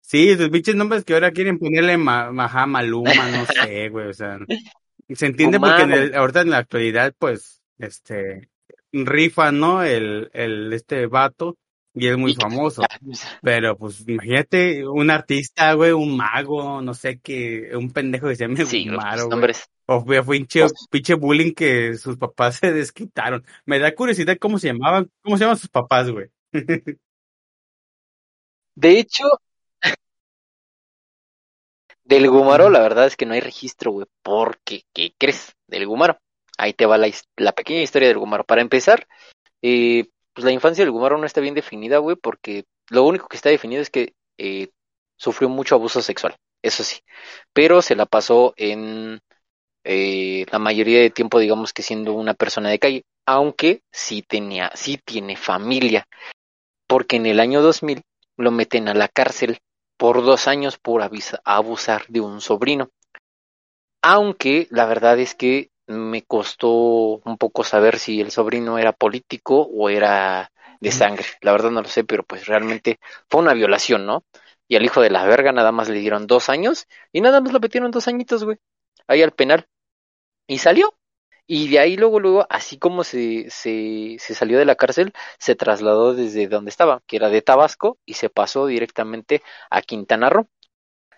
Sí, 0.00 0.34
sus 0.36 0.48
pinches 0.48 0.74
nombres 0.74 1.04
que 1.04 1.14
ahora 1.14 1.32
quieren 1.32 1.58
ponerle 1.58 1.98
ma, 1.98 2.32
Maja, 2.32 2.66
Maluma, 2.66 3.12
no 3.30 3.44
sé, 3.44 3.88
güey, 3.90 4.08
o 4.08 4.14
sea, 4.14 4.38
se 5.14 5.26
entiende 5.26 5.60
porque 5.60 5.82
en 5.82 5.88
Gumaro. 5.90 6.02
el, 6.02 6.14
ahorita 6.14 6.40
en 6.42 6.50
la 6.50 6.58
actualidad, 6.58 7.14
pues, 7.18 7.60
este, 7.78 8.48
rifa, 8.92 9.52
¿no? 9.52 9.82
El, 9.82 10.30
el, 10.32 10.72
este 10.72 11.06
vato, 11.06 11.58
y 11.94 12.06
es 12.06 12.16
muy 12.16 12.34
famoso. 12.34 12.82
Pero, 13.42 13.76
pues, 13.76 14.08
imagínate 14.08 14.86
un 14.88 15.10
artista, 15.10 15.74
güey, 15.74 15.92
un 15.92 16.16
mago, 16.16 16.80
no 16.80 16.94
sé 16.94 17.18
qué, 17.22 17.70
un 17.76 17.90
pendejo 17.90 18.28
que 18.28 18.36
se 18.36 18.44
llame 18.44 18.64
Sí, 18.64 18.88
Gumaro, 18.88 19.16
pues, 19.24 19.28
nombres. 19.28 19.70
O 19.90 20.04
fue 20.04 20.22
pinche, 20.24 20.60
Pues- 20.60 20.86
pinche 20.90 21.14
bullying 21.14 21.52
que 21.52 21.96
sus 21.96 22.16
papás 22.16 22.56
se 22.60 22.72
desquitaron. 22.72 23.44
Me 23.66 23.78
da 23.78 23.94
curiosidad 23.94 24.38
cómo 24.40 24.58
se 24.58 24.68
llamaban, 24.68 25.10
cómo 25.22 25.36
se 25.36 25.44
llaman 25.44 25.58
sus 25.58 25.68
papás, 25.70 26.10
güey. 26.10 26.28
De 28.74 28.98
hecho, 28.98 29.24
del 32.08 32.30
Gumaro, 32.30 32.70
la 32.70 32.80
verdad 32.80 33.06
es 33.06 33.16
que 33.16 33.26
no 33.26 33.34
hay 33.34 33.40
registro, 33.40 33.92
güey, 33.92 34.06
porque, 34.22 34.84
¿qué 34.94 35.12
crees? 35.18 35.54
Del 35.66 35.86
Gumaro. 35.86 36.18
Ahí 36.56 36.72
te 36.72 36.86
va 36.86 36.96
la, 36.96 37.52
pequeña 37.52 37.82
historia 37.82 38.08
del 38.08 38.18
Gumaro. 38.18 38.44
Para 38.44 38.62
empezar, 38.62 39.06
eh, 39.62 40.06
pues 40.32 40.44
la 40.44 40.52
infancia 40.52 40.84
del 40.84 40.92
Gumaro 40.92 41.18
no 41.18 41.26
está 41.26 41.40
bien 41.40 41.54
definida, 41.54 41.98
güey, 41.98 42.16
porque 42.16 42.64
lo 42.88 43.04
único 43.04 43.28
que 43.28 43.36
está 43.36 43.50
definido 43.50 43.82
es 43.82 43.90
que 43.90 44.14
eh, 44.38 44.70
sufrió 45.18 45.48
mucho 45.48 45.74
abuso 45.74 46.00
sexual, 46.00 46.36
eso 46.62 46.82
sí, 46.82 47.00
pero 47.52 47.82
se 47.82 47.96
la 47.96 48.06
pasó 48.06 48.54
en 48.56 49.20
eh, 49.84 50.46
la 50.50 50.58
mayoría 50.58 51.00
de 51.00 51.10
tiempo, 51.10 51.38
digamos 51.38 51.72
que 51.72 51.82
siendo 51.82 52.14
una 52.14 52.34
persona 52.34 52.70
de 52.70 52.78
calle, 52.78 53.04
aunque 53.26 53.82
sí 53.92 54.22
tenía, 54.22 54.70
sí 54.74 54.98
tiene 55.04 55.36
familia, 55.36 56.06
porque 56.88 57.16
en 57.16 57.26
el 57.26 57.38
año 57.38 57.62
2000 57.62 58.02
lo 58.36 58.50
meten 58.50 58.88
a 58.88 58.94
la 58.94 59.06
cárcel 59.06 59.58
por 59.96 60.24
dos 60.24 60.48
años 60.48 60.78
por 60.78 61.08
abusar 61.44 62.06
de 62.08 62.20
un 62.20 62.40
sobrino. 62.40 62.90
Aunque 64.02 64.66
la 64.70 64.86
verdad 64.86 65.18
es 65.18 65.34
que 65.34 65.70
me 65.86 66.22
costó 66.22 66.70
un 67.24 67.36
poco 67.38 67.64
saber 67.64 67.98
si 67.98 68.20
el 68.20 68.30
sobrino 68.30 68.78
era 68.78 68.92
político 68.92 69.62
o 69.62 69.88
era 69.88 70.50
de 70.80 70.92
sangre. 70.92 71.26
La 71.40 71.52
verdad 71.52 71.70
no 71.70 71.82
lo 71.82 71.88
sé, 71.88 72.04
pero 72.04 72.22
pues 72.22 72.46
realmente 72.46 73.00
fue 73.28 73.40
una 73.40 73.54
violación, 73.54 74.06
¿no? 74.06 74.24
Y 74.68 74.76
al 74.76 74.84
hijo 74.84 75.00
de 75.00 75.10
la 75.10 75.24
verga 75.24 75.52
nada 75.52 75.72
más 75.72 75.88
le 75.88 75.98
dieron 75.98 76.26
dos 76.26 76.48
años 76.48 76.86
y 77.12 77.20
nada 77.20 77.40
más 77.40 77.52
lo 77.52 77.60
metieron 77.60 77.90
dos 77.90 78.06
añitos, 78.06 78.44
güey, 78.44 78.58
ahí 79.06 79.22
al 79.22 79.32
penal. 79.32 79.66
Y 80.46 80.58
salió. 80.58 80.97
Y 81.50 81.68
de 81.68 81.78
ahí 81.78 81.96
luego, 81.96 82.20
luego, 82.20 82.46
así 82.50 82.78
como 82.78 83.04
se, 83.04 83.48
se, 83.48 84.16
se 84.18 84.34
salió 84.34 84.58
de 84.58 84.66
la 84.66 84.74
cárcel, 84.74 85.14
se 85.38 85.54
trasladó 85.54 86.14
desde 86.14 86.46
donde 86.46 86.68
estaba, 86.68 87.00
que 87.06 87.16
era 87.16 87.30
de 87.30 87.40
Tabasco, 87.40 87.96
y 88.04 88.14
se 88.14 88.28
pasó 88.28 88.66
directamente 88.66 89.42
a 89.70 89.80
Quintana 89.80 90.28
Roo. 90.28 90.46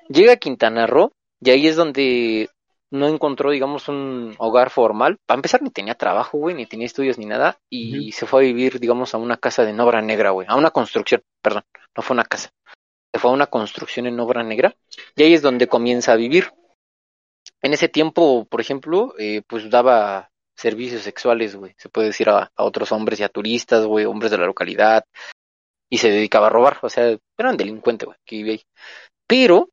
Llega 0.09 0.35
a 0.35 0.37
Quintana 0.37 0.87
Roo 0.87 1.13
y 1.41 1.51
ahí 1.51 1.67
es 1.67 1.75
donde 1.75 2.49
no 2.91 3.09
encontró, 3.09 3.51
digamos, 3.51 3.89
un 3.89 4.37
hogar 4.39 4.71
formal. 4.71 5.19
Para 5.27 5.39
empezar, 5.39 5.63
ni 5.63 5.71
tenía 5.71 5.97
trabajo, 5.97 6.39
güey, 6.39 6.55
ni 6.55 6.67
tenía 6.67 6.87
estudios 6.87 7.19
ni 7.19 7.27
nada, 7.27 7.59
y 7.69 8.13
se 8.13 8.27
fue 8.27 8.43
a 8.43 8.45
vivir, 8.45 8.79
digamos, 8.79 9.15
a 9.15 9.19
una 9.19 9.37
casa 9.37 9.65
de 9.65 9.81
obra 9.81 10.01
negra, 10.01 10.31
güey, 10.31 10.47
a 10.49 10.57
una 10.57 10.71
construcción, 10.71 11.23
perdón, 11.43 11.65
no 11.97 12.03
fue 12.03 12.15
una 12.15 12.25
casa. 12.25 12.51
Se 13.13 13.19
fue 13.19 13.31
a 13.31 13.35
una 13.35 13.47
construcción 13.47 14.07
en 14.07 14.21
obra 14.21 14.45
negra, 14.45 14.77
y 15.17 15.25
ahí 15.25 15.35
es 15.35 15.43
donde 15.43 15.67
comienza 15.67 16.13
a 16.13 16.17
vivir. 16.17 16.53
En 17.63 17.73
ese 17.73 17.89
tiempo, 17.89 18.47
por 18.47 18.61
ejemplo, 18.61 19.15
eh, 19.19 19.43
pues 19.47 19.69
daba 19.71 20.31
servicios 20.55 21.03
sexuales, 21.03 21.57
güey, 21.57 21.75
se 21.79 21.89
puede 21.89 22.09
decir 22.09 22.29
a, 22.29 22.53
otros 22.57 22.93
hombres 22.93 23.21
y 23.21 23.23
a 23.23 23.29
turistas, 23.29 23.85
güey, 23.87 24.05
hombres 24.05 24.31
de 24.31 24.39
la 24.39 24.47
localidad, 24.47 25.05
y 25.89 25.99
se 25.99 26.11
dedicaba 26.11 26.49
a 26.49 26.51
robar, 26.51 26.79
o 26.83 26.89
sea, 26.89 27.17
era 27.39 27.51
un 27.51 27.57
delincuente, 27.57 28.07
güey, 28.07 28.19
que 28.25 28.37
vivía 28.37 28.53
ahí. 28.53 28.63
Pero, 29.27 29.71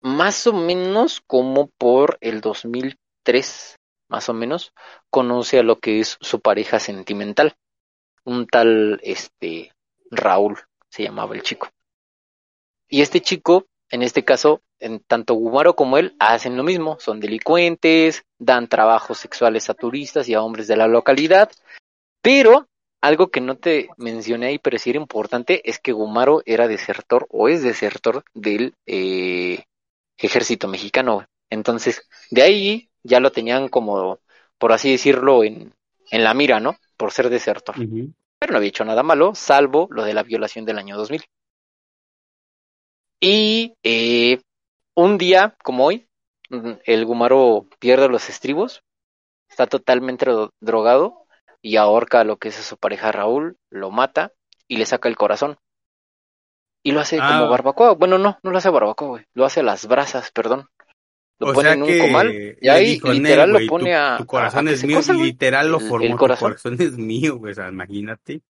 más 0.00 0.46
o 0.46 0.52
menos 0.52 1.20
como 1.26 1.68
por 1.76 2.18
el 2.20 2.40
2003, 2.40 3.76
más 4.08 4.28
o 4.28 4.34
menos, 4.34 4.72
conoce 5.10 5.58
a 5.58 5.62
lo 5.62 5.80
que 5.80 6.00
es 6.00 6.18
su 6.20 6.40
pareja 6.40 6.78
sentimental, 6.78 7.56
un 8.24 8.46
tal, 8.46 9.00
este, 9.02 9.72
Raúl, 10.10 10.58
se 10.88 11.02
llamaba 11.02 11.34
el 11.34 11.42
chico. 11.42 11.68
Y 12.88 13.02
este 13.02 13.20
chico, 13.20 13.66
en 13.90 14.02
este 14.02 14.24
caso, 14.24 14.62
en 14.80 15.00
tanto 15.00 15.34
Gumaro 15.34 15.74
como 15.74 15.98
él 15.98 16.14
hacen 16.18 16.56
lo 16.56 16.62
mismo, 16.62 16.98
son 17.00 17.20
delincuentes, 17.20 18.24
dan 18.38 18.68
trabajos 18.68 19.18
sexuales 19.18 19.70
a 19.70 19.74
turistas 19.74 20.28
y 20.28 20.34
a 20.34 20.42
hombres 20.42 20.68
de 20.68 20.76
la 20.76 20.86
localidad, 20.86 21.50
pero 22.22 22.68
algo 23.00 23.30
que 23.30 23.40
no 23.40 23.56
te 23.56 23.88
mencioné 23.96 24.46
ahí, 24.46 24.58
pero 24.58 24.78
sí 24.78 24.90
era 24.90 24.98
importante, 24.98 25.68
es 25.68 25.78
que 25.78 25.92
Gumaro 25.92 26.42
era 26.46 26.66
desertor 26.66 27.26
o 27.30 27.48
es 27.48 27.62
desertor 27.62 28.24
del 28.34 28.74
eh, 28.86 29.64
ejército 30.16 30.68
mexicano. 30.68 31.26
Entonces, 31.50 32.08
de 32.30 32.42
ahí 32.42 32.90
ya 33.02 33.20
lo 33.20 33.30
tenían 33.30 33.68
como, 33.68 34.18
por 34.58 34.72
así 34.72 34.90
decirlo, 34.90 35.44
en, 35.44 35.72
en 36.10 36.24
la 36.24 36.34
mira, 36.34 36.60
¿no? 36.60 36.76
Por 36.96 37.12
ser 37.12 37.30
desertor. 37.30 37.76
Pero 37.76 38.52
no 38.52 38.58
había 38.58 38.68
hecho 38.68 38.84
nada 38.84 39.02
malo, 39.02 39.34
salvo 39.34 39.88
lo 39.90 40.04
de 40.04 40.14
la 40.14 40.22
violación 40.22 40.64
del 40.64 40.78
año 40.78 40.96
2000. 40.96 41.24
Y 43.20 43.74
eh, 43.82 44.40
un 44.98 45.16
día 45.16 45.56
como 45.62 45.84
hoy, 45.84 46.08
el 46.50 47.04
Gumaro 47.04 47.68
pierde 47.78 48.08
los 48.08 48.28
estribos, 48.28 48.82
está 49.48 49.68
totalmente 49.68 50.26
drogado 50.60 51.24
y 51.62 51.76
ahorca 51.76 52.20
a 52.20 52.24
lo 52.24 52.38
que 52.38 52.48
es 52.48 52.58
a 52.58 52.62
su 52.64 52.76
pareja 52.76 53.12
Raúl, 53.12 53.58
lo 53.70 53.92
mata 53.92 54.32
y 54.66 54.76
le 54.76 54.86
saca 54.86 55.08
el 55.08 55.16
corazón. 55.16 55.56
Y 56.82 56.90
lo 56.90 57.00
hace 57.00 57.18
como 57.18 57.28
ah. 57.28 57.48
barbacoa. 57.48 57.94
Bueno, 57.94 58.18
no, 58.18 58.38
no 58.42 58.50
lo 58.50 58.58
hace 58.58 58.70
barbacoa, 58.70 59.08
güey. 59.08 59.24
Lo 59.34 59.44
hace 59.44 59.60
a 59.60 59.62
las 59.62 59.86
brasas, 59.86 60.32
perdón. 60.32 60.68
Lo 61.38 61.52
pone 61.52 61.72
en 61.72 61.82
un 61.82 61.98
comal 61.98 62.56
y 62.60 62.68
ahí 62.68 62.98
literal 62.98 63.50
lo 63.50 63.60
pone 63.68 63.94
a. 63.94 64.16
Tu 64.18 64.26
corazón 64.26 64.66
es 64.66 64.84
mío, 64.84 65.00
literal 65.12 65.70
lo 65.70 65.78
formó. 65.78 66.06
El 66.06 66.16
corazón. 66.16 66.54
Tu 66.54 66.62
corazón 66.62 66.86
es 66.86 66.98
mío, 66.98 67.36
güey. 67.36 67.52
O 67.52 67.54
sea, 67.54 67.68
imagínate. 67.68 68.42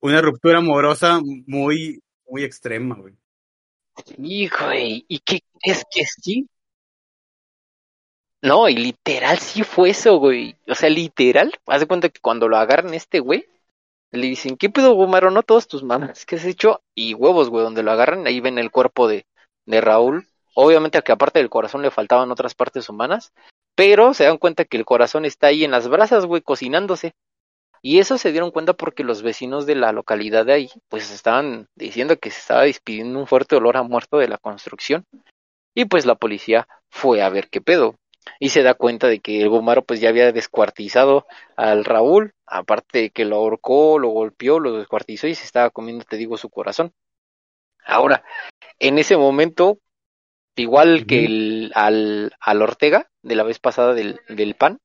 Una 0.00 0.20
ruptura 0.20 0.58
amorosa 0.58 1.20
muy, 1.46 2.00
muy 2.28 2.44
extrema, 2.44 2.94
güey. 2.94 3.14
¿Y 4.18 4.48
qué 5.20 5.40
crees 5.60 5.84
que 5.90 6.04
sí? 6.04 6.48
No, 8.42 8.68
y 8.68 8.74
literal 8.74 9.38
sí 9.38 9.62
fue 9.64 9.90
eso, 9.90 10.16
güey. 10.16 10.56
O 10.66 10.74
sea, 10.74 10.88
literal. 10.88 11.52
Haz 11.66 11.80
de 11.80 11.86
cuenta 11.86 12.08
que 12.08 12.20
cuando 12.20 12.48
lo 12.48 12.56
agarran 12.56 12.94
este 12.94 13.20
güey, 13.20 13.46
le 14.12 14.26
dicen, 14.26 14.56
¿qué 14.56 14.70
pedo, 14.70 14.94
Gumaro? 14.94 15.30
No 15.30 15.42
todos 15.42 15.68
tus 15.68 15.82
mamas, 15.82 16.26
¿qué 16.26 16.36
has 16.36 16.44
hecho? 16.44 16.82
Y 16.94 17.14
huevos, 17.14 17.50
güey, 17.50 17.64
donde 17.64 17.82
lo 17.82 17.92
agarran, 17.92 18.26
ahí 18.26 18.40
ven 18.40 18.58
el 18.58 18.70
cuerpo 18.70 19.08
de, 19.08 19.26
de 19.66 19.80
Raúl. 19.80 20.26
Obviamente 20.54 21.00
que 21.02 21.12
aparte 21.12 21.38
del 21.38 21.50
corazón 21.50 21.82
le 21.82 21.90
faltaban 21.90 22.30
otras 22.32 22.54
partes 22.54 22.88
humanas, 22.88 23.32
pero 23.76 24.14
se 24.14 24.24
dan 24.24 24.38
cuenta 24.38 24.64
que 24.64 24.76
el 24.76 24.84
corazón 24.84 25.24
está 25.24 25.48
ahí 25.48 25.64
en 25.64 25.70
las 25.70 25.88
brasas, 25.88 26.26
güey, 26.26 26.42
cocinándose. 26.42 27.14
Y 27.82 27.98
eso 27.98 28.18
se 28.18 28.32
dieron 28.32 28.50
cuenta 28.50 28.74
porque 28.74 29.04
los 29.04 29.22
vecinos 29.22 29.66
de 29.66 29.74
la 29.74 29.92
localidad 29.92 30.44
de 30.44 30.52
ahí, 30.52 30.70
pues 30.88 31.10
estaban 31.10 31.68
diciendo 31.74 32.18
que 32.18 32.30
se 32.30 32.40
estaba 32.40 32.62
despidiendo 32.62 33.18
un 33.18 33.26
fuerte 33.26 33.56
olor 33.56 33.76
a 33.76 33.82
muerto 33.82 34.18
de 34.18 34.28
la 34.28 34.38
construcción. 34.38 35.04
Y 35.74 35.86
pues 35.86 36.04
la 36.04 36.16
policía 36.16 36.68
fue 36.90 37.22
a 37.22 37.28
ver 37.30 37.48
qué 37.48 37.60
pedo 37.60 37.94
y 38.38 38.50
se 38.50 38.62
da 38.62 38.74
cuenta 38.74 39.08
de 39.08 39.20
que 39.20 39.40
el 39.40 39.48
Gomaro 39.48 39.82
pues 39.82 40.00
ya 40.00 40.08
había 40.08 40.32
descuartizado 40.32 41.26
al 41.56 41.84
Raúl, 41.84 42.34
aparte 42.46 42.98
de 42.98 43.10
que 43.10 43.24
lo 43.24 43.36
ahorcó, 43.36 43.98
lo 43.98 44.08
golpeó, 44.08 44.58
lo 44.58 44.78
descuartizó 44.78 45.26
y 45.26 45.34
se 45.34 45.44
estaba 45.44 45.70
comiendo, 45.70 46.04
te 46.04 46.16
digo, 46.16 46.36
su 46.36 46.50
corazón. 46.50 46.92
Ahora, 47.84 48.24
en 48.78 48.98
ese 48.98 49.16
momento, 49.16 49.78
igual 50.56 51.06
que 51.06 51.24
el, 51.24 51.72
al, 51.74 52.32
al 52.40 52.62
Ortega 52.62 53.08
de 53.22 53.34
la 53.34 53.42
vez 53.42 53.58
pasada 53.58 53.94
del, 53.94 54.20
del 54.28 54.54
pan, 54.54 54.80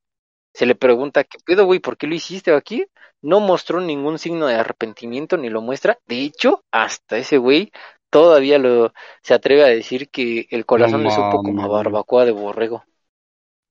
se 0.55 0.65
le 0.65 0.73
pregunta, 0.73 1.25
¿qué 1.25 1.37
pedo, 1.45 1.65
güey? 1.65 1.79
¿Por 1.79 1.97
qué 1.97 2.07
lo 2.07 2.15
hiciste 2.15 2.53
aquí? 2.53 2.85
No 3.21 3.41
mostró 3.41 3.81
ningún 3.81 4.17
signo 4.17 4.47
de 4.47 4.55
arrepentimiento 4.55 5.35
ni 5.35 5.49
lo 5.49 5.61
muestra. 5.61 5.99
De 6.07 6.21
hecho, 6.21 6.63
hasta 6.71 7.17
ese 7.17 7.37
güey 7.37 7.73
todavía 8.09 8.57
lo 8.57 8.93
se 9.21 9.33
atreve 9.33 9.65
a 9.65 9.67
decir 9.67 10.09
que 10.09 10.47
el 10.49 10.65
corazón 10.65 11.03
le 11.03 11.11
supo 11.11 11.43
como 11.43 11.61
a 11.61 11.67
barbacoa 11.67 12.23
de 12.23 12.31
borrego. 12.31 12.85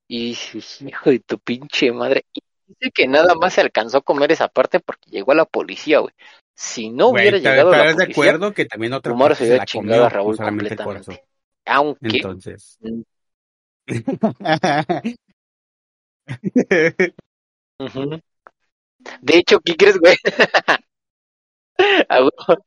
Y 0.07 0.37
hijo 0.81 1.09
de 1.09 1.21
tu 1.21 1.39
pinche 1.39 1.91
madre. 1.91 2.27
Y 2.35 2.43
dice 2.67 2.91
que 2.93 3.09
nada 3.09 3.35
más 3.35 3.55
se 3.55 3.63
alcanzó 3.63 3.99
a 3.99 4.03
comer 4.03 4.33
esa 4.33 4.49
parte 4.49 4.79
porque 4.79 5.11
llegó 5.11 5.33
a 5.33 5.37
la 5.37 5.47
policía, 5.47 6.01
güey. 6.01 6.13
Si 6.55 6.91
no 6.91 7.09
hubiera 7.09 7.39
llegado 7.39 7.73
a 7.73 7.79
la 7.79 7.85
policía, 7.85 8.05
de 8.05 8.13
acuerdo 8.13 8.53
que 8.53 8.67
también 8.67 8.93
otra 8.93 9.15
Omar 9.15 9.35
se 9.35 9.45
hubiera 9.45 9.65
chingado 9.65 10.05
a 10.05 10.11
Raúl 10.11 10.37
completamente. 10.37 11.25
Aunque. 11.65 12.17
Entonces. 12.19 12.79
De 19.21 19.37
hecho, 19.37 19.61
¿qué 19.61 19.77
crees, 19.77 19.99
güey? 19.99 20.17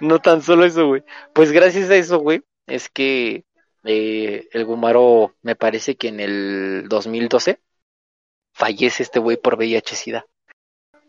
no 0.00 0.18
tan 0.18 0.42
solo 0.42 0.64
eso, 0.64 0.86
güey. 0.86 1.04
Pues 1.32 1.52
gracias 1.52 1.90
a 1.90 1.96
eso, 1.96 2.18
güey, 2.18 2.42
es 2.66 2.88
que 2.88 3.44
eh, 3.84 4.48
el 4.52 4.64
Gumaro, 4.64 5.36
me 5.42 5.54
parece 5.54 5.96
que 5.96 6.08
en 6.08 6.20
el 6.20 6.88
2012 6.88 7.60
fallece 8.52 9.02
este 9.02 9.20
güey 9.20 9.36
por 9.36 9.56
VIH-Sida. 9.56 10.26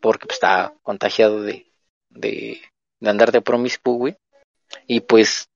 Porque 0.02 0.28
pues, 0.28 0.36
está 0.36 0.76
contagiado 0.84 1.42
de, 1.42 1.72
de, 2.10 2.62
andar 3.02 3.32
de 3.32 3.42
promiscuo, 3.42 3.94
güey. 3.96 4.16
Y 4.86 5.00
pues 5.02 5.50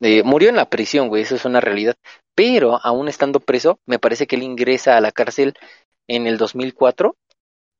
eh, 0.00 0.22
murió 0.22 0.50
en 0.50 0.56
la 0.56 0.70
prisión, 0.70 1.08
güey, 1.08 1.22
eso 1.22 1.34
es 1.34 1.44
una 1.44 1.60
realidad. 1.60 1.96
Pero 2.34 2.78
aún 2.84 3.08
estando 3.08 3.40
preso, 3.40 3.80
me 3.86 3.98
parece 3.98 4.26
que 4.26 4.36
él 4.36 4.44
ingresa 4.44 4.96
a 4.96 5.00
la 5.00 5.10
cárcel 5.10 5.54
en 6.08 6.26
el 6.26 6.38
2004 6.38 7.16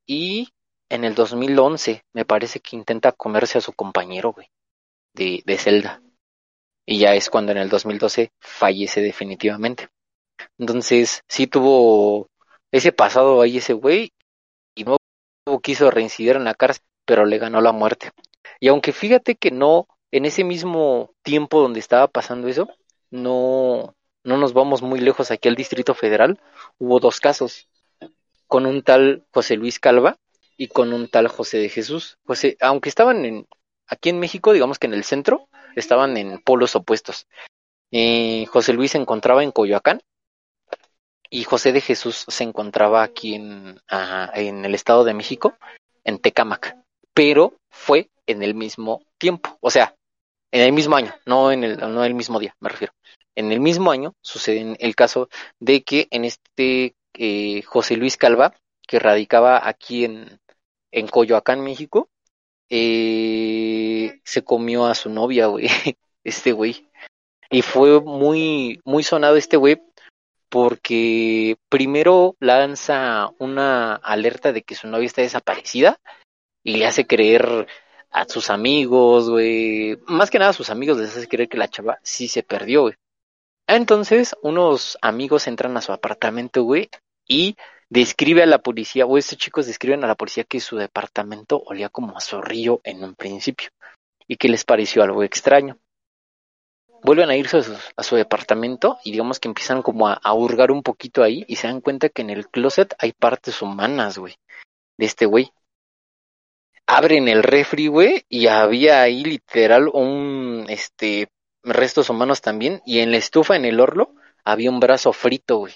y 0.05 0.49
en 0.89 1.03
el 1.03 1.15
2011 1.15 2.03
me 2.13 2.25
parece 2.25 2.61
que 2.61 2.75
intenta 2.75 3.11
comerse 3.11 3.57
a 3.57 3.61
su 3.61 3.73
compañero, 3.73 4.31
güey, 4.33 4.47
de, 5.13 5.43
de 5.45 5.57
celda 5.57 6.01
y 6.89 6.97
ya 6.97 7.13
es 7.13 7.29
cuando 7.29 7.51
en 7.51 7.59
el 7.59 7.69
2012 7.69 8.31
fallece 8.39 9.01
definitivamente. 9.01 9.89
Entonces, 10.57 11.21
sí 11.27 11.45
tuvo 11.45 12.31
ese 12.71 12.91
pasado 12.91 13.41
ahí 13.41 13.57
ese 13.57 13.73
güey 13.73 14.11
y 14.73 14.85
no 14.85 14.97
quiso 15.61 15.91
reincidir 15.91 16.35
en 16.35 16.45
la 16.45 16.55
cárcel, 16.55 16.83
pero 17.05 17.25
le 17.25 17.37
ganó 17.37 17.61
la 17.61 17.73
muerte. 17.73 18.09
Y 18.59 18.69
aunque 18.69 18.91
fíjate 18.91 19.35
que 19.35 19.51
no, 19.51 19.87
en 20.09 20.25
ese 20.25 20.43
mismo 20.43 21.13
tiempo 21.21 21.61
donde 21.61 21.79
estaba 21.79 22.07
pasando 22.07 22.47
eso, 22.47 22.67
no, 23.11 23.95
no 24.23 24.37
nos 24.37 24.53
vamos 24.53 24.81
muy 24.81 24.99
lejos 24.99 25.29
aquí 25.29 25.47
al 25.47 25.55
Distrito 25.55 25.93
Federal, 25.93 26.41
hubo 26.79 26.99
dos 26.99 27.19
casos, 27.19 27.69
con 28.49 28.65
un 28.65 28.81
tal 28.81 29.23
José 29.31 29.55
Luis 29.55 29.79
Calva 29.79 30.17
y 30.57 30.67
con 30.67 30.91
un 30.91 31.07
tal 31.07 31.27
José 31.29 31.59
de 31.59 31.69
Jesús. 31.69 32.17
José, 32.25 32.57
aunque 32.59 32.89
estaban 32.89 33.23
en, 33.23 33.47
aquí 33.87 34.09
en 34.09 34.19
México, 34.19 34.51
digamos 34.51 34.79
que 34.79 34.87
en 34.87 34.95
el 34.95 35.05
centro, 35.05 35.47
estaban 35.75 36.17
en 36.17 36.39
polos 36.39 36.75
opuestos. 36.75 37.27
José 37.91 38.73
Luis 38.73 38.91
se 38.91 38.97
encontraba 38.97 39.43
en 39.43 39.51
Coyoacán 39.51 40.01
y 41.29 41.43
José 41.43 41.71
de 41.71 41.81
Jesús 41.81 42.25
se 42.27 42.43
encontraba 42.43 43.03
aquí 43.03 43.35
en, 43.35 43.79
en 44.33 44.65
el 44.65 44.75
Estado 44.75 45.03
de 45.03 45.13
México, 45.13 45.55
en 46.03 46.17
Tecámac, 46.17 46.75
pero 47.13 47.53
fue 47.69 48.09
en 48.25 48.41
el 48.41 48.55
mismo 48.55 49.03
tiempo, 49.19 49.57
o 49.61 49.69
sea, 49.69 49.95
en 50.51 50.61
el 50.61 50.73
mismo 50.73 50.95
año, 50.95 51.13
no 51.25 51.51
en 51.51 51.63
el, 51.63 51.77
no 51.77 52.03
el 52.03 52.15
mismo 52.15 52.39
día, 52.39 52.55
me 52.59 52.69
refiero. 52.69 52.93
En 53.35 53.51
el 53.51 53.59
mismo 53.59 53.91
año 53.91 54.15
sucede 54.21 54.75
el 54.79 54.95
caso 54.95 55.29
de 55.59 55.83
que 55.83 56.07
en 56.09 56.25
este 56.25 56.95
eh, 57.13 57.61
José 57.63 57.97
Luis 57.97 58.17
Calva, 58.17 58.53
que 58.87 58.99
radicaba 58.99 59.67
aquí 59.67 60.05
en, 60.05 60.39
en 60.91 61.07
Coyoacán, 61.07 61.61
México, 61.61 62.09
eh, 62.69 64.19
se 64.23 64.43
comió 64.43 64.85
a 64.85 64.95
su 64.95 65.09
novia, 65.09 65.47
güey, 65.47 65.67
este 66.23 66.51
güey. 66.51 66.87
Y 67.49 67.61
fue 67.61 67.99
muy, 68.01 68.79
muy 68.85 69.03
sonado 69.03 69.35
este 69.35 69.57
güey 69.57 69.81
porque 70.49 71.57
primero 71.69 72.35
lanza 72.39 73.29
una 73.39 73.95
alerta 73.95 74.51
de 74.51 74.63
que 74.63 74.75
su 74.75 74.87
novia 74.87 75.05
está 75.05 75.21
desaparecida 75.21 75.99
y 76.63 76.77
le 76.77 76.85
hace 76.85 77.05
creer 77.07 77.67
a 78.11 78.25
sus 78.25 78.49
amigos, 78.49 79.29
güey, 79.29 79.97
más 80.07 80.29
que 80.29 80.39
nada 80.39 80.51
a 80.51 80.53
sus 80.53 80.69
amigos 80.69 80.97
les 80.97 81.15
hace 81.15 81.27
creer 81.27 81.49
que 81.49 81.57
la 81.57 81.67
chava 81.67 81.99
sí 82.03 82.27
se 82.27 82.43
perdió, 82.43 82.81
güey. 82.81 82.95
Entonces, 83.71 84.35
unos 84.41 84.97
amigos 84.99 85.45
entran 85.45 85.77
a 85.77 85.81
su 85.81 85.91
apartamento, 85.91 86.63
güey, 86.63 86.89
y 87.27 87.55
describe 87.87 88.41
a 88.41 88.47
la 88.47 88.57
policía, 88.57 89.05
o 89.05 89.15
estos 89.15 89.37
chicos 89.37 89.67
describen 89.67 90.03
a 90.03 90.07
la 90.07 90.15
policía 90.15 90.43
que 90.43 90.59
su 90.59 90.75
departamento 90.75 91.61
olía 91.67 91.89
como 91.89 92.17
a 92.17 92.19
zorrillo 92.19 92.81
en 92.83 93.03
un 93.03 93.13
principio 93.13 93.69
y 94.27 94.37
que 94.37 94.49
les 94.49 94.63
pareció 94.65 95.03
algo 95.03 95.21
extraño. 95.21 95.77
Vuelven 97.03 97.29
a 97.29 97.35
irse 97.35 97.61
a 97.95 98.01
su, 98.03 98.15
departamento 98.15 98.97
y 99.03 99.11
digamos 99.11 99.39
que 99.39 99.47
empiezan 99.47 99.83
como 99.83 100.07
a, 100.07 100.33
hurgar 100.33 100.71
un 100.71 100.81
poquito 100.81 101.21
ahí 101.21 101.45
y 101.47 101.55
se 101.55 101.67
dan 101.67 101.81
cuenta 101.81 102.09
que 102.09 102.23
en 102.23 102.31
el 102.31 102.47
closet 102.47 102.95
hay 102.97 103.11
partes 103.11 103.61
humanas, 103.61 104.17
güey, 104.17 104.33
de 104.97 105.05
este 105.05 105.27
güey. 105.27 105.51
Abren 106.87 107.27
el 107.27 107.43
refri, 107.43 107.85
güey, 107.85 108.25
y 108.29 108.47
había 108.47 109.03
ahí 109.03 109.23
literal 109.23 109.91
un, 109.93 110.65
este, 110.69 111.29
restos 111.63 112.09
humanos 112.09 112.41
también 112.41 112.81
y 112.85 112.99
en 112.99 113.11
la 113.11 113.17
estufa, 113.17 113.55
en 113.55 113.65
el 113.65 113.79
horno, 113.79 114.15
había 114.43 114.69
un 114.69 114.79
brazo 114.79 115.13
frito, 115.13 115.57
güey. 115.57 115.73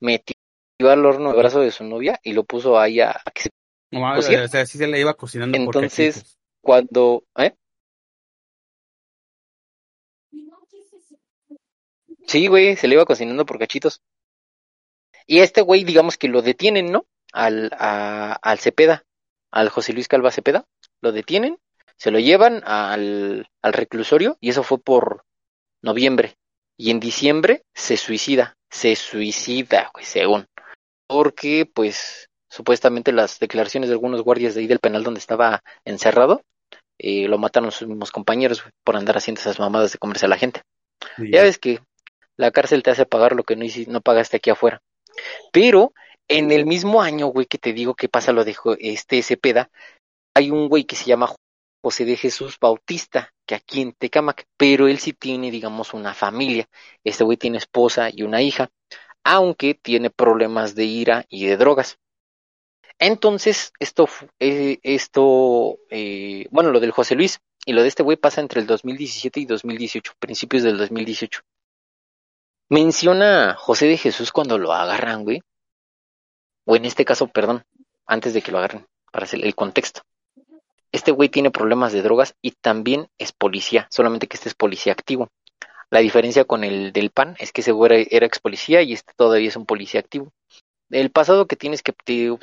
Metido 0.00 0.36
al 0.80 1.04
horno 1.06 1.30
el 1.30 1.36
brazo 1.36 1.60
de 1.60 1.70
su 1.70 1.84
novia 1.84 2.18
y 2.22 2.32
lo 2.32 2.44
puso 2.44 2.78
ahí 2.78 3.00
a, 3.00 3.20
que 3.32 3.42
se 3.42 3.50
o 3.92 4.22
sea, 4.48 4.66
sí 4.66 4.78
se 4.78 4.86
le 4.86 5.00
iba 5.00 5.14
cocinando 5.14 5.56
Entonces, 5.56 6.38
cuando... 6.60 7.24
¿eh? 7.36 7.54
Sí, 12.26 12.46
güey, 12.46 12.76
se 12.76 12.88
le 12.88 12.94
iba 12.94 13.04
cocinando 13.04 13.44
por 13.44 13.58
cachitos. 13.58 14.00
Y 15.26 15.40
este 15.40 15.60
güey, 15.60 15.84
digamos 15.84 16.16
que 16.16 16.28
lo 16.28 16.40
detienen, 16.40 16.90
¿no? 16.90 17.06
Al, 17.32 17.70
a, 17.78 18.32
al 18.34 18.58
Cepeda, 18.58 19.04
al 19.50 19.68
José 19.68 19.92
Luis 19.92 20.08
Calva 20.08 20.30
Cepeda, 20.30 20.66
lo 21.00 21.12
detienen, 21.12 21.58
se 21.96 22.10
lo 22.10 22.18
llevan 22.18 22.62
al, 22.64 23.46
al 23.62 23.72
reclusorio 23.72 24.36
y 24.40 24.50
eso 24.50 24.62
fue 24.62 24.78
por 24.78 25.24
noviembre. 25.82 26.36
Y 26.78 26.90
en 26.90 27.00
diciembre 27.00 27.62
se 27.74 27.96
suicida, 27.96 28.56
se 28.70 28.96
suicida, 28.96 29.90
güey, 29.94 30.04
según 30.04 30.46
porque 31.12 31.70
pues 31.72 32.30
supuestamente 32.48 33.12
las 33.12 33.38
declaraciones 33.38 33.90
de 33.90 33.94
algunos 33.94 34.22
guardias 34.22 34.54
de 34.54 34.62
ahí 34.62 34.66
del 34.66 34.78
penal 34.78 35.04
donde 35.04 35.20
estaba 35.20 35.62
encerrado, 35.84 36.42
eh, 36.98 37.28
lo 37.28 37.36
mataron 37.36 37.70
sus 37.70 37.86
mismos 37.86 38.10
compañeros 38.10 38.64
por 38.82 38.96
andar 38.96 39.18
haciendo 39.18 39.40
esas 39.40 39.58
mamadas 39.58 39.92
de 39.92 39.98
comerse 39.98 40.24
a 40.24 40.30
la 40.30 40.38
gente. 40.38 40.62
Ya 41.18 41.42
ves 41.42 41.58
que 41.58 41.80
la 42.38 42.50
cárcel 42.50 42.82
te 42.82 42.90
hace 42.90 43.04
pagar 43.04 43.36
lo 43.36 43.42
que 43.42 43.56
no, 43.56 43.66
no 43.88 44.00
pagaste 44.00 44.38
aquí 44.38 44.48
afuera. 44.48 44.80
Pero 45.52 45.92
en 46.28 46.50
el 46.50 46.64
mismo 46.64 47.02
año, 47.02 47.26
güey, 47.26 47.44
que 47.44 47.58
te 47.58 47.74
digo 47.74 47.94
que 47.94 48.08
pasa 48.08 48.32
lo 48.32 48.44
de 48.44 48.56
este 48.78 49.22
Cepeda, 49.22 49.68
hay 50.34 50.50
un 50.50 50.70
güey 50.70 50.84
que 50.84 50.96
se 50.96 51.04
llama 51.04 51.34
José 51.82 52.04
de 52.04 52.16
Jesús 52.16 52.58
Bautista, 52.60 53.34
que 53.44 53.56
aquí 53.56 53.82
en 53.82 53.92
Tecamac, 53.92 54.46
pero 54.56 54.86
él 54.86 54.98
sí 54.98 55.12
tiene, 55.12 55.50
digamos, 55.50 55.94
una 55.94 56.14
familia. 56.14 56.68
Este 57.02 57.24
güey 57.24 57.36
tiene 57.36 57.58
esposa 57.58 58.08
y 58.10 58.22
una 58.22 58.40
hija, 58.40 58.70
aunque 59.24 59.74
tiene 59.74 60.10
problemas 60.10 60.74
de 60.74 60.84
ira 60.84 61.26
y 61.28 61.46
de 61.46 61.56
drogas. 61.56 61.98
Entonces, 62.98 63.72
esto, 63.80 64.08
eh, 64.38 64.78
esto 64.84 65.78
eh, 65.90 66.46
bueno, 66.52 66.70
lo 66.70 66.78
del 66.78 66.92
José 66.92 67.16
Luis 67.16 67.40
y 67.66 67.72
lo 67.72 67.82
de 67.82 67.88
este 67.88 68.04
güey 68.04 68.16
pasa 68.16 68.40
entre 68.40 68.60
el 68.60 68.66
2017 68.68 69.40
y 69.40 69.46
2018, 69.46 70.12
principios 70.20 70.62
del 70.62 70.78
2018. 70.78 71.40
Menciona 72.68 73.54
José 73.58 73.86
de 73.86 73.96
Jesús 73.96 74.30
cuando 74.30 74.56
lo 74.56 74.72
agarran, 74.72 75.24
güey. 75.24 75.42
O 76.64 76.76
en 76.76 76.84
este 76.84 77.04
caso, 77.04 77.26
perdón, 77.26 77.64
antes 78.06 78.34
de 78.34 78.42
que 78.42 78.52
lo 78.52 78.58
agarren, 78.58 78.86
para 79.10 79.24
hacer 79.24 79.44
el 79.44 79.54
contexto. 79.56 80.02
Este 80.92 81.10
güey 81.10 81.30
tiene 81.30 81.50
problemas 81.50 81.92
de 81.92 82.02
drogas 82.02 82.34
y 82.42 82.52
también 82.52 83.08
es 83.18 83.32
policía, 83.32 83.88
solamente 83.90 84.28
que 84.28 84.36
este 84.36 84.50
es 84.50 84.54
policía 84.54 84.92
activo. 84.92 85.30
La 85.90 86.00
diferencia 86.00 86.44
con 86.44 86.64
el 86.64 86.92
del 86.92 87.10
PAN 87.10 87.36
es 87.38 87.52
que 87.52 87.62
ese 87.62 87.72
güey 87.72 88.06
era 88.10 88.26
ex 88.26 88.38
policía 88.38 88.82
y 88.82 88.92
este 88.92 89.12
todavía 89.16 89.48
es 89.48 89.56
un 89.56 89.66
policía 89.66 90.00
activo. 90.00 90.32
El 90.90 91.10
pasado 91.10 91.46
que 91.46 91.56
tiene 91.56 91.74
es 91.76 91.82
que 91.82 91.94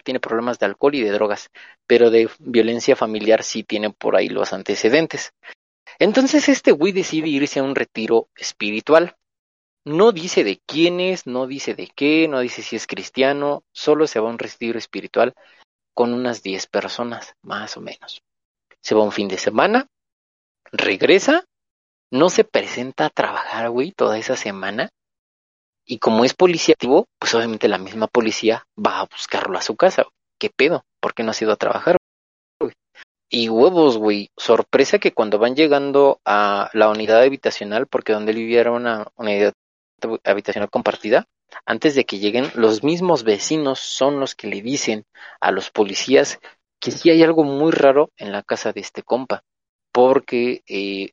tiene 0.03 0.19
problemas 0.19 0.57
de 0.57 0.65
alcohol 0.65 0.95
y 0.95 1.03
de 1.03 1.12
drogas, 1.12 1.51
pero 1.85 2.09
de 2.09 2.29
violencia 2.39 2.95
familiar 2.95 3.43
sí 3.43 3.63
tiene 3.63 3.91
por 3.91 4.15
ahí 4.15 4.29
los 4.29 4.53
antecedentes. 4.53 5.31
Entonces 5.99 6.49
este 6.49 6.71
güey 6.71 6.91
decide 6.91 7.27
irse 7.27 7.59
a 7.59 7.63
un 7.63 7.75
retiro 7.75 8.29
espiritual. 8.35 9.15
No 9.85 10.12
dice 10.12 10.43
de 10.43 10.59
quién 10.65 10.99
es, 10.99 11.27
no 11.27 11.45
dice 11.45 11.75
de 11.75 11.88
qué, 11.95 12.27
no 12.27 12.39
dice 12.39 12.63
si 12.63 12.75
es 12.75 12.88
cristiano, 12.88 13.63
solo 13.71 14.07
se 14.07 14.19
va 14.19 14.27
a 14.27 14.31
un 14.31 14.39
retiro 14.39 14.77
espiritual 14.77 15.33
con 15.93 16.13
unas 16.13 16.41
10 16.41 16.67
personas, 16.67 17.35
más 17.41 17.77
o 17.77 17.81
menos. 17.81 18.21
Se 18.81 18.95
va 18.95 19.03
un 19.03 19.11
fin 19.11 19.27
de 19.27 19.37
semana, 19.37 19.87
regresa, 20.71 21.45
no 22.11 22.29
se 22.29 22.43
presenta 22.43 23.05
a 23.05 23.09
trabajar, 23.09 23.69
güey, 23.69 23.91
toda 23.91 24.17
esa 24.17 24.35
semana, 24.35 24.89
y 25.91 25.97
como 25.97 26.23
es 26.23 26.35
policía 26.35 26.73
activo, 26.73 27.07
pues 27.17 27.33
obviamente 27.33 27.67
la 27.67 27.79
misma 27.79 28.05
policía 28.05 28.63
va 28.77 28.99
a 28.99 29.05
buscarlo 29.05 29.57
a 29.57 29.63
su 29.63 29.75
casa. 29.75 30.05
¿Qué 30.37 30.51
pedo? 30.55 30.85
¿Por 30.99 31.15
qué 31.15 31.23
no 31.23 31.31
ha 31.31 31.35
ido 31.41 31.51
a 31.51 31.55
trabajar? 31.55 31.97
Y 33.27 33.49
huevos, 33.49 33.97
güey. 33.97 34.29
Sorpresa 34.37 34.99
que 34.99 35.13
cuando 35.13 35.39
van 35.39 35.55
llegando 35.55 36.21
a 36.25 36.69
la 36.73 36.89
unidad 36.89 37.23
habitacional, 37.23 37.87
porque 37.87 38.13
donde 38.13 38.33
él 38.33 38.37
vivía 38.37 38.61
era 38.61 38.71
una 38.71 39.07
unidad 39.15 39.53
habitacional 40.23 40.69
compartida, 40.69 41.25
antes 41.65 41.95
de 41.95 42.05
que 42.05 42.19
lleguen, 42.19 42.51
los 42.53 42.83
mismos 42.83 43.23
vecinos 43.23 43.79
son 43.79 44.19
los 44.19 44.35
que 44.35 44.45
le 44.45 44.61
dicen 44.61 45.05
a 45.41 45.49
los 45.49 45.71
policías 45.71 46.39
que 46.79 46.91
sí 46.91 47.09
hay 47.09 47.23
algo 47.23 47.43
muy 47.43 47.71
raro 47.71 48.11
en 48.17 48.31
la 48.31 48.43
casa 48.43 48.73
de 48.73 48.81
este 48.81 49.03
compa, 49.03 49.43
porque 49.91 50.63
eh, 50.67 51.11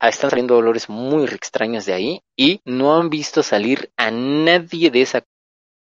Ah, 0.00 0.08
están 0.10 0.30
saliendo 0.30 0.56
olores 0.56 0.88
muy 0.88 1.24
extraños 1.24 1.84
de 1.84 1.92
ahí 1.92 2.22
y 2.36 2.60
no 2.64 2.96
han 2.96 3.10
visto 3.10 3.42
salir 3.42 3.90
a 3.96 4.12
nadie 4.12 4.92
de 4.92 5.02
esa 5.02 5.24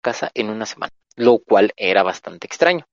casa 0.02 0.32
en 0.34 0.50
una 0.50 0.66
semana, 0.66 0.94
lo 1.18 1.40
cual 1.40 1.74
era 1.76 2.04
bastante 2.04 2.48
extraño. 2.48 2.88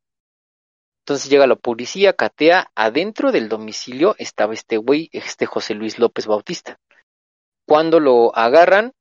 Entonces 1.02 1.30
llega 1.30 1.46
la 1.46 1.54
policía, 1.54 2.14
catea, 2.14 2.72
adentro 2.74 3.30
del 3.30 3.48
domicilio 3.48 4.16
estaba 4.18 4.54
este 4.54 4.76
güey, 4.76 5.08
este 5.12 5.46
José 5.46 5.74
Luis 5.74 6.00
López 6.00 6.26
Bautista. 6.26 6.80
Cuando 7.64 8.00
lo 8.00 8.36
agarran, 8.36 8.92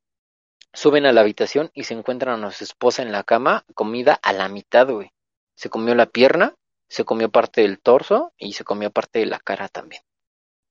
suben 0.72 1.08
a 1.08 1.14
la 1.14 1.22
habitación 1.22 1.72
y 1.74 1.86
se 1.86 1.96
encuentran 1.96 2.44
a 2.44 2.52
su 2.52 2.64
esposa 2.64 3.02
en 3.02 3.12
la 3.12 3.24
cama, 3.24 3.66
comida 3.74 4.20
a 4.22 4.34
la 4.34 4.50
mitad, 4.50 4.88
güey. 4.88 5.10
Se 5.56 5.72
comió 5.72 5.96
la 5.96 6.06
pierna, 6.06 6.54
se 6.94 7.06
comió 7.06 7.30
parte 7.30 7.62
del 7.62 7.80
torso 7.80 8.34
y 8.38 8.54
se 8.54 8.64
comió 8.64 8.92
parte 8.92 9.20
de 9.20 9.26
la 9.26 9.40
cara 9.40 9.68
también 9.68 10.02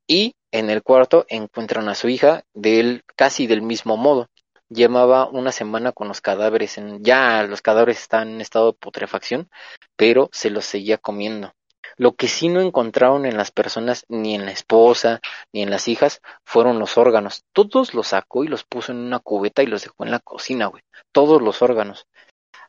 y 0.06 0.34
en 0.50 0.70
el 0.70 0.82
cuarto 0.82 1.24
encuentran 1.28 1.88
a 1.88 1.94
su 1.94 2.08
hija 2.08 2.44
del 2.52 3.02
casi 3.16 3.46
del 3.46 3.62
mismo 3.62 3.96
modo. 3.96 4.28
Llevaba 4.68 5.26
una 5.26 5.52
semana 5.52 5.92
con 5.92 6.08
los 6.08 6.20
cadáveres, 6.20 6.78
en, 6.78 7.04
ya 7.04 7.42
los 7.44 7.62
cadáveres 7.62 8.00
están 8.00 8.28
en 8.28 8.40
estado 8.40 8.72
de 8.72 8.78
putrefacción, 8.78 9.48
pero 9.96 10.28
se 10.32 10.50
los 10.50 10.64
seguía 10.64 10.98
comiendo. 10.98 11.54
Lo 11.96 12.14
que 12.14 12.28
sí 12.28 12.48
no 12.48 12.60
encontraron 12.60 13.26
en 13.26 13.36
las 13.36 13.50
personas, 13.50 14.06
ni 14.08 14.34
en 14.34 14.46
la 14.46 14.52
esposa, 14.52 15.20
ni 15.52 15.62
en 15.62 15.70
las 15.70 15.88
hijas, 15.88 16.20
fueron 16.44 16.78
los 16.78 16.96
órganos. 16.96 17.44
Todos 17.52 17.92
los 17.92 18.08
sacó 18.08 18.44
y 18.44 18.48
los 18.48 18.64
puso 18.64 18.92
en 18.92 18.98
una 18.98 19.18
cubeta 19.18 19.62
y 19.62 19.66
los 19.66 19.82
dejó 19.82 20.04
en 20.04 20.10
la 20.10 20.20
cocina, 20.20 20.66
güey. 20.66 20.82
Todos 21.12 21.42
los 21.42 21.60
órganos. 21.60 22.06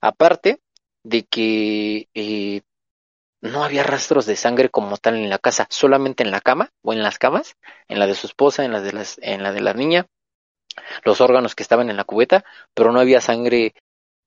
Aparte 0.01 0.59
de 1.03 1.23
que 1.23 2.09
eh, 2.13 2.61
no 3.43 3.65
había 3.65 3.83
rastros 3.83 4.25
de 4.25 4.37
sangre 4.37 4.69
como 4.69 4.95
tal 4.95 5.17
en 5.17 5.29
la 5.29 5.37
casa, 5.37 5.67
solamente 5.69 6.23
en 6.23 6.31
la 6.31 6.39
cama 6.39 6.71
o 6.81 6.93
en 6.93 7.03
las 7.03 7.19
camas, 7.19 7.57
en 7.89 7.99
la 7.99 8.07
de 8.07 8.15
su 8.15 8.25
esposa, 8.25 8.63
en 8.63 8.71
la 8.71 8.79
de, 8.79 8.93
las, 8.93 9.19
en 9.21 9.43
la, 9.43 9.51
de 9.51 9.59
la 9.59 9.73
niña, 9.73 10.07
los 11.03 11.19
órganos 11.19 11.53
que 11.53 11.61
estaban 11.61 11.89
en 11.89 11.97
la 11.97 12.05
cubeta, 12.05 12.45
pero 12.73 12.93
no 12.93 13.01
había 13.01 13.19
sangre 13.19 13.75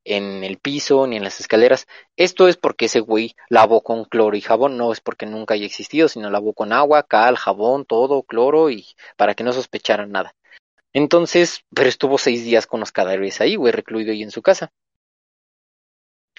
en 0.04 0.44
el 0.44 0.58
piso 0.58 1.06
ni 1.06 1.16
en 1.16 1.24
las 1.24 1.40
escaleras. 1.40 1.86
Esto 2.16 2.46
es 2.46 2.58
porque 2.58 2.84
ese 2.84 3.00
güey 3.00 3.34
lavó 3.48 3.82
con 3.82 4.04
cloro 4.04 4.36
y 4.36 4.42
jabón, 4.42 4.76
no 4.76 4.92
es 4.92 5.00
porque 5.00 5.24
nunca 5.24 5.54
haya 5.54 5.64
existido, 5.64 6.08
sino 6.08 6.28
lavó 6.28 6.52
con 6.52 6.74
agua, 6.74 7.02
cal, 7.02 7.36
jabón, 7.36 7.86
todo, 7.86 8.22
cloro 8.22 8.68
y 8.68 8.86
para 9.16 9.34
que 9.34 9.44
no 9.44 9.54
sospecharan 9.54 10.12
nada. 10.12 10.34
Entonces, 10.92 11.64
pero 11.74 11.88
estuvo 11.88 12.18
seis 12.18 12.44
días 12.44 12.66
con 12.66 12.80
los 12.80 12.92
cadáveres 12.92 13.40
ahí, 13.40 13.56
güey, 13.56 13.72
recluido 13.72 14.12
ahí 14.12 14.22
en 14.22 14.30
su 14.30 14.42
casa. 14.42 14.72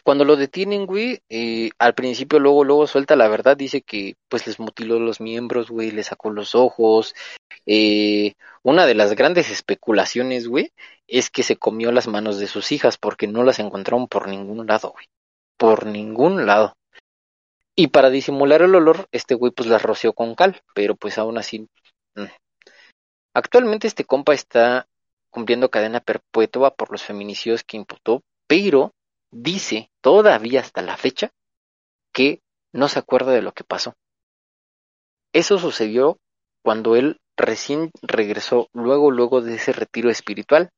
Cuando 0.08 0.24
lo 0.24 0.38
detienen, 0.38 0.86
güey, 0.86 1.20
eh, 1.28 1.70
al 1.80 1.94
principio 1.94 2.40
luego, 2.40 2.64
luego 2.64 2.88
suelta 2.88 3.18
la 3.18 3.28
verdad, 3.28 3.58
dice 3.58 3.82
que 3.82 4.16
pues 4.30 4.48
les 4.48 4.58
mutiló 4.58 5.00
los 5.00 5.20
miembros, 5.20 5.70
güey, 5.70 5.92
le 5.92 6.02
sacó 6.02 6.30
los 6.30 6.56
ojos. 6.56 7.14
Eh, 7.66 8.36
una 8.64 8.86
de 8.86 8.96
las 8.96 9.16
grandes 9.16 9.52
especulaciones, 9.52 10.48
güey, 10.48 10.72
es 11.08 11.30
que 11.30 11.44
se 11.44 11.58
comió 11.58 11.92
las 11.92 12.08
manos 12.08 12.40
de 12.40 12.48
sus 12.48 12.72
hijas 12.72 12.98
porque 12.98 13.28
no 13.28 13.44
las 13.44 13.60
encontraron 13.60 14.08
por 14.08 14.30
ningún 14.30 14.66
lado, 14.66 14.92
güey. 14.92 15.08
Por 15.58 15.86
ningún 15.86 16.46
lado. 16.46 16.78
Y 17.76 17.88
para 17.88 18.10
disimular 18.10 18.62
el 18.62 18.76
olor, 18.76 19.10
este 19.12 19.36
güey 19.36 19.52
pues 19.52 19.68
las 19.68 19.82
roció 19.82 20.14
con 20.14 20.36
cal, 20.36 20.62
pero 20.74 20.96
pues 20.96 21.18
aún 21.18 21.38
así... 21.38 21.68
Mm. 22.16 22.32
Actualmente 23.34 23.88
este 23.88 24.06
compa 24.06 24.34
está 24.34 24.88
cumpliendo 25.30 25.70
cadena 25.70 26.00
perpetua 26.00 26.74
por 26.74 26.94
los 26.94 27.04
feminicidios 27.04 27.66
que 27.66 27.76
imputó, 27.76 28.24
pero 28.48 28.94
dice 29.42 29.92
todavía 30.02 30.62
hasta 30.62 30.82
la 30.82 30.98
fecha 30.98 31.32
que 32.12 32.42
no 32.74 32.88
se 32.88 33.00
acuerda 33.00 33.32
de 33.32 33.42
lo 33.42 33.54
que 33.54 33.64
pasó. 33.64 33.96
Eso 35.34 35.60
sucedió 35.60 36.20
cuando 36.64 36.96
él 36.96 37.20
recién 37.36 37.92
regresó, 38.02 38.70
luego, 38.74 39.12
luego 39.12 39.42
de 39.42 39.56
ese 39.56 39.74
retiro 39.74 40.10
espiritual. 40.10 40.72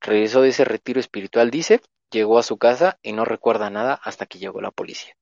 Regresó 0.00 0.42
de 0.42 0.48
ese 0.48 0.64
retiro 0.64 1.00
espiritual, 1.00 1.50
dice, 1.50 1.80
llegó 2.10 2.38
a 2.38 2.42
su 2.42 2.56
casa 2.56 2.98
y 3.02 3.12
no 3.12 3.24
recuerda 3.24 3.70
nada 3.70 3.94
hasta 4.02 4.26
que 4.26 4.38
llegó 4.38 4.60
la 4.60 4.70
policía. 4.70 5.14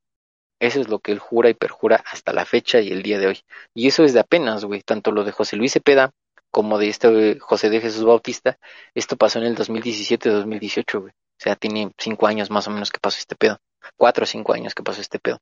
Eso 0.61 0.81
es 0.81 0.89
lo 0.89 1.01
que 1.01 1.13
él 1.13 1.19
jura 1.19 1.51
y 1.51 1.55
perjura 1.55 1.97
hasta 2.07 2.33
la 2.33 2.45
fecha 2.45 2.81
y 2.81 2.91
el 2.91 3.03
día 3.03 3.19
de 3.19 3.27
hoy. 3.27 3.41
Y 3.75 3.89
eso 3.89 4.05
es 4.05 4.13
de 4.15 4.21
apenas, 4.21 4.65
güey. 4.65 4.83
Tanto 4.83 5.11
lo 5.11 5.25
de 5.25 5.33
José 5.33 5.57
Luis 5.57 5.73
Cepeda 5.73 6.13
como 6.51 6.79
de 6.79 6.89
este 6.89 7.39
José 7.41 7.71
de 7.71 7.81
Jesús 7.81 8.05
Bautista. 8.05 8.59
Esto 8.95 9.17
pasó 9.17 9.41
en 9.41 9.47
el 9.47 9.57
2017-2018, 9.57 11.01
güey. 11.01 11.13
O 11.39 11.43
sea, 11.43 11.57
tiene 11.57 11.91
cinco 11.99 12.27
años 12.27 12.51
más 12.51 12.67
o 12.69 12.71
menos 12.71 12.91
que 12.91 13.01
pasó 13.01 13.19
este 13.19 13.37
pedo. 13.37 13.59
Cuatro 13.97 14.25
o 14.25 14.27
cinco 14.27 14.55
años 14.55 14.75
que 14.75 14.83
pasó 14.83 15.01
este 15.01 15.19
pedo. 15.19 15.39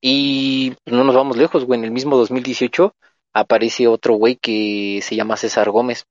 Y 0.00 0.74
no 0.84 1.04
nos 1.04 1.14
vamos 1.14 1.36
lejos, 1.36 1.64
güey. 1.64 1.78
En 1.78 1.84
el 1.84 1.90
mismo 1.90 2.16
2018 2.16 2.94
aparece 3.32 3.88
otro 3.88 4.14
güey 4.14 4.36
que 4.36 5.00
se 5.02 5.16
llama 5.16 5.36
César 5.36 5.70
Gómez. 5.70 6.04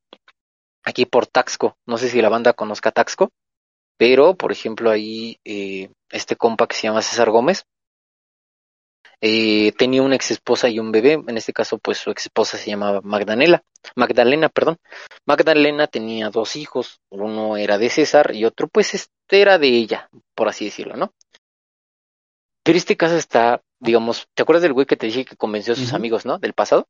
Aquí 0.83 1.05
por 1.05 1.27
Taxco. 1.27 1.77
No 1.85 1.97
sé 1.97 2.09
si 2.09 2.21
la 2.21 2.29
banda 2.29 2.53
conozca 2.53 2.91
Taxco. 2.91 3.29
Pero, 3.97 4.35
por 4.35 4.51
ejemplo, 4.51 4.91
ahí 4.91 5.39
eh, 5.45 5.89
este 6.09 6.35
compa 6.35 6.67
que 6.67 6.75
se 6.75 6.87
llama 6.87 7.01
César 7.01 7.29
Gómez 7.29 7.65
eh, 9.21 9.71
tenía 9.73 10.01
una 10.01 10.15
ex 10.15 10.31
esposa 10.31 10.69
y 10.69 10.79
un 10.79 10.91
bebé, 10.91 11.13
en 11.13 11.37
este 11.37 11.53
caso 11.53 11.77
pues 11.77 11.97
su 11.97 12.11
ex 12.11 12.25
esposa 12.25 12.57
se 12.57 12.69
llamaba 12.69 13.01
Magdalena, 13.01 13.63
Magdalena, 13.95 14.49
perdón. 14.49 14.77
Magdalena 15.25 15.87
tenía 15.87 16.29
dos 16.29 16.55
hijos, 16.55 17.01
uno 17.09 17.57
era 17.57 17.77
de 17.77 17.89
César 17.89 18.33
y 18.33 18.45
otro 18.45 18.67
pues 18.67 18.93
este 18.93 19.41
era 19.41 19.57
de 19.57 19.67
ella, 19.67 20.09
por 20.35 20.47
así 20.47 20.65
decirlo, 20.65 20.95
¿no? 20.95 21.13
Pero 22.63 22.77
este 22.77 22.97
caso 22.97 23.15
está, 23.15 23.61
digamos, 23.79 24.27
¿te 24.33 24.41
acuerdas 24.41 24.63
del 24.63 24.73
güey 24.73 24.87
que 24.87 24.97
te 24.97 25.05
dije 25.05 25.23
que 25.23 25.35
convenció 25.35 25.73
a 25.73 25.75
sus 25.75 25.93
amigos, 25.93 26.25
¿no? 26.25 26.39
Del 26.39 26.53
pasado, 26.53 26.87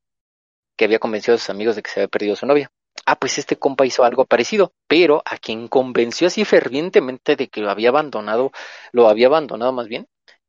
que 0.78 0.86
había 0.86 1.00
convencido 1.00 1.36
a 1.36 1.38
sus 1.38 1.50
amigos 1.50 1.76
de 1.76 1.82
que 1.82 1.90
se 1.90 2.00
había 2.00 2.08
perdido 2.08 2.36
su 2.36 2.46
novia. 2.46 2.72
Ah, 3.06 3.20
pues 3.20 3.38
este 3.38 3.58
compa 3.58 3.86
hizo 3.86 4.04
algo 4.04 4.26
parecido, 4.26 4.74
pero 4.88 5.22
a 5.26 5.38
quien 5.38 5.68
convenció 5.68 6.28
así 6.28 6.46
fervientemente 6.46 7.36
de 7.36 7.50
que 7.50 7.62
lo 7.62 7.70
había 7.70 7.90
abandonado, 7.90 8.52
lo 8.94 9.10
había 9.10 9.28
abandonado 9.28 9.74
más 9.74 9.88
bien, 9.88 10.08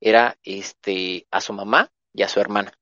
era 0.09 0.39
este 0.45 1.27
a 1.33 1.41
su 1.41 1.53
mamá 1.53 1.91
y 2.15 2.23
a 2.23 2.29
su 2.29 2.39
hermana. 2.39 2.73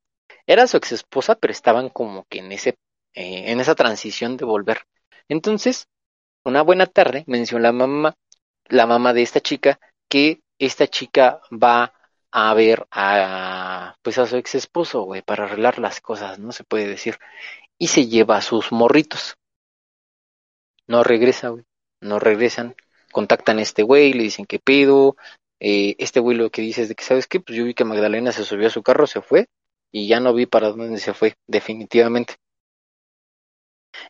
Era 0.47 0.67
su 0.67 0.77
ex 0.77 0.93
esposa, 0.93 1.37
pero 1.37 1.53
estaban 1.53 1.89
como 1.89 2.25
que 2.29 2.41
en 2.41 2.53
ese 2.53 2.77
eh, 3.15 3.51
en 3.51 3.61
esa 3.61 3.75
transición 3.75 4.37
de 4.37 4.45
volver. 4.45 4.87
Entonces, 5.29 5.89
una 6.45 6.63
buena 6.63 6.87
tarde 6.87 7.25
mencionó 7.27 7.63
la 7.63 7.73
mamá, 7.73 8.15
la 8.67 8.87
mamá 8.87 9.15
de 9.15 9.23
esta 9.23 9.41
chica, 9.41 9.81
que 10.09 10.43
esta 10.59 10.87
chica 10.87 11.41
va 11.51 11.95
a 12.31 12.53
ver 12.55 12.87
a 12.91 13.97
pues 14.03 14.19
a 14.19 14.27
su 14.27 14.37
ex 14.37 14.55
esposo, 14.57 15.03
güey, 15.03 15.23
para 15.23 15.45
arreglar 15.45 15.79
las 15.79 16.01
cosas, 16.01 16.39
no 16.39 16.53
se 16.53 16.65
puede 16.65 16.87
decir. 16.87 17.19
Y 17.79 17.89
se 17.89 18.07
lleva 18.07 18.37
a 18.37 18.43
sus 18.43 18.71
morritos. 18.73 19.37
No 20.87 21.03
regresa, 21.05 21.49
güey. 21.49 21.65
No 22.01 22.19
regresan. 22.19 22.77
Contactan 23.13 23.59
a 23.59 23.63
este 23.63 23.83
güey, 23.83 24.13
le 24.13 24.25
dicen 24.25 24.47
qué 24.47 24.59
pedo. 24.59 25.17
Eh, 25.61 25.95
este 25.99 26.21
güey 26.21 26.37
lo 26.37 26.51
que 26.51 26.63
dice 26.63 26.83
es 26.83 26.89
de 26.89 26.95
que, 26.95 27.05
¿sabes 27.05 27.27
qué? 27.27 27.41
Pues 27.41 27.57
yo 27.57 27.65
vi 27.65 27.75
que 27.75 27.85
Magdalena 27.85 28.33
se 28.33 28.45
subió 28.45 28.67
a 28.67 28.71
su 28.71 28.83
carro, 28.83 29.07
se 29.07 29.21
fue, 29.21 29.49
y 29.93 30.09
ya 30.09 30.21
no 30.21 30.35
vi 30.35 30.47
para 30.47 30.71
dónde 30.71 30.99
se 30.99 31.15
fue, 31.15 31.37
definitivamente. 31.47 32.37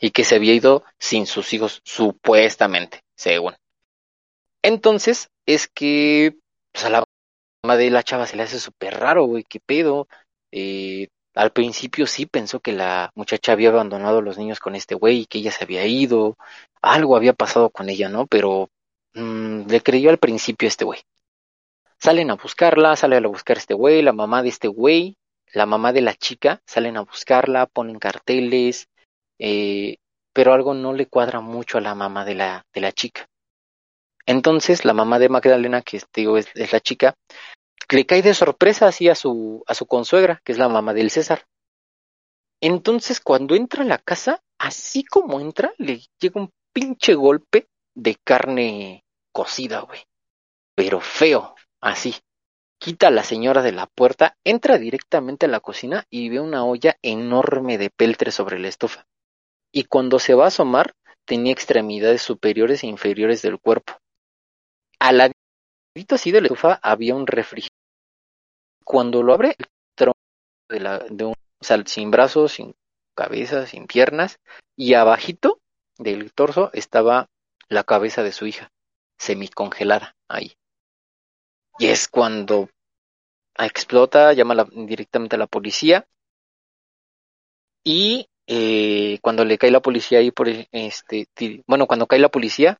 Y 0.00 0.10
que 0.10 0.24
se 0.24 0.36
había 0.36 0.54
ido 0.54 0.84
sin 0.98 1.26
sus 1.26 1.52
hijos, 1.52 1.80
supuestamente, 1.84 3.02
según. 3.14 3.54
Entonces, 4.62 5.28
es 5.46 5.68
que 5.68 6.36
pues 6.72 6.84
a 6.86 6.90
la 6.90 7.04
mamá 7.62 7.76
de 7.76 7.90
la 7.90 8.02
chava 8.02 8.26
se 8.26 8.36
le 8.36 8.42
hace 8.42 8.58
súper 8.58 8.98
raro, 8.98 9.26
güey, 9.26 9.44
qué 9.44 9.60
pedo. 9.60 10.08
Eh, 10.50 11.08
al 11.34 11.52
principio 11.52 12.06
sí 12.06 12.26
pensó 12.26 12.60
que 12.60 12.72
la 12.72 13.10
muchacha 13.14 13.52
había 13.52 13.68
abandonado 13.70 14.18
a 14.18 14.22
los 14.22 14.38
niños 14.38 14.60
con 14.60 14.74
este 14.74 14.94
güey 14.94 15.26
que 15.26 15.38
ella 15.38 15.52
se 15.52 15.64
había 15.64 15.86
ido. 15.86 16.36
Algo 16.82 17.16
había 17.16 17.32
pasado 17.32 17.70
con 17.70 17.88
ella, 17.88 18.08
¿no? 18.08 18.26
Pero 18.26 18.70
mmm, 19.14 19.66
le 19.68 19.80
creyó 19.82 20.10
al 20.10 20.18
principio 20.18 20.68
este 20.68 20.84
güey. 20.84 21.00
Salen 22.04 22.30
a 22.30 22.34
buscarla, 22.34 22.96
sale 22.96 23.16
a 23.16 23.20
buscar 23.26 23.56
este 23.56 23.72
güey, 23.72 24.02
la 24.02 24.12
mamá 24.12 24.42
de 24.42 24.50
este 24.50 24.68
güey, 24.68 25.16
la 25.54 25.64
mamá 25.64 25.90
de 25.90 26.02
la 26.02 26.12
chica, 26.12 26.60
salen 26.66 26.98
a 26.98 27.00
buscarla, 27.00 27.64
ponen 27.64 27.98
carteles, 27.98 28.90
eh, 29.38 29.96
pero 30.34 30.52
algo 30.52 30.74
no 30.74 30.92
le 30.92 31.06
cuadra 31.06 31.40
mucho 31.40 31.78
a 31.78 31.80
la 31.80 31.94
mamá 31.94 32.26
de 32.26 32.34
la, 32.34 32.66
de 32.74 32.80
la 32.82 32.92
chica. 32.92 33.26
Entonces 34.26 34.84
la 34.84 34.92
mamá 34.92 35.18
de 35.18 35.30
Magdalena, 35.30 35.80
que 35.80 35.98
digo, 36.14 36.36
es, 36.36 36.48
es 36.54 36.74
la 36.74 36.80
chica, 36.80 37.14
le 37.88 38.04
cae 38.04 38.20
de 38.20 38.34
sorpresa 38.34 38.86
así 38.86 39.08
a 39.08 39.14
su, 39.14 39.64
a 39.66 39.72
su 39.72 39.86
consuegra, 39.86 40.42
que 40.44 40.52
es 40.52 40.58
la 40.58 40.68
mamá 40.68 40.92
del 40.92 41.08
César. 41.08 41.46
Entonces 42.60 43.18
cuando 43.18 43.54
entra 43.54 43.82
a 43.82 43.86
la 43.86 43.96
casa, 43.96 44.42
así 44.58 45.04
como 45.04 45.40
entra, 45.40 45.72
le 45.78 46.02
llega 46.20 46.38
un 46.38 46.50
pinche 46.70 47.14
golpe 47.14 47.66
de 47.94 48.16
carne 48.22 49.04
cocida, 49.32 49.80
güey. 49.80 50.02
Pero 50.74 51.00
feo, 51.00 51.53
así. 51.84 52.16
Quita 52.78 53.08
a 53.08 53.10
la 53.10 53.22
señora 53.22 53.62
de 53.62 53.72
la 53.72 53.86
puerta, 53.86 54.36
entra 54.44 54.78
directamente 54.78 55.46
a 55.46 55.48
la 55.48 55.60
cocina 55.60 56.06
y 56.10 56.28
ve 56.28 56.40
una 56.40 56.64
olla 56.64 56.96
enorme 57.02 57.78
de 57.78 57.90
peltre 57.90 58.32
sobre 58.32 58.58
la 58.58 58.68
estufa. 58.68 59.06
Y 59.72 59.84
cuando 59.84 60.18
se 60.18 60.34
va 60.34 60.44
a 60.44 60.48
asomar, 60.48 60.94
tenía 61.24 61.52
extremidades 61.52 62.22
superiores 62.22 62.82
e 62.82 62.88
inferiores 62.88 63.42
del 63.42 63.58
cuerpo. 63.58 63.94
Al 64.98 65.18
ladito 65.18 66.14
así 66.14 66.30
de 66.30 66.40
la 66.40 66.46
estufa 66.48 66.80
había 66.82 67.14
un 67.14 67.26
refrigerador. 67.26 67.70
Cuando 68.84 69.22
lo 69.22 69.32
abre, 69.32 69.54
el 69.58 69.66
tronco 69.94 70.18
de, 70.68 70.80
la, 70.80 71.04
un, 71.08 71.32
o 71.32 71.86
sin 71.86 72.10
brazos, 72.10 72.52
sin 72.52 72.74
cabeza, 73.14 73.66
sin 73.66 73.86
piernas, 73.86 74.38
y 74.76 74.94
abajito 74.94 75.60
del 75.96 76.32
torso 76.32 76.70
estaba 76.72 77.28
la 77.68 77.84
cabeza 77.84 78.22
de 78.22 78.32
su 78.32 78.46
hija, 78.46 78.70
semicongelada 79.16 80.16
ahí. 80.28 80.54
Y 81.78 81.86
es 81.86 82.08
cuando 82.08 82.68
explota, 83.58 84.32
llama 84.32 84.54
la, 84.54 84.68
directamente 84.72 85.36
a 85.36 85.38
la 85.38 85.46
policía. 85.46 86.06
Y 87.84 88.28
eh, 88.46 89.18
cuando 89.22 89.44
le 89.44 89.58
cae 89.58 89.70
la 89.70 89.80
policía 89.80 90.18
ahí 90.18 90.30
por 90.30 90.48
este, 90.48 91.28
bueno, 91.66 91.86
cuando 91.86 92.06
cae 92.06 92.18
la 92.18 92.30
policía, 92.30 92.78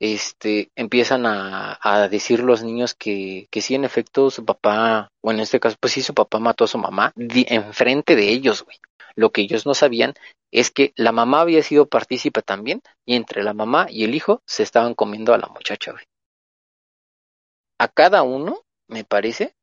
este, 0.00 0.70
empiezan 0.74 1.24
a, 1.26 1.78
a 1.80 2.08
decir 2.08 2.40
los 2.40 2.62
niños 2.62 2.94
que, 2.94 3.46
que 3.50 3.60
sí, 3.60 3.74
en 3.74 3.84
efecto, 3.84 4.30
su 4.30 4.44
papá, 4.44 5.08
o 5.22 5.30
en 5.30 5.40
este 5.40 5.60
caso, 5.60 5.76
pues 5.80 5.92
sí, 5.92 6.02
su 6.02 6.14
papá 6.14 6.38
mató 6.38 6.64
a 6.64 6.68
su 6.68 6.78
mamá 6.78 7.12
enfrente 7.16 8.16
de 8.16 8.28
ellos, 8.28 8.64
güey. 8.64 8.78
Lo 9.16 9.30
que 9.30 9.42
ellos 9.42 9.64
no 9.64 9.74
sabían 9.74 10.14
es 10.50 10.70
que 10.70 10.92
la 10.96 11.12
mamá 11.12 11.40
había 11.40 11.62
sido 11.62 11.86
partícipe 11.86 12.42
también, 12.42 12.82
y 13.06 13.14
entre 13.14 13.42
la 13.42 13.54
mamá 13.54 13.86
y 13.88 14.04
el 14.04 14.14
hijo 14.14 14.42
se 14.46 14.62
estaban 14.62 14.94
comiendo 14.94 15.32
a 15.32 15.38
la 15.38 15.48
muchacha, 15.48 15.92
güey. 15.92 16.04
A 17.78 17.88
cada 17.88 18.22
uno, 18.22 18.62
me 18.88 19.04
parece, 19.04 19.54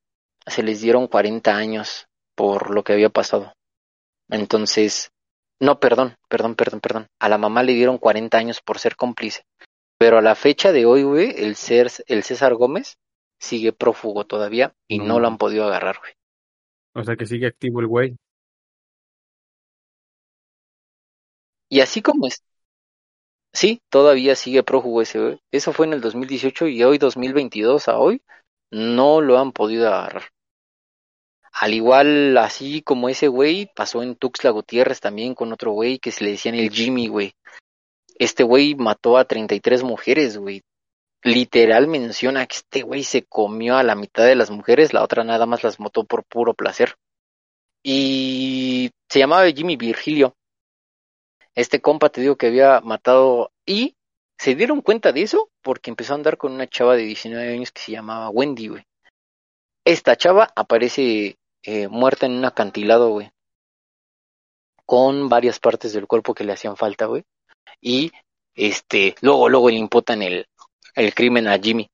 se 0.46 0.64
les 0.64 0.82
dieron 0.82 1.08
40 1.08 1.56
años 1.56 2.08
por 2.36 2.72
lo 2.72 2.84
que 2.84 2.94
había 2.94 3.10
pasado. 3.10 3.54
Entonces, 4.30 5.12
no, 5.60 5.80
perdón, 5.80 6.16
perdón, 6.28 6.56
perdón, 6.56 6.80
perdón. 6.80 7.08
A 7.20 7.30
la 7.30 7.38
mamá 7.38 7.64
le 7.64 7.74
dieron 7.74 7.98
40 7.98 8.38
años 8.38 8.62
por 8.62 8.80
ser 8.80 8.96
cómplice. 8.96 9.44
Pero 9.98 10.18
a 10.18 10.22
la 10.22 10.36
fecha 10.36 10.72
de 10.72 10.86
hoy, 10.86 11.04
güey, 11.04 11.30
el, 11.38 11.56
el 12.08 12.24
César 12.24 12.56
Gómez 12.56 12.98
sigue 13.40 13.72
prófugo 13.72 14.26
todavía 14.26 14.74
y 14.88 15.00
no 15.00 15.20
lo 15.20 15.28
han 15.28 15.38
podido 15.38 15.66
agarrar, 15.66 16.00
güey. 16.00 16.14
O 16.94 17.04
sea 17.04 17.16
que 17.16 17.26
sigue 17.26 17.48
activo 17.48 17.80
el 17.80 17.88
güey. 17.88 18.18
Y 21.70 21.80
así 21.80 22.02
como 22.02 22.28
es. 22.28 22.44
Sí, 23.54 23.82
todavía 23.90 24.36
sigue 24.36 24.64
prófugo 24.64 25.02
ese, 25.02 25.20
güey. 25.20 25.40
Eso 25.52 25.74
fue 25.74 25.86
en 25.86 25.94
el 25.94 26.02
2018 26.02 26.68
y 26.68 26.84
hoy 26.84 26.98
2022 26.98 27.88
a 27.90 27.98
hoy 27.98 28.22
no 28.72 29.22
lo 29.22 29.38
han 29.38 29.52
podido 29.52 29.88
agarrar. 29.88 30.24
Al 31.54 31.74
igual, 31.74 32.38
así 32.38 32.82
como 32.82 33.10
ese 33.10 33.28
güey, 33.28 33.70
pasó 33.76 34.04
en 34.04 34.16
Tuxtla 34.16 34.52
Gutiérrez 34.52 35.02
también 35.02 35.36
con 35.36 35.52
otro 35.52 35.72
güey 35.72 36.00
que 36.00 36.12
se 36.12 36.24
le 36.24 36.32
decían 36.32 36.56
el 36.56 36.72
Jimmy, 36.72 37.08
güey. 37.08 37.34
Este 38.16 38.44
güey 38.44 38.76
mató 38.76 39.18
a 39.18 39.26
33 39.26 39.84
mujeres, 39.84 40.38
güey. 40.38 40.64
Literal 41.24 41.88
menciona 41.88 42.48
que 42.48 42.58
este 42.58 42.82
güey 42.84 43.04
se 43.04 43.24
comió 43.24 43.78
a 43.78 43.84
la 43.84 43.96
mitad 43.96 44.26
de 44.26 44.36
las 44.36 44.50
mujeres, 44.50 44.94
la 44.94 45.04
otra 45.04 45.24
nada 45.24 45.46
más 45.46 45.64
las 45.64 45.80
mató 45.80 46.06
por 46.06 46.24
puro 46.24 46.54
placer. 46.54 46.96
Y 47.84 48.92
se 49.10 49.20
llamaba 49.20 49.52
Jimmy 49.52 49.76
Virgilio. 49.76 50.36
Este 51.56 51.82
compa 51.82 52.10
te 52.10 52.22
digo 52.22 52.38
que 52.38 52.48
había 52.48 52.82
matado 52.82 53.52
y 53.66 53.96
se 54.38 54.56
dieron 54.56 54.82
cuenta 54.82 55.12
de 55.12 55.22
eso 55.22 55.50
porque 55.62 55.90
empezó 55.90 56.14
a 56.14 56.16
andar 56.16 56.38
con 56.38 56.54
una 56.54 56.68
chava 56.68 56.96
de 56.96 57.04
19 57.04 57.54
años 57.54 57.72
que 57.72 57.82
se 57.82 57.92
llamaba 57.92 58.30
Wendy, 58.30 58.70
güey. 58.70 58.86
Esta 59.86 60.16
chava 60.16 60.52
aparece 60.56 61.38
eh, 61.64 61.88
muerta 61.88 62.26
en 62.26 62.34
un 62.34 62.46
acantilado, 62.46 63.10
güey. 63.10 63.32
Con 64.86 65.30
varias 65.30 65.60
partes 65.60 65.94
del 65.94 66.08
cuerpo 66.08 66.34
que 66.34 66.44
le 66.44 66.54
hacían 66.54 66.78
falta, 66.78 67.06
güey. 67.06 67.24
Y 67.80 68.12
este, 68.56 69.16
luego, 69.22 69.50
luego 69.50 69.70
le 69.70 69.78
imputan 69.78 70.22
el, 70.22 70.48
el 70.96 71.14
crimen 71.14 71.48
a 71.48 71.60
Jimmy. 71.60 71.90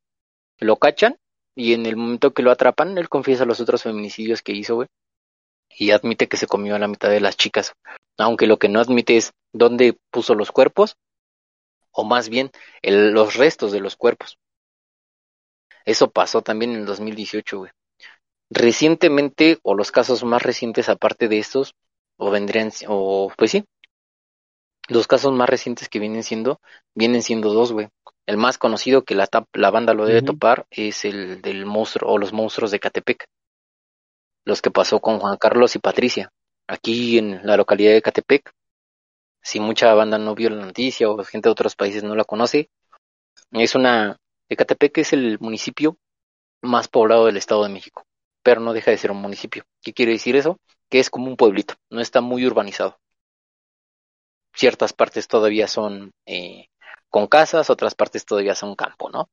Lo 0.60 0.78
cachan 0.78 1.18
y 1.56 1.74
en 1.74 1.86
el 1.86 1.96
momento 1.96 2.34
que 2.34 2.44
lo 2.44 2.52
atrapan, 2.52 2.98
él 2.98 3.10
confiesa 3.10 3.46
los 3.46 3.60
otros 3.60 3.84
feminicidios 3.84 4.42
que 4.42 4.54
hizo, 4.54 4.76
güey. 4.76 4.88
Y 5.70 5.92
admite 5.92 6.28
que 6.28 6.38
se 6.38 6.48
comió 6.48 6.76
a 6.76 6.80
la 6.80 6.88
mitad 6.88 7.10
de 7.10 7.20
las 7.20 7.36
chicas. 7.36 7.74
Aunque 8.18 8.48
lo 8.48 8.58
que 8.58 8.70
no 8.70 8.80
admite 8.80 9.18
es 9.18 9.34
dónde 9.54 9.98
puso 10.12 10.36
los 10.36 10.52
cuerpos, 10.52 10.98
o 11.92 12.04
más 12.04 12.30
bien 12.30 12.52
el, 12.82 13.12
los 13.12 13.36
restos 13.36 13.72
de 13.72 13.80
los 13.80 13.96
cuerpos. 13.96 14.38
Eso 15.86 16.12
pasó 16.12 16.42
también 16.42 16.72
en 16.72 16.82
el 16.82 16.86
2018, 16.86 17.60
güey. 17.60 17.72
Recientemente, 18.50 19.60
o 19.64 19.74
los 19.74 19.92
casos 19.92 20.24
más 20.24 20.42
recientes 20.42 20.90
aparte 20.90 21.28
de 21.28 21.40
estos, 21.40 21.76
o 22.18 22.32
vendrían, 22.32 22.72
o 22.88 23.32
pues 23.38 23.52
sí, 23.52 23.66
los 24.88 25.08
casos 25.08 25.34
más 25.34 25.50
recientes 25.50 25.90
que 25.90 26.00
vienen 26.00 26.24
siendo, 26.24 26.62
vienen 26.96 27.22
siendo 27.22 27.54
dos, 27.54 27.74
güey. 27.74 27.90
El 28.26 28.38
más 28.38 28.58
conocido 28.58 29.04
que 29.04 29.16
la, 29.16 29.28
la 29.54 29.72
banda 29.72 29.94
lo 29.94 30.06
debe 30.06 30.22
topar 30.22 30.66
es 30.70 31.06
el 31.06 31.42
del 31.42 31.66
monstruo 31.66 32.12
o 32.12 32.18
los 32.18 32.34
monstruos 32.34 32.72
de 32.72 32.80
Catepec. 32.80 33.26
Los 34.46 34.62
que 34.62 34.72
pasó 34.72 35.00
con 35.00 35.20
Juan 35.20 35.38
Carlos 35.38 35.76
y 35.76 35.80
Patricia. 35.80 36.32
Aquí 36.68 37.18
en 37.18 37.46
la 37.46 37.58
localidad 37.58 37.94
de 37.94 38.02
Catepec. 38.02 38.52
Si 39.42 39.60
mucha 39.60 39.94
banda 39.94 40.18
no 40.18 40.36
vio 40.36 40.50
la 40.50 40.66
noticia 40.66 41.10
o 41.10 41.24
gente 41.24 41.48
de 41.48 41.52
otros 41.52 41.76
países 41.76 42.04
no 42.04 42.16
la 42.16 42.26
conoce, 42.26 42.70
es 43.52 43.76
una. 43.76 44.18
Ecatepec 44.50 44.98
es 45.00 45.14
el 45.14 45.40
municipio 45.40 45.98
más 46.62 46.88
poblado 46.88 47.26
del 47.26 47.38
Estado 47.38 47.64
de 47.64 47.70
México, 47.70 48.06
pero 48.44 48.62
no 48.62 48.74
deja 48.74 48.92
de 48.92 48.98
ser 48.98 49.12
un 49.12 49.22
municipio. 49.22 49.64
¿Qué 49.82 49.94
quiere 49.94 50.14
decir 50.14 50.36
eso? 50.36 50.58
Que 50.90 51.00
es 51.00 51.10
como 51.10 51.28
un 51.28 51.38
pueblito, 51.38 51.76
no 51.90 52.02
está 52.02 52.22
muy 52.22 52.46
urbanizado 52.46 52.98
ciertas 54.58 54.92
partes 54.92 55.28
todavía 55.28 55.68
son 55.68 56.12
eh, 56.26 56.70
con 57.10 57.28
casas, 57.28 57.70
otras 57.70 57.94
partes 57.94 58.26
todavía 58.26 58.56
son 58.56 58.76
campo, 58.76 59.10
¿no? 59.10 59.30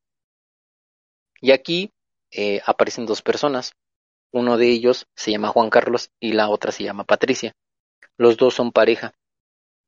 Y 1.40 1.50
aquí 1.52 1.92
eh, 2.30 2.60
aparecen 2.66 3.06
dos 3.06 3.22
personas. 3.22 3.72
Uno 4.34 4.58
de 4.58 4.68
ellos 4.68 5.06
se 5.14 5.30
llama 5.30 5.48
Juan 5.48 5.70
Carlos 5.70 6.10
y 6.18 6.32
la 6.32 6.48
otra 6.48 6.72
se 6.72 6.82
llama 6.82 7.04
Patricia. 7.04 7.54
Los 8.18 8.36
dos 8.36 8.54
son 8.54 8.72
pareja. 8.72 9.14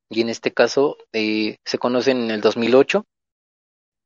Y 0.09 0.21
en 0.21 0.29
este 0.29 0.53
caso 0.53 0.99
eh, 1.13 1.57
se 1.65 1.79
conocen 1.79 2.19
en 2.23 2.31
el 2.31 2.41
2008 2.41 3.05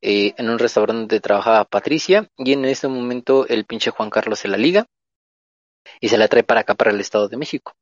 eh, 0.00 0.32
en 0.38 0.48
un 0.48 0.58
restaurante 0.58 1.00
donde 1.00 1.20
trabajaba 1.20 1.66
Patricia 1.66 2.26
y 2.38 2.54
en 2.54 2.64
ese 2.64 2.88
momento 2.88 3.46
el 3.48 3.66
pinche 3.66 3.90
Juan 3.90 4.08
Carlos 4.08 4.38
se 4.38 4.48
la 4.48 4.56
liga 4.56 4.86
y 6.00 6.08
se 6.08 6.16
la 6.16 6.26
trae 6.26 6.42
para 6.42 6.60
acá, 6.60 6.74
para 6.74 6.90
el 6.90 7.00
Estado 7.00 7.28
de 7.28 7.36
México. 7.36 7.74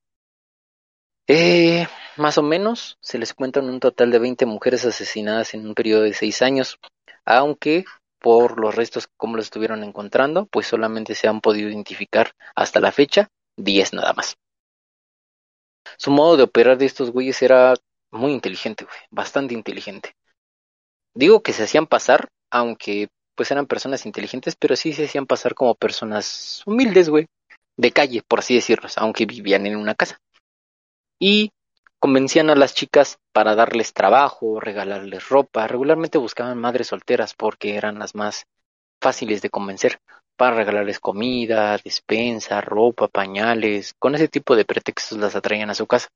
Eh, 1.29 1.87
más 2.17 2.39
o 2.39 2.43
menos 2.43 2.99
se 3.01 3.19
les 3.19 3.35
cuentan 3.35 3.69
un 3.69 3.79
total 3.79 4.11
de 4.11 4.19
20 4.19 4.47
mujeres 4.47 4.85
asesinadas 4.85 5.55
en 5.55 5.65
un 5.65 5.75
periodo 5.75 6.03
de 6.03 6.13
6 6.13 6.43
años, 6.43 6.81
aunque 7.25 7.85
por 8.21 8.59
los 8.59 8.75
restos 8.75 9.09
como 9.17 9.37
los 9.37 9.47
estuvieron 9.47 9.85
encontrando, 9.85 10.47
pues 10.47 10.67
solamente 10.67 11.15
se 11.15 11.29
han 11.29 11.41
podido 11.41 11.69
identificar 11.69 12.33
hasta 12.55 12.81
la 12.81 12.93
fecha 12.93 13.29
10 13.57 13.93
nada 13.93 14.13
más. 14.13 14.37
Su 15.97 16.11
modo 16.11 16.37
de 16.37 16.43
operar 16.45 16.79
de 16.79 16.87
estos 16.87 17.11
güeyes 17.11 17.41
era 17.43 17.75
muy 18.11 18.33
inteligente, 18.33 18.85
güey, 18.85 18.99
bastante 19.11 19.55
inteligente. 19.55 20.15
Digo 21.15 21.43
que 21.43 21.53
se 21.53 21.65
hacían 21.65 21.87
pasar, 21.87 22.29
aunque 22.51 23.09
pues 23.35 23.51
eran 23.51 23.67
personas 23.67 24.05
inteligentes, 24.05 24.57
pero 24.57 24.77
sí 24.77 24.93
se 24.93 25.05
hacían 25.05 25.27
pasar 25.27 25.55
como 25.55 25.75
personas 25.75 26.63
humildes, 26.67 27.09
güey, 27.09 27.27
de 27.77 27.93
calle, 27.93 28.23
por 28.27 28.41
así 28.41 28.55
decirlo, 28.55 28.89
aunque 28.97 29.27
vivían 29.27 29.67
en 29.67 29.77
una 29.77 29.95
casa. 29.95 30.19
Y 31.21 31.51
convencían 31.99 32.51
a 32.51 32.55
las 32.55 32.75
chicas 32.75 33.19
para 33.33 33.55
darles 33.55 33.93
trabajo, 33.93 34.61
regalarles 34.61 35.29
ropa. 35.29 35.67
Regularmente 35.67 36.19
buscaban 36.19 36.59
madres 36.59 36.89
solteras 36.89 37.35
porque 37.35 37.77
eran 37.77 37.99
las 37.99 38.15
más 38.15 38.47
fáciles 39.01 39.43
de 39.43 39.51
convencer 39.51 40.01
para 40.37 40.57
regalarles 40.57 41.01
comida, 41.01 41.77
despensa, 41.79 42.61
ropa, 42.61 43.09
pañales. 43.09 43.95
Con 43.99 44.15
ese 44.15 44.29
tipo 44.29 44.55
de 44.57 44.65
pretextos 44.65 45.19
las 45.19 45.35
atraían 45.35 45.71
a 45.71 45.75
su 45.75 45.87
casa. 45.87 46.09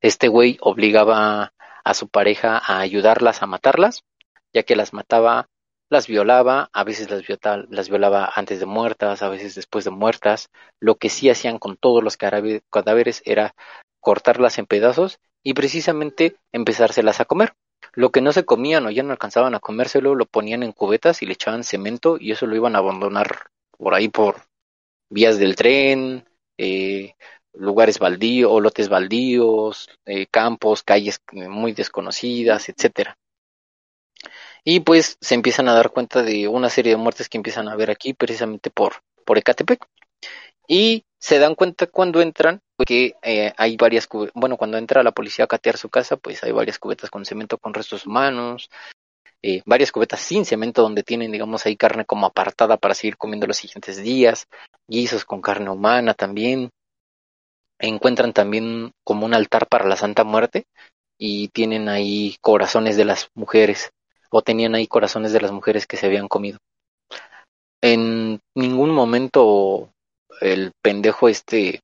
Este 0.00 0.28
güey 0.28 0.58
obligaba 0.60 1.52
a 1.84 1.94
su 1.94 2.08
pareja 2.08 2.58
a 2.58 2.80
ayudarlas 2.80 3.42
a 3.42 3.46
matarlas, 3.46 4.04
ya 4.52 4.62
que 4.64 4.76
las 4.76 4.92
mataba, 4.92 5.48
las 5.88 6.06
violaba, 6.06 6.68
a 6.72 6.84
veces 6.84 7.10
las, 7.10 7.26
violaba, 7.26 7.64
las 7.70 7.88
violaba 7.88 8.30
antes 8.34 8.60
de 8.60 8.66
muertas, 8.66 9.22
a 9.22 9.28
veces 9.28 9.54
después 9.54 9.84
de 9.84 9.90
muertas. 9.90 10.50
Lo 10.80 10.96
que 10.96 11.08
sí 11.08 11.30
hacían 11.30 11.58
con 11.58 11.76
todos 11.76 12.02
los 12.02 12.16
cadáveres 12.16 13.22
era 13.24 13.54
cortarlas 14.00 14.58
en 14.58 14.66
pedazos 14.66 15.18
y 15.42 15.54
precisamente 15.54 16.36
empezárselas 16.52 17.20
a 17.20 17.24
comer. 17.24 17.54
Lo 17.92 18.10
que 18.10 18.20
no 18.20 18.32
se 18.32 18.44
comían 18.44 18.86
o 18.86 18.90
ya 18.90 19.02
no 19.02 19.12
alcanzaban 19.12 19.54
a 19.54 19.60
comérselo 19.60 20.14
lo 20.14 20.26
ponían 20.26 20.62
en 20.62 20.72
cubetas 20.72 21.22
y 21.22 21.26
le 21.26 21.32
echaban 21.34 21.64
cemento 21.64 22.16
y 22.18 22.32
eso 22.32 22.46
lo 22.46 22.56
iban 22.56 22.76
a 22.76 22.78
abandonar 22.78 23.50
por 23.76 23.94
ahí 23.94 24.08
por 24.08 24.42
vías 25.10 25.38
del 25.38 25.56
tren, 25.56 26.28
eh, 26.58 27.14
lugares 27.54 27.98
baldíos 27.98 28.62
lotes 28.62 28.88
baldíos, 28.88 29.88
eh, 30.06 30.26
campos, 30.26 30.82
calles 30.82 31.20
muy 31.32 31.72
desconocidas, 31.72 32.68
etcétera. 32.68 33.16
Y 34.64 34.80
pues 34.80 35.16
se 35.20 35.34
empiezan 35.34 35.68
a 35.68 35.74
dar 35.74 35.90
cuenta 35.90 36.22
de 36.22 36.48
una 36.48 36.68
serie 36.68 36.92
de 36.92 36.98
muertes 36.98 37.28
que 37.28 37.38
empiezan 37.38 37.68
a 37.68 37.76
ver 37.76 37.90
aquí 37.90 38.12
precisamente 38.12 38.70
por, 38.70 38.96
por 39.24 39.38
Ecatepec. 39.38 39.86
Y 40.66 41.04
se 41.20 41.38
dan 41.38 41.54
cuenta 41.54 41.86
cuando 41.86 42.20
entran 42.20 42.60
que 42.86 43.16
eh, 43.22 43.52
hay 43.56 43.76
varias 43.76 44.08
bueno 44.34 44.56
cuando 44.56 44.78
entra 44.78 45.02
la 45.02 45.12
policía 45.12 45.44
a 45.44 45.48
catear 45.48 45.76
su 45.76 45.88
casa 45.88 46.16
pues 46.16 46.42
hay 46.44 46.52
varias 46.52 46.78
cubetas 46.78 47.10
con 47.10 47.24
cemento 47.24 47.58
con 47.58 47.74
restos 47.74 48.06
humanos 48.06 48.70
eh, 49.42 49.62
varias 49.66 49.92
cubetas 49.92 50.20
sin 50.20 50.44
cemento 50.44 50.82
donde 50.82 51.02
tienen 51.02 51.32
digamos 51.32 51.66
ahí 51.66 51.76
carne 51.76 52.04
como 52.04 52.26
apartada 52.26 52.76
para 52.76 52.94
seguir 52.94 53.16
comiendo 53.16 53.46
los 53.46 53.56
siguientes 53.56 54.02
días 54.02 54.48
guisos 54.88 55.24
con 55.24 55.40
carne 55.40 55.70
humana 55.70 56.14
también. 56.14 56.70
Encuentran 57.78 58.32
también 58.32 58.92
como 59.04 59.26
un 59.26 59.34
altar 59.34 59.68
para 59.68 59.86
la 59.86 59.96
Santa 59.96 60.24
Muerte 60.24 60.64
y 61.16 61.48
tienen 61.48 61.88
ahí 61.88 62.36
corazones 62.40 62.96
de 62.96 63.04
las 63.04 63.30
mujeres 63.34 63.90
o 64.30 64.42
tenían 64.42 64.74
ahí 64.74 64.86
corazones 64.88 65.32
de 65.32 65.40
las 65.40 65.52
mujeres 65.52 65.86
que 65.86 65.96
se 65.96 66.06
habían 66.06 66.26
comido. 66.26 66.58
En 67.80 68.40
ningún 68.56 68.90
momento 68.90 69.90
el 70.40 70.72
pendejo 70.82 71.28
este 71.28 71.82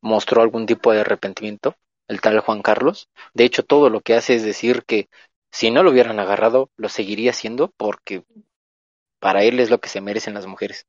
mostró 0.00 0.42
algún 0.42 0.66
tipo 0.66 0.92
de 0.92 1.00
arrepentimiento, 1.00 1.74
el 2.08 2.20
tal 2.20 2.40
Juan 2.40 2.62
Carlos. 2.62 3.08
De 3.34 3.44
hecho, 3.44 3.64
todo 3.64 3.90
lo 3.90 4.00
que 4.00 4.14
hace 4.14 4.34
es 4.34 4.44
decir 4.44 4.84
que 4.84 5.08
si 5.50 5.70
no 5.70 5.82
lo 5.82 5.90
hubieran 5.90 6.20
agarrado, 6.20 6.70
lo 6.76 6.88
seguiría 6.88 7.30
haciendo 7.30 7.72
porque 7.76 8.24
para 9.18 9.42
él 9.44 9.60
es 9.60 9.70
lo 9.70 9.78
que 9.78 9.88
se 9.88 10.00
merecen 10.00 10.34
las 10.34 10.46
mujeres. 10.46 10.86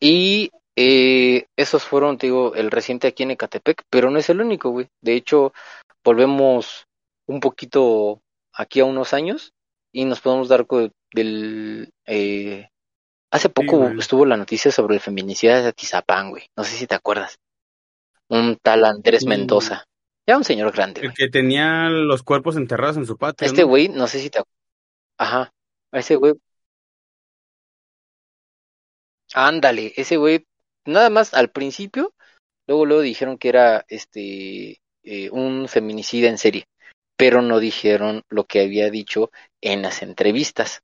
Y 0.00 0.50
eh, 0.76 1.46
esos 1.56 1.84
fueron, 1.84 2.18
digo, 2.18 2.54
el 2.54 2.70
reciente 2.70 3.08
aquí 3.08 3.24
en 3.24 3.32
Ecatepec, 3.32 3.82
pero 3.90 4.10
no 4.10 4.18
es 4.18 4.30
el 4.30 4.40
único, 4.40 4.70
güey. 4.70 4.88
De 5.00 5.14
hecho, 5.14 5.52
volvemos 6.04 6.86
un 7.26 7.40
poquito 7.40 8.22
aquí 8.52 8.80
a 8.80 8.84
unos 8.84 9.12
años 9.12 9.52
y 9.92 10.04
nos 10.04 10.20
podemos 10.20 10.48
dar 10.48 10.66
del 11.12 11.92
eh, 12.06 12.68
Hace 13.30 13.50
poco 13.50 13.88
estuvo 13.88 14.24
la 14.24 14.36
noticia 14.36 14.70
sobre 14.70 14.94
el 14.94 15.00
feminicidio 15.00 15.54
de 15.54 15.68
Atizapán, 15.68 16.30
güey. 16.30 16.44
No 16.56 16.64
sé 16.64 16.76
si 16.76 16.86
te 16.86 16.94
acuerdas. 16.94 17.38
Un 18.28 18.56
tal 18.62 18.84
Andrés 18.84 19.26
Mendoza. 19.26 19.84
Ya 20.26 20.36
un 20.36 20.44
señor 20.44 20.72
grande. 20.72 21.02
El 21.02 21.14
que 21.14 21.28
tenía 21.28 21.88
los 21.88 22.22
cuerpos 22.22 22.56
enterrados 22.56 22.96
en 22.96 23.06
su 23.06 23.16
patio. 23.16 23.46
Este 23.46 23.64
güey, 23.64 23.88
no 23.88 24.06
sé 24.06 24.20
si 24.20 24.30
te 24.30 24.42
Ajá. 25.18 25.52
Ese 25.92 26.16
güey. 26.16 26.34
Ándale, 29.34 29.92
ese 29.96 30.16
güey. 30.16 30.46
Nada 30.86 31.10
más 31.10 31.34
al 31.34 31.50
principio. 31.50 32.14
Luego, 32.66 32.86
luego 32.86 33.02
dijeron 33.02 33.38
que 33.38 33.48
era 33.48 33.84
este 33.88 34.80
eh, 35.02 35.30
un 35.30 35.68
feminicida 35.68 36.28
en 36.28 36.38
serie. 36.38 36.66
Pero 37.16 37.42
no 37.42 37.58
dijeron 37.58 38.22
lo 38.28 38.44
que 38.44 38.60
había 38.60 38.90
dicho 38.90 39.30
en 39.60 39.82
las 39.82 40.02
entrevistas. 40.02 40.82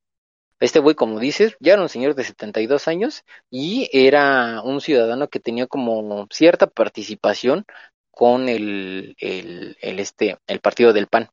Este 0.65 0.79
güey, 0.79 0.95
como 0.97 1.21
dices, 1.21 1.57
ya 1.61 1.75
era 1.75 1.83
un 1.83 1.91
señor 1.91 2.15
de 2.15 2.25
72 2.25 2.89
años 2.89 3.23
y 3.51 3.91
era 3.93 4.63
un 4.63 4.81
ciudadano 4.81 5.29
que 5.29 5.39
tenía 5.39 5.67
como 5.67 6.27
cierta 6.31 6.67
participación 6.67 7.67
con 8.11 8.49
el, 8.49 9.15
el, 9.19 9.77
el, 9.83 9.99
este, 10.01 10.39
el 10.47 10.61
partido 10.61 10.95
del 10.95 11.07
PAN, 11.07 11.29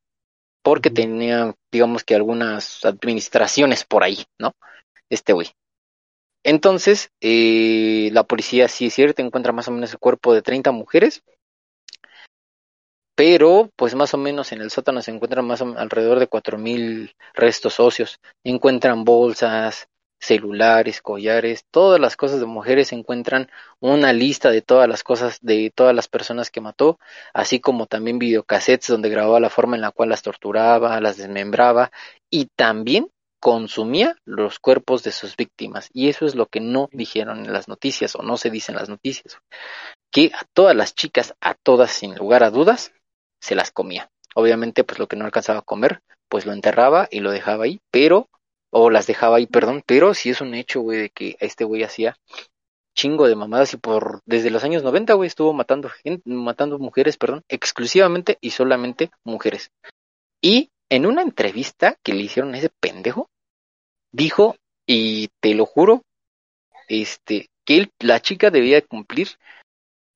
porque 0.62 0.90
tenía, 0.90 1.54
digamos 1.70 2.04
que 2.04 2.14
algunas 2.14 2.84
administraciones 2.84 3.84
por 3.84 4.04
ahí, 4.04 4.22
¿no? 4.38 4.52
Este 5.08 5.32
güey. 5.32 5.48
Entonces, 6.44 7.10
eh, 7.22 8.10
la 8.12 8.24
policía, 8.24 8.68
sí 8.68 8.88
es 8.88 8.94
cierto, 8.94 9.22
encuentra 9.22 9.52
más 9.52 9.66
o 9.66 9.70
menos 9.70 9.92
el 9.92 9.98
cuerpo 9.98 10.34
de 10.34 10.42
30 10.42 10.72
mujeres 10.72 11.22
pero 13.14 13.70
pues 13.76 13.94
más 13.94 14.14
o 14.14 14.18
menos 14.18 14.52
en 14.52 14.60
el 14.60 14.70
sótano 14.70 15.02
se 15.02 15.10
encuentran 15.10 15.46
más 15.46 15.60
o, 15.60 15.74
alrededor 15.76 16.18
de 16.18 16.28
cuatro 16.28 16.58
mil 16.58 17.14
restos 17.34 17.80
óseos. 17.80 18.18
Encuentran 18.44 19.04
bolsas, 19.04 19.88
celulares, 20.22 21.02
collares, 21.02 21.64
todas 21.70 22.00
las 22.00 22.16
cosas 22.16 22.40
de 22.40 22.46
mujeres, 22.46 22.88
se 22.88 22.94
encuentran 22.94 23.50
una 23.80 24.12
lista 24.12 24.50
de 24.50 24.62
todas 24.62 24.88
las 24.88 25.02
cosas 25.02 25.38
de 25.42 25.72
todas 25.74 25.94
las 25.94 26.08
personas 26.08 26.50
que 26.50 26.60
mató, 26.60 26.98
así 27.34 27.60
como 27.60 27.86
también 27.86 28.18
videocassettes 28.20 28.88
donde 28.88 29.08
grababa 29.10 29.40
la 29.40 29.50
forma 29.50 29.74
en 29.76 29.82
la 29.82 29.90
cual 29.90 30.10
las 30.10 30.22
torturaba, 30.22 31.00
las 31.00 31.16
desmembraba 31.16 31.90
y 32.30 32.46
también 32.56 33.10
consumía 33.40 34.16
los 34.24 34.60
cuerpos 34.60 35.02
de 35.02 35.10
sus 35.10 35.36
víctimas. 35.36 35.90
Y 35.92 36.08
eso 36.08 36.24
es 36.26 36.36
lo 36.36 36.46
que 36.46 36.60
no 36.60 36.88
dijeron 36.92 37.44
en 37.44 37.52
las 37.52 37.66
noticias 37.66 38.14
o 38.14 38.22
no 38.22 38.36
se 38.36 38.50
dice 38.50 38.70
en 38.70 38.78
las 38.78 38.88
noticias. 38.88 39.38
Que 40.12 40.30
a 40.32 40.44
todas 40.52 40.76
las 40.76 40.94
chicas, 40.94 41.34
a 41.40 41.54
todas 41.54 41.90
sin 41.90 42.14
lugar 42.14 42.44
a 42.44 42.50
dudas, 42.50 42.92
se 43.42 43.54
las 43.54 43.72
comía. 43.72 44.08
Obviamente, 44.34 44.84
pues 44.84 44.98
lo 44.98 45.08
que 45.08 45.16
no 45.16 45.24
alcanzaba 45.24 45.58
a 45.58 45.62
comer, 45.62 46.00
pues 46.28 46.46
lo 46.46 46.52
enterraba 46.52 47.08
y 47.10 47.20
lo 47.20 47.30
dejaba 47.30 47.64
ahí, 47.64 47.80
pero, 47.90 48.28
o 48.70 48.88
las 48.88 49.06
dejaba 49.06 49.36
ahí, 49.36 49.46
perdón, 49.46 49.82
pero 49.84 50.14
sí 50.14 50.30
es 50.30 50.40
un 50.40 50.54
hecho, 50.54 50.80
güey, 50.80 50.98
de 50.98 51.10
que 51.10 51.36
este 51.40 51.64
güey 51.64 51.82
hacía 51.82 52.16
chingo 52.94 53.26
de 53.26 53.34
mamadas 53.34 53.74
y 53.74 53.78
por, 53.78 54.20
desde 54.26 54.50
los 54.50 54.64
años 54.64 54.82
90, 54.82 55.14
güey, 55.14 55.26
estuvo 55.26 55.52
matando 55.52 55.88
gente, 55.88 56.22
matando 56.24 56.78
mujeres, 56.78 57.16
perdón, 57.16 57.42
exclusivamente 57.48 58.38
y 58.40 58.50
solamente 58.50 59.10
mujeres. 59.24 59.70
Y 60.40 60.70
en 60.88 61.06
una 61.06 61.22
entrevista 61.22 61.96
que 62.02 62.14
le 62.14 62.22
hicieron 62.22 62.54
a 62.54 62.58
ese 62.58 62.70
pendejo, 62.80 63.28
dijo, 64.12 64.56
y 64.86 65.28
te 65.40 65.54
lo 65.54 65.66
juro, 65.66 66.02
este, 66.88 67.48
que 67.64 67.76
él, 67.78 67.90
la 67.98 68.20
chica 68.20 68.50
debía 68.50 68.80
cumplir 68.82 69.28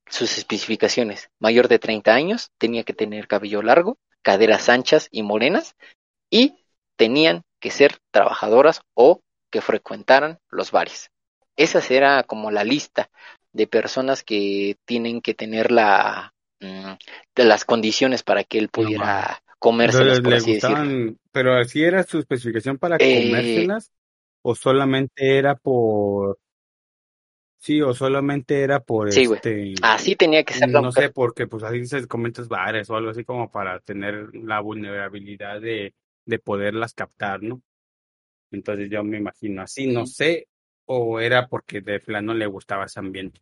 sus 0.09 0.39
especificaciones. 0.39 1.31
Mayor 1.39 1.69
de 1.69 1.79
30 1.79 2.15
años, 2.15 2.51
tenía 2.59 2.85
que 2.85 2.93
tener 2.93 3.27
cabello 3.27 3.63
largo, 3.63 3.99
caderas 4.23 4.69
anchas 4.69 5.09
y 5.11 5.23
morenas 5.23 5.77
y 6.31 6.55
tenían 6.97 7.43
que 7.61 7.71
ser 7.71 7.99
trabajadoras 8.11 8.83
o 8.95 9.21
que 9.51 9.61
frecuentaran 9.61 10.39
los 10.51 10.71
bares. 10.71 11.11
Esa 11.57 11.81
será 11.81 12.23
como 12.23 12.51
la 12.51 12.65
lista 12.65 13.11
de 13.53 13.67
personas 13.67 14.23
que 14.23 14.77
tienen 14.85 15.21
que 15.23 15.35
tener 15.35 15.73
la 15.73 16.35
mm, 16.61 16.93
de 17.35 17.45
las 17.45 17.65
condiciones 17.65 18.23
para 18.23 18.45
que 18.45 18.59
él 18.59 18.69
pudiera 18.69 19.41
comérselas, 19.59 20.21
por 20.21 20.35
así 20.35 20.59
Pero 21.33 21.57
así 21.57 21.83
era 21.83 22.03
su 22.03 22.19
especificación 22.19 22.79
para 22.79 22.97
eh, 22.99 23.25
comérselas 23.25 23.91
o 24.43 24.55
solamente 24.55 25.39
era 25.39 25.55
por 25.55 26.39
Sí, 27.59 27.81
o 27.81 27.95
solamente 27.95 28.63
era 28.63 28.81
por 28.81 29.11
sí, 29.13 29.23
este. 29.23 29.75
Así 29.83 30.15
tenía 30.15 30.45
que 30.45 30.55
ser. 30.55 30.69
No 30.69 30.93
sé, 30.93 31.11
porque 31.11 31.47
pues 31.47 31.63
así 31.63 31.87
se 31.87 32.07
comentas 32.07 32.49
bares 32.49 32.89
o 32.91 32.97
algo 32.97 33.11
así 33.11 33.25
como 33.25 33.51
para 33.51 33.81
tener 33.81 34.35
la 34.35 34.61
vulnerabilidad 34.61 35.61
de 35.61 35.95
de 36.27 36.39
poderlas 36.39 36.93
captar, 36.93 37.43
¿no? 37.43 37.63
Entonces 38.51 38.91
yo 38.91 39.03
me 39.03 39.17
imagino 39.17 39.63
así, 39.63 39.87
no 39.87 40.07
sé, 40.07 40.49
o 40.85 41.21
era 41.21 41.49
porque 41.49 41.81
de 41.81 42.01
plano 42.01 42.35
le 42.35 42.47
gustaba 42.47 42.85
ese 42.85 43.01
ambiente. 43.01 43.41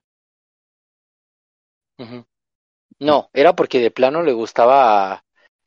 No, 2.99 3.31
era 3.33 3.55
porque 3.55 3.81
de 3.81 3.91
plano 3.91 4.23
le 4.23 4.33
gustaba, 4.33 5.25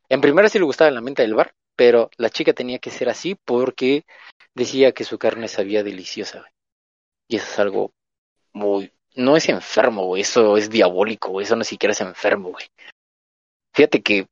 en 0.10 0.22
primera 0.22 0.50
sí 0.50 0.60
le 0.60 0.66
gustaba 0.66 0.90
el 0.90 0.98
ambiente 0.98 1.24
del 1.24 1.36
bar, 1.36 1.54
pero 1.76 2.10
la 2.18 2.30
chica 2.30 2.54
tenía 2.54 2.80
que 2.80 2.92
ser 2.92 3.10
así 3.10 3.36
porque 3.36 4.06
decía 4.54 4.92
que 4.92 5.04
su 5.04 5.18
carne 5.18 5.48
sabía 5.48 5.84
deliciosa. 5.84 6.46
Y 7.28 7.38
eso 7.38 7.46
es 7.52 7.60
algo 7.60 7.94
no 9.16 9.36
es 9.36 9.50
enfermo, 9.50 10.16
eso 10.16 10.58
es 10.58 10.70
diabólico, 10.70 11.42
eso 11.42 11.56
no 11.56 11.64
siquiera 11.64 11.92
es 11.92 12.02
enfermo, 12.02 12.50
güey. 12.50 12.66
Fíjate 13.74 14.02
que 14.02 14.28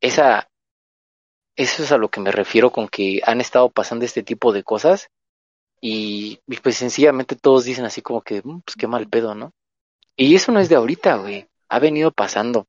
esa, 0.00 0.48
eso 1.56 1.82
es 1.82 1.92
a 1.92 1.98
lo 1.98 2.08
que 2.08 2.20
me 2.20 2.32
refiero 2.32 2.70
con 2.70 2.88
que 2.88 3.20
han 3.24 3.40
estado 3.40 3.68
pasando 3.70 4.04
este 4.04 4.22
tipo 4.22 4.52
de 4.52 4.62
cosas 4.62 5.10
y, 5.80 6.40
pues 6.62 6.76
sencillamente 6.76 7.36
todos 7.36 7.64
dicen 7.64 7.84
así 7.84 8.02
como 8.02 8.22
que, 8.22 8.40
mm, 8.42 8.60
pues 8.60 8.76
qué 8.76 8.86
mal 8.86 9.08
pedo, 9.08 9.34
¿no? 9.34 9.52
Y 10.16 10.34
eso 10.34 10.52
no 10.52 10.60
es 10.60 10.68
de 10.68 10.76
ahorita, 10.76 11.16
güey, 11.16 11.48
ha 11.68 11.78
venido 11.78 12.12
pasando. 12.12 12.66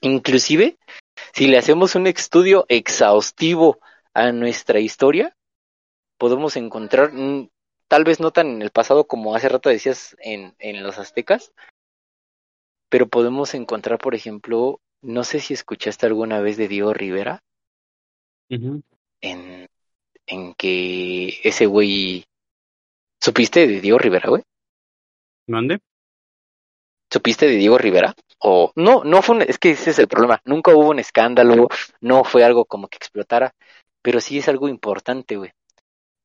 Inclusive, 0.00 0.78
si 1.34 1.46
le 1.46 1.58
hacemos 1.58 1.94
un 1.94 2.06
estudio 2.06 2.64
exhaustivo 2.68 3.78
a 4.14 4.32
nuestra 4.32 4.80
historia, 4.80 5.36
podemos 6.18 6.56
encontrar 6.56 7.12
tal 7.88 8.04
vez 8.04 8.20
no 8.20 8.30
tan 8.30 8.48
en 8.48 8.62
el 8.62 8.70
pasado 8.70 9.06
como 9.06 9.34
hace 9.34 9.48
rato 9.48 9.70
decías 9.70 10.16
en, 10.20 10.54
en 10.58 10.82
los 10.82 10.98
aztecas, 10.98 11.52
pero 12.88 13.08
podemos 13.08 13.54
encontrar, 13.54 13.98
por 13.98 14.14
ejemplo, 14.14 14.80
no 15.02 15.24
sé 15.24 15.40
si 15.40 15.54
escuchaste 15.54 16.06
alguna 16.06 16.40
vez 16.40 16.56
de 16.56 16.68
Diego 16.68 16.92
Rivera, 16.92 17.42
en, 19.20 19.68
en 20.26 20.54
que 20.54 21.40
ese 21.42 21.66
güey... 21.66 22.24
¿Supiste 23.20 23.66
de 23.66 23.80
Diego 23.80 23.98
Rivera, 23.98 24.28
güey? 24.28 24.42
¿Dónde? 25.46 25.80
¿Supiste 27.10 27.46
de 27.46 27.56
Diego 27.56 27.76
Rivera? 27.76 28.14
O 28.38 28.70
no, 28.76 29.02
no 29.02 29.22
fue 29.22 29.36
un, 29.36 29.42
es 29.42 29.58
que 29.58 29.70
ese 29.72 29.90
es 29.90 29.98
el 29.98 30.06
problema. 30.06 30.40
Nunca 30.44 30.72
hubo 30.72 30.90
un 30.90 31.00
escándalo, 31.00 31.68
no 32.00 32.22
fue 32.22 32.44
algo 32.44 32.64
como 32.64 32.86
que 32.86 32.96
explotara, 32.96 33.54
pero 34.02 34.20
sí 34.20 34.38
es 34.38 34.48
algo 34.48 34.68
importante, 34.68 35.36
güey 35.36 35.50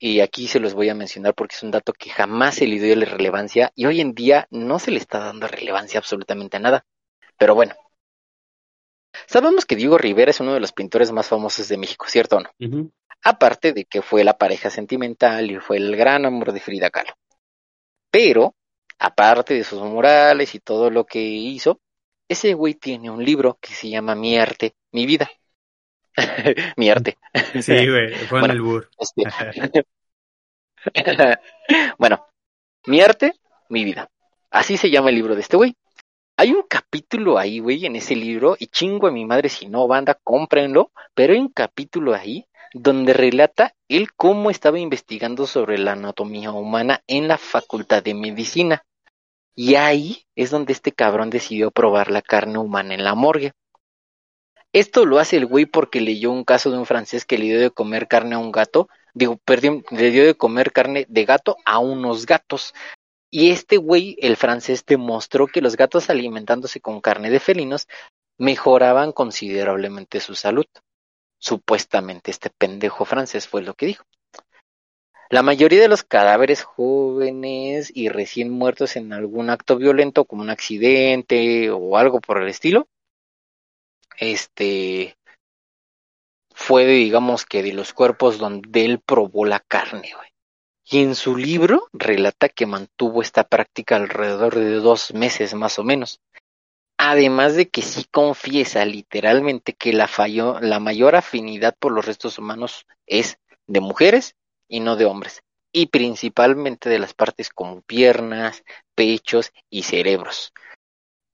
y 0.06 0.20
aquí 0.20 0.50
se 0.50 0.60
los 0.60 0.74
voy 0.74 0.90
a 0.90 0.96
mencionar 0.96 1.34
porque 1.34 1.56
es 1.56 1.64
un 1.64 1.72
dato 1.72 1.94
que 1.94 2.10
jamás 2.10 2.56
se 2.56 2.68
le 2.68 2.78
dio 2.78 2.94
la 2.94 3.06
relevancia 3.06 3.72
y 3.74 3.86
hoy 3.86 4.02
en 4.02 4.14
día 4.14 4.50
no 4.52 4.78
se 4.78 4.92
le 4.92 4.98
está 4.98 5.20
dando 5.20 5.48
relevancia 5.48 5.98
absolutamente 5.98 6.58
a 6.58 6.60
nada. 6.60 6.86
Pero 7.38 7.56
bueno, 7.56 7.74
sabemos 9.28 9.66
que 9.66 9.78
Diego 9.78 9.98
Rivera 9.98 10.32
es 10.32 10.42
uno 10.42 10.56
de 10.56 10.60
los 10.60 10.74
pintores 10.74 11.14
más 11.14 11.30
famosos 11.30 11.70
de 11.70 11.78
México, 11.78 12.06
¿cierto 12.10 12.36
o 12.36 12.40
no? 12.42 12.50
Aparte 13.24 13.72
de 13.72 13.86
que 13.86 14.02
fue 14.02 14.26
la 14.26 14.38
pareja 14.38 14.70
sentimental 14.70 15.50
y 15.50 15.60
fue 15.60 15.78
el 15.78 15.96
gran 15.96 16.26
amor 16.26 16.52
de 16.52 16.60
Frida 16.60 16.90
Kahlo. 16.90 17.14
Pero, 18.12 18.56
aparte 19.00 19.54
de 19.54 19.64
sus 19.64 19.82
murales 19.84 20.54
y 20.54 20.60
todo 20.60 20.90
lo 20.90 21.06
que 21.06 21.22
hizo, 21.22 21.80
ese 22.28 22.54
güey 22.56 22.74
tiene 22.74 23.10
un 23.10 23.24
libro 23.24 23.58
que 23.62 23.74
se 23.74 23.88
llama 23.88 24.16
Mi 24.16 24.38
arte, 24.38 24.76
mi 24.92 25.06
vida. 25.06 25.32
mi 26.78 26.90
arte. 26.90 27.18
Sí, 27.62 27.90
güey, 27.90 28.14
fue 28.28 28.40
en 28.42 28.52
el 28.52 28.62
bur. 28.62 28.90
Este, 28.98 29.86
bueno, 31.98 32.28
mi 32.86 33.02
arte, 33.02 33.34
mi 33.70 33.84
vida. 33.84 34.10
Así 34.52 34.78
se 34.78 34.90
llama 34.90 35.10
el 35.10 35.16
libro 35.16 35.36
de 35.36 35.42
este 35.42 35.58
güey. 35.58 35.76
Hay 36.38 36.52
un 36.52 36.64
capítulo 36.68 37.38
ahí, 37.38 37.60
güey, 37.60 37.86
en 37.86 37.96
ese 37.96 38.16
libro, 38.16 38.56
y 38.60 38.68
chingo 38.68 39.08
a 39.08 39.12
mi 39.12 39.24
madre 39.24 39.50
si 39.50 39.68
no, 39.68 39.88
banda, 39.88 40.20
cómprenlo, 40.24 40.92
pero 41.14 41.34
hay 41.34 41.40
un 41.40 41.50
capítulo 41.50 42.14
ahí 42.14 42.46
donde 42.74 43.14
relata 43.14 43.76
él 43.88 44.14
cómo 44.14 44.50
estaba 44.50 44.80
investigando 44.80 45.46
sobre 45.46 45.78
la 45.78 45.92
anatomía 45.92 46.52
humana 46.52 47.02
en 47.08 47.28
la 47.28 47.38
facultad 47.38 48.02
de 48.02 48.16
medicina. 48.16 48.84
Y 49.56 49.76
ahí 49.76 50.24
es 50.36 50.50
donde 50.50 50.74
este 50.74 50.92
cabrón 50.92 51.30
decidió 51.30 51.70
probar 51.70 52.10
la 52.10 52.24
carne 52.24 52.58
humana 52.58 52.96
en 52.96 53.04
la 53.04 53.14
morgue. 53.14 53.54
Esto 54.74 55.06
lo 55.06 55.20
hace 55.20 55.38
el 55.38 55.46
güey 55.46 55.68
porque 55.68 56.02
leyó 56.02 56.32
un 56.32 56.44
caso 56.44 56.72
de 56.72 56.80
un 56.80 56.88
francés 56.88 57.26
que 57.26 57.38
le 57.38 57.46
dio 57.46 57.60
de 57.60 57.70
comer 57.70 58.08
carne 58.08 58.34
a 58.34 58.40
un 58.40 58.52
gato, 58.52 58.90
digo, 59.14 59.38
perdón, 59.38 59.86
le 59.92 60.10
dio 60.10 60.26
de 60.26 60.34
comer 60.34 60.72
carne 60.72 61.06
de 61.08 61.26
gato 61.26 61.58
a 61.64 61.78
unos 61.78 62.26
gatos. 62.26 62.74
Y 63.30 63.52
este 63.52 63.78
güey, 63.78 64.18
el 64.20 64.36
francés, 64.36 64.84
demostró 64.86 65.46
que 65.46 65.62
los 65.62 65.78
gatos 65.78 66.10
alimentándose 66.10 66.82
con 66.82 67.02
carne 67.02 67.30
de 67.30 67.40
felinos 67.40 67.88
mejoraban 68.40 69.12
considerablemente 69.12 70.20
su 70.20 70.34
salud. 70.34 70.66
Supuestamente 71.40 72.32
este 72.32 72.50
pendejo 72.50 73.06
francés 73.06 73.48
fue 73.48 73.62
lo 73.62 73.76
que 73.76 73.86
dijo. 73.86 74.06
La 75.30 75.44
mayoría 75.44 75.82
de 75.82 75.88
los 75.88 76.04
cadáveres 76.04 76.64
jóvenes 76.64 77.92
y 77.94 78.10
recién 78.10 78.50
muertos 78.50 78.96
en 78.96 79.14
algún 79.14 79.50
acto 79.50 79.78
violento, 79.78 80.26
como 80.26 80.42
un 80.42 80.50
accidente 80.50 81.70
o 81.70 81.98
algo 81.98 82.22
por 82.22 82.42
el 82.42 82.50
estilo, 82.50 82.88
este 84.18 85.18
fue 86.54 86.86
digamos 86.86 87.46
que 87.46 87.64
de 87.64 87.74
los 87.74 87.94
cuerpos 87.94 88.38
donde 88.38 88.86
él 88.86 89.00
probó 89.00 89.46
la 89.46 89.60
carne. 89.60 90.14
Y 90.86 91.02
en 91.02 91.16
su 91.16 91.36
libro 91.36 91.88
relata 91.94 92.50
que 92.50 92.66
mantuvo 92.66 93.22
esta 93.22 93.44
práctica 93.46 93.96
alrededor 93.96 94.56
de 94.56 94.76
dos 94.76 95.14
meses 95.14 95.54
más 95.54 95.80
o 95.80 95.84
menos. 95.84 96.20
Además 96.98 97.56
de 97.56 97.70
que 97.70 97.82
sí 97.82 98.06
confiesa 98.12 98.86
literalmente 98.86 99.74
que 99.74 99.94
la, 99.94 100.10
la 100.62 100.80
mayor 100.80 101.16
afinidad 101.16 101.76
por 101.80 101.92
los 101.92 102.06
restos 102.06 102.38
humanos 102.38 102.86
es 103.08 103.38
de 103.68 103.80
mujeres 103.80 104.36
y 104.68 104.80
no 104.80 104.96
de 104.96 105.06
hombres. 105.06 105.42
Y 105.72 105.88
principalmente 105.88 106.90
de 106.90 107.00
las 107.00 107.14
partes 107.14 107.50
como 107.50 107.82
piernas, 107.82 108.64
pechos 108.94 109.52
y 109.70 109.84
cerebros. 109.84 110.54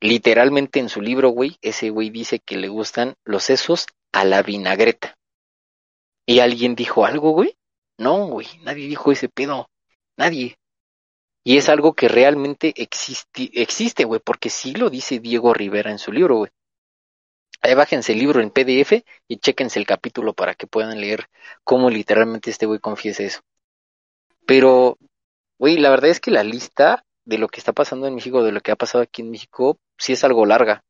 Literalmente 0.02 0.80
en 0.80 0.90
su 0.90 1.02
libro, 1.02 1.30
güey, 1.30 1.58
ese 1.62 1.90
güey 1.90 2.10
dice 2.10 2.40
que 2.40 2.58
le 2.58 2.70
gustan 2.70 3.16
los 3.26 3.44
sesos 3.44 3.88
a 4.14 4.24
la 4.24 4.42
vinagreta. 4.44 5.18
¿Y 6.26 6.40
alguien 6.40 6.76
dijo 6.76 7.06
algo, 7.06 7.32
güey? 7.32 7.58
No, 7.98 8.28
güey, 8.28 8.48
nadie 8.62 8.88
dijo 8.88 9.12
ese 9.12 9.28
pedo. 9.28 9.70
Nadie. 10.16 10.58
Y 11.44 11.58
es 11.58 11.68
algo 11.70 11.94
que 11.94 12.08
realmente 12.08 12.74
existe, 12.76 14.04
güey, 14.06 14.22
porque 14.24 14.50
sí 14.50 14.74
lo 14.74 14.90
dice 14.90 15.20
Diego 15.20 15.54
Rivera 15.54 15.92
en 15.92 16.00
su 16.00 16.12
libro, 16.12 16.38
güey. 16.38 16.52
Ahí 17.62 17.74
bájense 17.74 18.14
el 18.14 18.20
libro 18.20 18.42
en 18.42 18.52
PDF 18.52 19.04
y 19.28 19.38
chéquense 19.38 19.80
el 19.80 19.86
capítulo 19.86 20.34
para 20.34 20.56
que 20.56 20.68
puedan 20.68 21.02
leer 21.02 21.28
cómo 21.66 21.90
literalmente 21.90 22.50
este 22.52 22.66
güey 22.66 22.80
confiesa 22.80 23.24
eso. 23.24 23.42
Pero, 24.46 24.98
güey, 25.58 25.78
la 25.78 25.90
verdad 25.90 26.10
es 26.10 26.22
que 26.22 26.32
la 26.32 26.44
lista 26.44 27.04
de 27.26 27.38
lo 27.38 27.48
que 27.48 27.60
está 27.60 27.74
pasando 27.74 28.08
en 28.08 28.16
México, 28.16 28.44
de 28.44 28.52
lo 28.52 28.62
que 28.62 28.72
ha 28.72 28.76
pasado 28.76 29.04
aquí 29.04 29.22
en 29.22 29.32
México, 29.32 29.80
sí 29.98 30.14
es 30.14 30.24
algo 30.24 30.46
larga. 30.46 30.84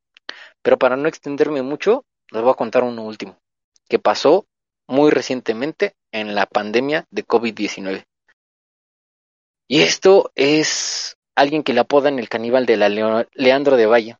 Pero 0.61 0.77
para 0.77 0.95
no 0.95 1.07
extenderme 1.07 1.61
mucho, 1.61 2.05
les 2.31 2.41
voy 2.41 2.51
a 2.51 2.55
contar 2.55 2.83
uno 2.83 3.03
último, 3.03 3.39
que 3.87 3.99
pasó 3.99 4.45
muy 4.87 5.11
recientemente 5.11 5.95
en 6.11 6.35
la 6.35 6.45
pandemia 6.45 7.05
de 7.11 7.25
COVID-19. 7.25 8.05
Y 9.67 9.81
esto 9.81 10.31
es 10.35 11.15
alguien 11.35 11.63
que 11.63 11.73
le 11.73 11.81
apodan 11.81 12.19
el 12.19 12.27
caníbal 12.27 12.65
de 12.65 12.77
la 12.77 12.89
Leandro 13.33 13.77
de 13.77 13.85
Valle. 13.85 14.17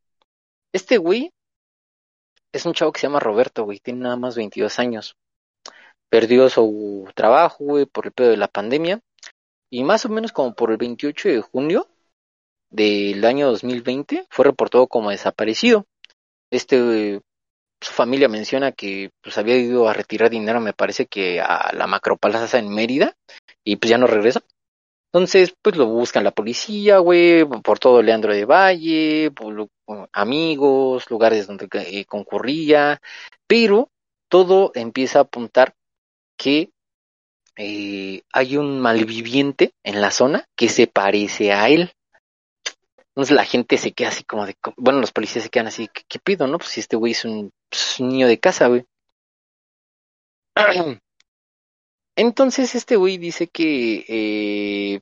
Este 0.71 0.97
güey 0.97 1.31
es 2.51 2.65
un 2.65 2.73
chavo 2.73 2.91
que 2.91 2.99
se 2.99 3.07
llama 3.07 3.19
Roberto, 3.19 3.63
güey, 3.63 3.79
tiene 3.79 4.01
nada 4.01 4.15
más 4.15 4.35
22 4.35 4.79
años. 4.79 5.17
Perdió 6.09 6.49
su 6.49 7.09
trabajo, 7.15 7.63
güey, 7.63 7.85
por 7.85 8.05
el 8.05 8.11
pedo 8.11 8.29
de 8.29 8.37
la 8.37 8.47
pandemia. 8.47 8.99
Y 9.71 9.83
más 9.83 10.05
o 10.05 10.09
menos 10.09 10.31
como 10.31 10.55
por 10.55 10.71
el 10.71 10.77
28 10.77 11.29
de 11.29 11.41
junio 11.41 11.87
del 12.69 13.23
año 13.25 13.47
2020 13.47 14.25
fue 14.29 14.45
reportado 14.45 14.87
como 14.87 15.09
desaparecido. 15.09 15.85
Este, 16.51 17.21
su 17.81 17.93
familia 17.93 18.27
menciona 18.27 18.71
que 18.71 19.11
pues 19.21 19.37
había 19.37 19.57
ido 19.57 19.87
a 19.87 19.93
retirar 19.93 20.29
dinero, 20.29 20.59
me 20.59 20.73
parece 20.73 21.05
que 21.05 21.41
a 21.41 21.71
la 21.73 21.87
Macroplaza 21.87 22.59
en 22.59 22.69
Mérida, 22.69 23.15
y 23.63 23.77
pues 23.77 23.89
ya 23.89 23.97
no 23.97 24.07
regresa. 24.07 24.41
Entonces, 25.11 25.55
pues 25.63 25.75
lo 25.75 25.87
buscan 25.87 26.23
la 26.23 26.31
policía, 26.31 26.99
güey, 26.99 27.43
por 27.43 27.79
todo 27.79 28.03
Leandro 28.03 28.31
de 28.31 28.45
Valle, 28.45 29.31
amigos, 30.13 31.09
lugares 31.09 31.47
donde 31.47 31.67
eh, 31.73 32.05
concurría, 32.05 33.01
pero 33.47 33.89
todo 34.29 34.71
empieza 34.75 35.19
a 35.19 35.21
apuntar 35.23 35.73
que 36.37 36.69
eh, 37.57 38.21
hay 38.31 38.57
un 38.57 38.79
malviviente 38.79 39.73
en 39.83 39.99
la 39.99 40.11
zona 40.11 40.45
que 40.55 40.69
se 40.69 40.85
parece 40.85 41.53
a 41.53 41.69
él. 41.69 41.91
Entonces 43.19 43.35
la 43.35 43.43
gente 43.43 43.77
se 43.77 43.91
queda 43.91 44.07
así 44.07 44.23
como 44.23 44.45
de, 44.45 44.55
bueno, 44.77 45.01
los 45.01 45.11
policías 45.11 45.43
se 45.43 45.49
quedan 45.49 45.67
así, 45.67 45.89
¿qué, 45.89 46.19
pido, 46.19 46.47
no? 46.47 46.57
Pues 46.57 46.69
si 46.69 46.79
este 46.79 46.95
güey 46.95 47.11
es 47.11 47.25
un, 47.25 47.51
pues, 47.69 47.99
niño 47.99 48.29
de 48.29 48.39
casa, 48.39 48.67
güey. 48.67 48.85
Entonces 52.15 52.75
este 52.75 52.95
güey 52.95 53.17
dice 53.17 53.49
que 53.49 54.05
eh, 54.07 55.01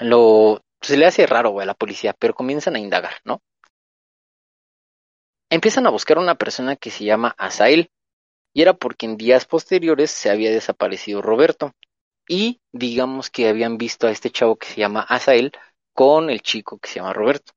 lo 0.00 0.60
se 0.82 0.98
le 0.98 1.06
hace 1.06 1.26
raro, 1.26 1.48
güey, 1.48 1.62
a 1.64 1.66
la 1.66 1.72
policía, 1.72 2.12
pero 2.12 2.34
comienzan 2.34 2.76
a 2.76 2.78
indagar, 2.78 3.22
¿no? 3.24 3.40
Empiezan 5.48 5.86
a 5.86 5.90
buscar 5.90 6.18
a 6.18 6.20
una 6.20 6.34
persona 6.34 6.76
que 6.76 6.90
se 6.90 7.04
llama 7.04 7.34
Asael. 7.38 7.90
y 8.52 8.60
era 8.60 8.74
porque 8.74 9.06
en 9.06 9.16
días 9.16 9.46
posteriores 9.46 10.10
se 10.10 10.28
había 10.28 10.50
desaparecido 10.50 11.22
Roberto 11.22 11.72
y 12.28 12.60
digamos 12.72 13.30
que 13.30 13.48
habían 13.48 13.78
visto 13.78 14.06
a 14.06 14.10
este 14.10 14.30
chavo 14.30 14.56
que 14.56 14.66
se 14.66 14.76
llama 14.76 15.00
Asael 15.08 15.52
con 15.96 16.30
el 16.30 16.42
chico 16.42 16.78
que 16.78 16.90
se 16.90 16.96
llama 16.96 17.14
Roberto. 17.14 17.52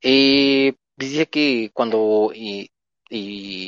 Eh, 0.00 0.74
dice 0.96 1.26
que 1.26 1.70
cuando 1.74 2.30
y, 2.32 2.70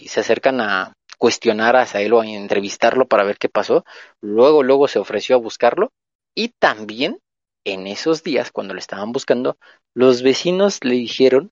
se 0.09 0.21
acercan 0.21 0.61
a 0.61 0.95
cuestionar 1.19 1.77
a 1.77 1.83
Asael 1.83 2.13
o 2.13 2.21
a 2.21 2.27
entrevistarlo 2.27 3.07
para 3.09 3.25
ver 3.25 3.39
qué 3.39 3.49
pasó, 3.49 3.85
luego, 4.21 4.63
luego 4.63 4.87
se 4.89 5.01
ofreció 5.01 5.37
a 5.37 5.41
buscarlo 5.41 5.91
y 6.35 6.51
también 6.61 7.19
en 7.65 7.87
esos 7.89 8.23
días, 8.23 8.53
cuando 8.53 8.73
le 8.75 8.81
estaban 8.81 9.13
buscando, 9.13 9.59
los 9.95 10.23
vecinos 10.23 10.79
le 10.83 10.95
dijeron 10.95 11.51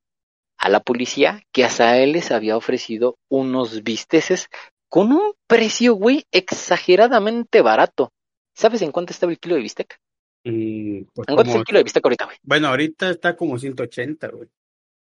a 0.58 0.68
la 0.68 0.80
policía 0.80 1.42
que 1.52 1.64
Asael 1.64 2.12
les 2.12 2.30
había 2.30 2.56
ofrecido 2.56 3.18
unos 3.28 3.82
bisteces 3.82 4.48
con 4.88 5.12
un 5.12 5.32
precio, 5.48 5.94
güey, 5.94 6.24
exageradamente 6.30 7.60
barato. 7.60 8.12
¿Sabes 8.54 8.82
en 8.82 8.92
cuánto 8.92 9.12
estaba 9.12 9.32
el 9.32 9.38
kilo 9.40 9.56
de 9.56 9.62
bistec? 9.62 9.98
Pues 10.46 11.28
¿En 11.28 11.34
cuánto 11.34 11.42
está 11.42 11.58
el 11.58 11.64
kilo 11.64 11.78
de 11.78 11.82
bistec 11.82 12.04
ahorita, 12.04 12.24
güey? 12.26 12.36
Bueno, 12.44 12.68
ahorita 12.68 13.10
está 13.10 13.36
como 13.36 13.58
180, 13.58 14.28
güey. 14.28 14.48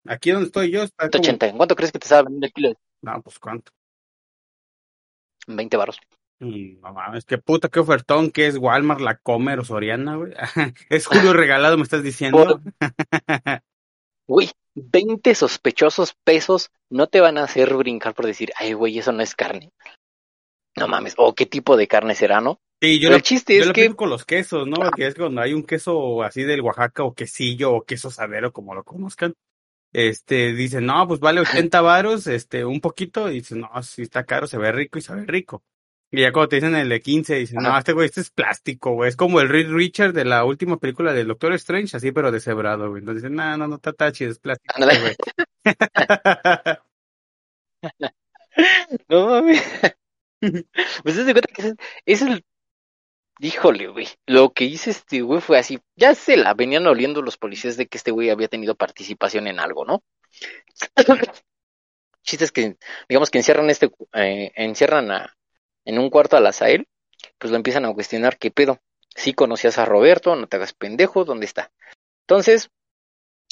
Aquí 0.07 0.31
donde 0.31 0.47
estoy 0.47 0.71
yo 0.71 0.85
está 0.85 1.09
180. 1.09 1.49
¿En 1.49 1.57
cuánto 1.57 1.75
crees 1.75 1.91
que 1.91 1.99
te 1.99 2.05
estaba 2.05 2.23
vendiendo 2.23 2.47
el 2.47 2.53
kilo? 2.53 2.69
De... 2.69 2.77
No, 3.03 3.21
pues 3.21 3.41
¿cuánto? 3.41 3.73
20 5.49 5.77
baros. 5.77 5.99
Mm, 6.39 6.81
no 6.81 6.93
mames, 6.93 7.25
qué 7.25 7.39
puta, 7.39 7.69
qué 7.69 7.81
ofertón, 7.81 8.31
que 8.31 8.47
es 8.47 8.59
Walmart, 8.59 9.01
La 9.01 9.17
Comer 9.17 9.59
o 9.59 9.65
Soriana, 9.65 10.15
güey. 10.17 10.35
es 10.89 11.07
Julio 11.07 11.33
regalado, 11.33 11.77
me 11.77 11.83
estás 11.83 12.05
diciendo. 12.05 12.61
Güey, 14.29 14.53
20 14.77 15.35
sospechosos 15.35 16.15
pesos 16.23 16.71
no 16.91 17.09
te 17.09 17.21
van 17.21 17.39
a 17.39 17.45
hacer 17.45 17.75
brincar 17.75 18.15
por 18.15 18.27
decir, 18.27 18.53
ay, 18.57 18.75
güey, 18.75 18.99
eso 18.99 19.11
no 19.11 19.23
es 19.23 19.35
carne. 19.35 19.73
No 20.77 20.87
mames, 20.87 21.15
o 21.17 21.35
qué 21.35 21.47
tipo 21.47 21.77
de 21.77 21.89
carne 21.89 22.15
será, 22.15 22.41
¿no? 22.41 22.61
Sí, 22.81 22.99
yo 22.99 23.11
lo, 23.11 23.21
chiste 23.21 23.59
es 23.59 23.73
que 23.73 23.95
con 23.95 24.11
los 24.11 24.25
quesos, 24.25 24.67
¿no? 24.67 24.91
Que 24.91 25.07
es 25.07 25.15
cuando 25.15 25.41
hay 25.41 25.55
un 25.55 25.65
queso 25.65 26.23
así 26.23 26.43
del 26.43 26.61
Oaxaca 26.61 27.03
o 27.03 27.15
quesillo 27.15 27.73
o 27.73 27.85
queso 27.85 28.11
sadero, 28.11 28.53
como 28.53 28.75
lo 28.75 28.85
conozcan. 28.85 29.35
Este, 29.93 30.53
dicen, 30.55 30.87
no, 30.87 31.07
pues 31.07 31.21
vale 31.21 31.41
80 31.41 31.81
varos, 31.81 32.27
este, 32.27 32.65
un 32.65 32.81
poquito, 32.81 33.31
y 33.31 33.35
dicen, 33.35 33.61
no, 33.61 33.83
si 33.83 34.03
está 34.03 34.25
caro, 34.25 34.47
se 34.47 34.59
ve 34.59 34.73
rico 34.73 34.99
y 34.99 35.03
sabe 35.03 35.25
rico. 35.25 35.63
Y 36.11 36.21
ya 36.21 36.33
cuando 36.33 36.49
te 36.49 36.57
dicen 36.57 36.77
el 36.77 36.89
de 36.89 37.01
15, 37.01 37.35
dicen, 37.35 37.59
no, 37.61 37.77
este 37.77 37.93
güey, 37.93 38.07
este 38.07 38.21
es 38.21 38.31
plástico, 38.31 38.93
güey. 38.93 39.09
Es 39.09 39.17
como 39.17 39.41
el 39.41 39.49
Reed 39.49 39.69
Richard 39.71 40.13
de 40.13 40.25
la 40.25 40.45
última 40.45 40.79
película 40.79 41.13
del 41.13 41.27
Doctor 41.27 41.55
Strange, 41.55 41.97
así, 41.97 42.13
pero 42.13 42.31
deshebrado, 42.31 42.89
güey. 42.89 43.01
Entonces 43.01 43.25
dicen, 43.25 43.37
no, 43.37 43.57
no, 43.57 43.67
no, 43.67 43.81
está 43.83 44.13
chido, 44.13 44.31
es 44.31 44.39
plástico, 44.39 44.75
güey. 44.79 45.17
no 49.09 49.27
mames. 49.27 49.63
pues 51.03 51.15
se 51.17 51.25
cuenta 51.25 51.53
que 51.53 51.75
es, 52.07 52.23
el. 52.23 52.45
Híjole, 53.41 53.89
güey. 53.89 54.09
Lo 54.27 54.53
que 54.53 54.65
hice 54.65 54.91
este 54.91 55.23
güey 55.23 55.41
fue 55.41 55.59
así. 55.59 55.81
Ya 55.97 56.15
se 56.15 56.37
la 56.37 56.55
venían 56.55 56.87
oliendo 56.87 57.21
los 57.23 57.37
policías 57.37 57.77
de 57.77 57.87
que 57.87 57.99
este 57.99 58.11
güey 58.11 58.31
había 58.31 58.49
tenido 58.49 58.75
participación 58.75 59.49
en 59.49 59.59
algo, 59.59 59.85
¿no? 59.85 60.03
Chistes 62.23 62.53
que, 62.53 62.77
digamos 63.09 63.31
que 63.31 63.39
encierran 63.39 63.69
este, 63.71 63.91
eh, 64.15 64.53
encierran 64.55 65.11
a, 65.11 65.37
en 65.85 65.99
un 65.99 66.11
cuarto 66.11 66.37
a 66.37 66.41
la 66.41 66.53
Sael, 66.53 66.89
pues 67.39 67.51
lo 67.51 67.57
empiezan 67.57 67.85
a 67.85 67.93
cuestionar, 67.93 68.39
¿qué 68.39 68.51
pedo? 68.51 68.81
Si 69.15 69.35
conocías 69.35 69.79
a 69.79 69.85
Roberto, 69.85 70.35
no 70.37 70.47
te 70.47 70.57
hagas 70.57 70.73
pendejo, 70.73 71.25
¿dónde 71.25 71.47
está? 71.47 71.71
Entonces, 72.23 72.71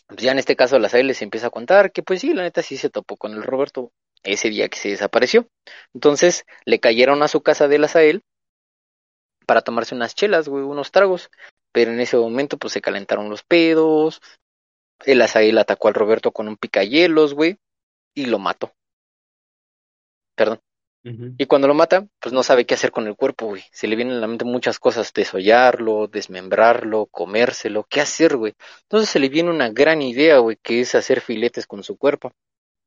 pues 0.09 0.23
ya 0.23 0.33
en 0.33 0.39
este 0.39 0.57
caso 0.57 0.79
la 0.79 0.89
Sael 0.89 1.07
les 1.09 1.23
empieza 1.23 1.49
a 1.49 1.51
contar 1.51 1.93
que 1.93 2.03
pues 2.03 2.21
sí, 2.21 2.33
la 2.33 2.43
neta 2.43 2.63
sí 2.63 2.77
se 2.77 2.89
topó 2.89 3.17
con 3.17 3.33
el 3.33 3.43
Roberto 3.43 3.93
ese 4.23 4.49
día 4.49 4.69
que 4.69 4.79
se 4.79 4.91
desapareció. 4.91 5.49
Entonces 5.95 6.45
le 6.65 6.81
cayeron 6.81 7.23
a 7.23 7.29
su 7.29 7.43
casa 7.43 7.69
de 7.69 7.79
la 7.79 7.89
Sael 7.89 8.23
para 9.47 9.63
tomarse 9.63 9.95
unas 9.95 10.15
chelas, 10.15 10.49
güey, 10.49 10.65
unos 10.65 10.91
tragos. 10.91 11.31
Pero 11.73 11.93
en 11.93 12.01
ese 12.01 12.17
momento 12.17 12.59
pues 12.59 12.73
se 12.73 12.81
calentaron 12.81 13.31
los 13.31 13.43
pedos. 13.43 14.21
El 15.05 15.23
Azael 15.23 15.59
atacó 15.59 15.89
al 15.89 15.95
Roberto 15.95 16.33
con 16.33 16.49
un 16.49 16.57
picayelos, 16.57 17.35
güey, 17.35 17.59
y 18.15 18.27
lo 18.27 18.39
mató. 18.39 18.73
Perdón. 20.35 20.61
Y 21.05 21.47
cuando 21.47 21.67
lo 21.67 21.75
mata, 21.75 22.07
pues 22.21 22.33
no 22.33 22.45
sabe 22.45 22.65
qué 22.65 22.75
hacer 22.75 22.93
con 22.93 23.09
el 23.09 23.17
cuerpo, 23.17 23.47
güey. 23.47 23.65
Se 23.73 23.89
le 23.89 23.97
vienen 23.97 24.19
a 24.19 24.21
la 24.21 24.29
mente 24.29 24.45
muchas 24.45 24.79
cosas, 24.79 25.13
desollarlo, 25.13 26.07
desmembrarlo, 26.07 27.07
comérselo, 27.07 27.85
qué 27.91 28.01
hacer, 28.01 28.37
güey. 28.37 28.55
Entonces 28.83 29.11
se 29.11 29.19
le 29.19 29.29
viene 29.29 29.51
una 29.51 29.69
gran 29.71 30.01
idea, 30.01 30.39
güey, 30.39 30.59
que 30.63 30.81
es 30.81 30.95
hacer 30.95 31.21
filetes 31.21 31.67
con 31.67 31.83
su 31.83 31.97
cuerpo. 31.97 32.33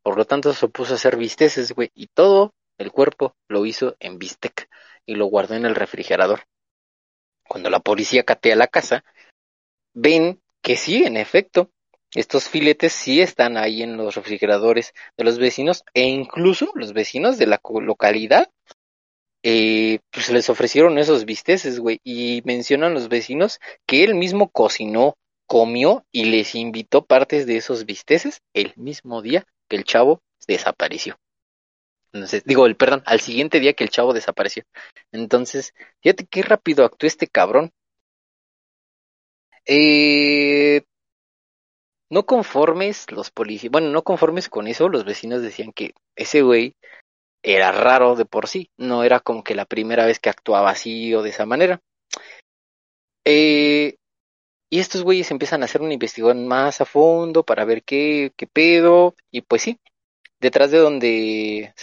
Por 0.01 0.15
lo 0.15 0.23
tanto, 0.23 0.53
se 0.53 0.69
puso 0.69 0.93
a 0.93 0.95
hacer 0.95 1.17
bisteces, 1.17 1.73
güey, 1.73 1.91
y 1.93 2.07
todo 2.07 2.53
el 2.77 2.93
cuerpo 2.93 3.35
lo 3.49 3.65
hizo 3.65 3.97
en 3.99 4.17
bistec 4.17 4.69
y 5.05 5.15
lo 5.15 5.27
guardó 5.27 5.55
en 5.55 5.65
el 5.65 5.75
refrigerador. 5.75 6.41
Cuando 7.47 7.69
la 7.69 7.79
policía 7.79 8.23
catea 8.23 8.55
la 8.55 8.67
casa, 8.67 9.03
ven 9.93 10.41
que 10.61 10.75
sí, 10.75 11.03
en 11.03 11.17
efecto, 11.17 11.71
estos 12.13 12.49
filetes 12.49 12.93
sí 12.93 13.21
están 13.21 13.57
ahí 13.57 13.83
en 13.83 13.97
los 13.97 14.15
refrigeradores 14.15 14.93
de 15.17 15.23
los 15.23 15.37
vecinos 15.37 15.83
e 15.93 16.03
incluso 16.03 16.71
los 16.75 16.93
vecinos 16.93 17.37
de 17.37 17.47
la 17.47 17.59
localidad 17.81 18.49
eh, 19.47 19.99
pues 20.09 20.31
les 20.31 20.49
ofrecieron 20.49 20.97
esos 20.97 21.25
bisteces, 21.25 21.79
güey, 21.79 21.99
y 22.03 22.41
mencionan 22.45 22.95
los 22.95 23.09
vecinos 23.09 23.59
que 23.85 24.03
él 24.03 24.15
mismo 24.15 24.49
cocinó, 24.49 25.17
comió 25.45 26.03
y 26.11 26.25
les 26.25 26.55
invitó 26.55 27.05
partes 27.05 27.45
de 27.45 27.57
esos 27.57 27.85
bisteces 27.85 28.41
el 28.55 28.73
mismo 28.75 29.21
día 29.21 29.45
que 29.69 29.75
el 29.75 29.83
chavo 29.83 30.23
desapareció. 30.47 31.19
Digo, 32.45 32.65
el 32.65 32.75
perdón, 32.75 33.03
al 33.05 33.19
siguiente 33.19 33.59
día 33.59 33.73
que 33.73 33.83
el 33.83 33.89
chavo 33.89 34.13
desapareció. 34.13 34.63
Entonces, 35.11 35.73
fíjate 36.01 36.25
qué 36.25 36.43
rápido 36.43 36.85
actuó 36.85 37.07
este 37.07 37.27
cabrón. 37.27 37.71
Eh, 39.67 40.83
no 42.09 42.25
conformes 42.25 43.11
los 43.11 43.31
policías, 43.31 43.71
bueno, 43.71 43.89
no 43.89 44.03
conformes 44.03 44.47
con 44.49 44.67
eso, 44.67 44.89
los 44.89 45.05
vecinos 45.05 45.41
decían 45.41 45.73
que 45.73 45.93
ese 46.15 46.43
güey 46.43 46.75
era 47.43 47.71
raro 47.71 48.15
de 48.15 48.25
por 48.25 48.47
sí, 48.47 48.69
no 48.77 49.03
era 49.03 49.19
como 49.19 49.43
que 49.43 49.55
la 49.55 49.65
primera 49.65 50.05
vez 50.05 50.19
que 50.19 50.29
actuaba 50.29 50.69
así 50.71 51.13
o 51.13 51.23
de 51.23 51.29
esa 51.31 51.45
manera. 51.45 51.81
Eh, 53.25 53.95
y 54.69 54.79
estos 54.79 55.03
güeyes 55.03 55.31
empiezan 55.31 55.61
a 55.61 55.65
hacer 55.65 55.81
una 55.81 55.93
investigación 55.93 56.47
más 56.47 56.81
a 56.81 56.85
fondo 56.85 57.43
para 57.43 57.65
ver 57.65 57.83
qué, 57.83 58.31
qué 58.37 58.47
pedo, 58.47 59.15
y 59.31 59.41
pues 59.41 59.63
sí, 59.63 59.79
detrás 60.39 60.71
de 60.71 60.77
donde 60.79 61.73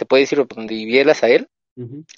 te 0.00 0.06
puede 0.06 0.22
decir 0.22 0.42
donde 0.46 0.74
vivía 0.74 1.02
el 1.02 1.10
Azael, 1.10 1.46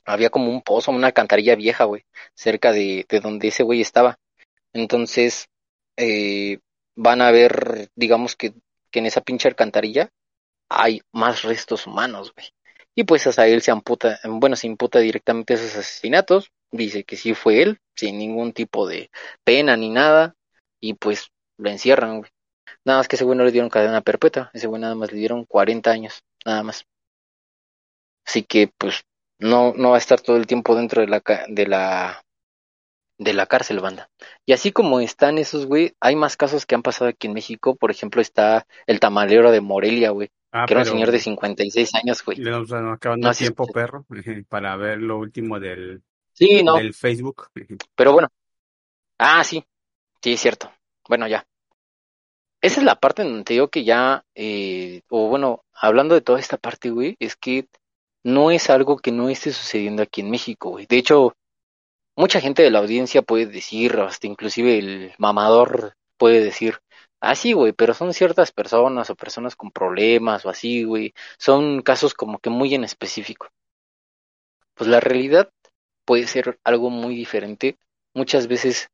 había 0.05 0.31
como 0.31 0.51
un 0.51 0.63
pozo, 0.63 0.93
una 0.93 1.09
alcantarilla 1.09 1.57
vieja, 1.57 1.85
güey, 1.85 2.05
cerca 2.35 2.73
de, 2.73 3.07
de 3.09 3.21
donde 3.21 3.49
ese 3.49 3.65
güey 3.65 3.81
estaba. 3.81 4.19
Entonces, 4.73 5.49
eh, 5.97 6.59
van 6.97 7.21
a 7.23 7.33
ver, 7.33 7.89
digamos 7.97 8.37
que, 8.37 8.55
que 8.91 9.01
en 9.01 9.07
esa 9.07 9.21
pinche 9.21 9.49
alcantarilla 9.49 10.11
hay 10.69 11.01
más 11.13 11.43
restos 11.43 11.89
humanos, 11.89 12.33
güey. 12.35 12.49
Y 12.95 13.03
pues 13.03 13.27
él 13.27 13.63
se 13.63 13.73
amputa, 13.73 14.21
bueno, 14.25 14.55
se 14.55 14.69
imputa 14.69 15.01
directamente 15.01 15.55
esos 15.55 15.77
asesinatos, 15.77 16.53
dice 16.71 17.03
que 17.03 17.17
sí 17.17 17.35
fue 17.35 17.63
él, 17.63 17.79
sin 17.97 18.19
ningún 18.19 18.53
tipo 18.53 18.87
de 18.87 19.11
pena 19.45 19.77
ni 19.77 19.91
nada, 19.91 20.37
y 20.81 20.95
pues 20.95 21.31
lo 21.59 21.69
encierran, 21.69 22.19
güey. 22.19 22.31
Nada 22.85 23.01
más 23.01 23.09
que 23.09 23.17
ese 23.17 23.25
güey 23.25 23.37
no 23.37 23.45
le 23.45 23.51
dieron 23.51 23.71
cadena 23.71 24.03
perpetua, 24.03 24.51
ese 24.55 24.69
güey 24.69 24.81
nada 24.81 24.95
más 24.95 25.11
le 25.11 25.19
dieron 25.19 25.45
40 25.47 25.91
años, 25.91 26.23
nada 26.45 26.63
más. 26.63 26.85
Así 28.27 28.43
que 28.43 28.71
pues 28.79 29.03
no, 29.39 29.73
no 29.75 29.91
va 29.91 29.97
a 29.97 29.99
estar 29.99 30.21
todo 30.21 30.37
el 30.37 30.47
tiempo 30.47 30.75
dentro 30.77 31.01
de 31.01 31.09
la, 31.09 31.23
de 31.49 31.67
la 31.67 32.23
de 33.19 33.33
la 33.35 33.47
cárcel, 33.47 33.81
banda. 33.81 34.11
Y 34.47 34.53
así 34.53 34.73
como 34.73 35.01
están 35.01 35.39
esos, 35.39 35.67
güey, 35.67 35.95
hay 36.01 36.17
más 36.17 36.37
casos 36.37 36.67
que 36.67 36.75
han 36.75 36.83
pasado 36.83 37.09
aquí 37.09 37.27
en 37.27 37.35
México. 37.35 37.77
Por 37.77 37.91
ejemplo, 37.91 38.21
está 38.21 38.67
el 38.87 39.01
tamalero 39.01 39.51
de 39.51 39.61
Morelia, 39.61 40.11
güey. 40.11 40.31
Ah, 40.51 40.67
que 40.67 40.75
era 40.75 40.83
un 40.83 40.87
señor 40.87 41.11
de 41.11 41.19
56 41.19 41.95
años, 41.95 42.23
güey. 42.25 42.47
O 42.47 42.67
sea, 42.67 42.81
no 42.81 42.93
acaban 42.93 43.21
no, 43.21 43.33
tiempo, 43.33 43.67
perro, 43.67 44.05
para 44.49 44.77
ver 44.77 44.99
lo 44.99 45.19
último 45.19 45.59
del, 45.59 46.03
sí, 46.33 46.63
no. 46.63 46.77
del 46.77 46.95
Facebook. 46.95 47.49
Pero 47.95 48.13
bueno. 48.13 48.29
Ah, 49.19 49.43
sí. 49.45 49.65
Sí, 50.23 50.35
es 50.35 50.41
cierto. 50.41 50.71
Bueno, 51.09 51.27
ya. 51.27 51.47
Esa 52.61 52.81
es 52.81 52.85
la 52.85 52.97
parte 52.97 53.23
en 53.23 53.29
donde 53.29 53.45
te 53.45 53.55
digo 53.55 53.69
que 53.69 53.83
ya, 53.83 54.25
eh, 54.35 55.03
o 55.09 55.29
bueno, 55.29 55.65
hablando 55.75 56.15
de 56.15 56.21
toda 56.21 56.39
esta 56.39 56.59
parte, 56.59 56.91
güey, 56.91 57.17
es 57.19 57.35
que 57.35 57.67
no 58.25 58.51
es 58.51 58.71
algo 58.71 58.99
que 58.99 59.13
no 59.13 59.29
esté 59.29 59.53
sucediendo 59.53 60.03
aquí 60.03 60.21
en 60.21 60.31
México, 60.31 60.71
güey. 60.71 60.87
De 60.87 60.97
hecho, 60.99 61.35
mucha 62.17 62.41
gente 62.41 62.63
de 62.63 62.71
la 62.71 62.81
audiencia 62.81 63.23
puede 63.23 63.47
decir, 63.47 63.99
hasta 64.01 64.27
inclusive 64.27 64.79
el 64.79 65.15
mamador 65.19 65.95
puede 66.17 66.43
decir, 66.43 66.79
ah, 67.21 67.35
sí, 67.35 67.53
güey, 67.53 67.73
pero 67.73 67.95
son 67.95 68.13
ciertas 68.15 68.53
personas 68.53 69.11
o 69.11 69.17
personas 69.17 69.57
con 69.57 69.71
problemas 69.71 70.45
o 70.45 70.51
así, 70.51 70.85
güey. 70.85 71.15
Son 71.39 71.83
casos 71.83 72.15
como 72.15 72.39
que 72.39 72.51
muy 72.51 72.75
en 72.75 72.85
específico. 72.85 73.49
Pues 74.75 74.89
la 74.89 75.01
realidad 75.01 75.51
puede 76.05 76.27
ser 76.27 76.59
algo 76.65 76.91
muy 76.91 77.15
diferente. 77.15 77.77
Muchas 78.15 78.47
veces 78.49 78.89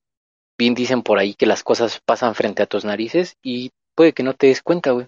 bien 0.58 0.74
dicen 0.74 1.02
por 1.02 1.18
ahí 1.18 1.34
que 1.34 1.46
las 1.46 1.62
cosas 1.62 2.00
pasan 2.04 2.34
frente 2.34 2.62
a 2.62 2.66
tus 2.66 2.84
narices 2.84 3.36
y 3.42 3.70
puede 3.94 4.12
que 4.12 4.22
no 4.22 4.34
te 4.34 4.48
des 4.48 4.62
cuenta, 4.62 4.90
güey. 4.92 5.06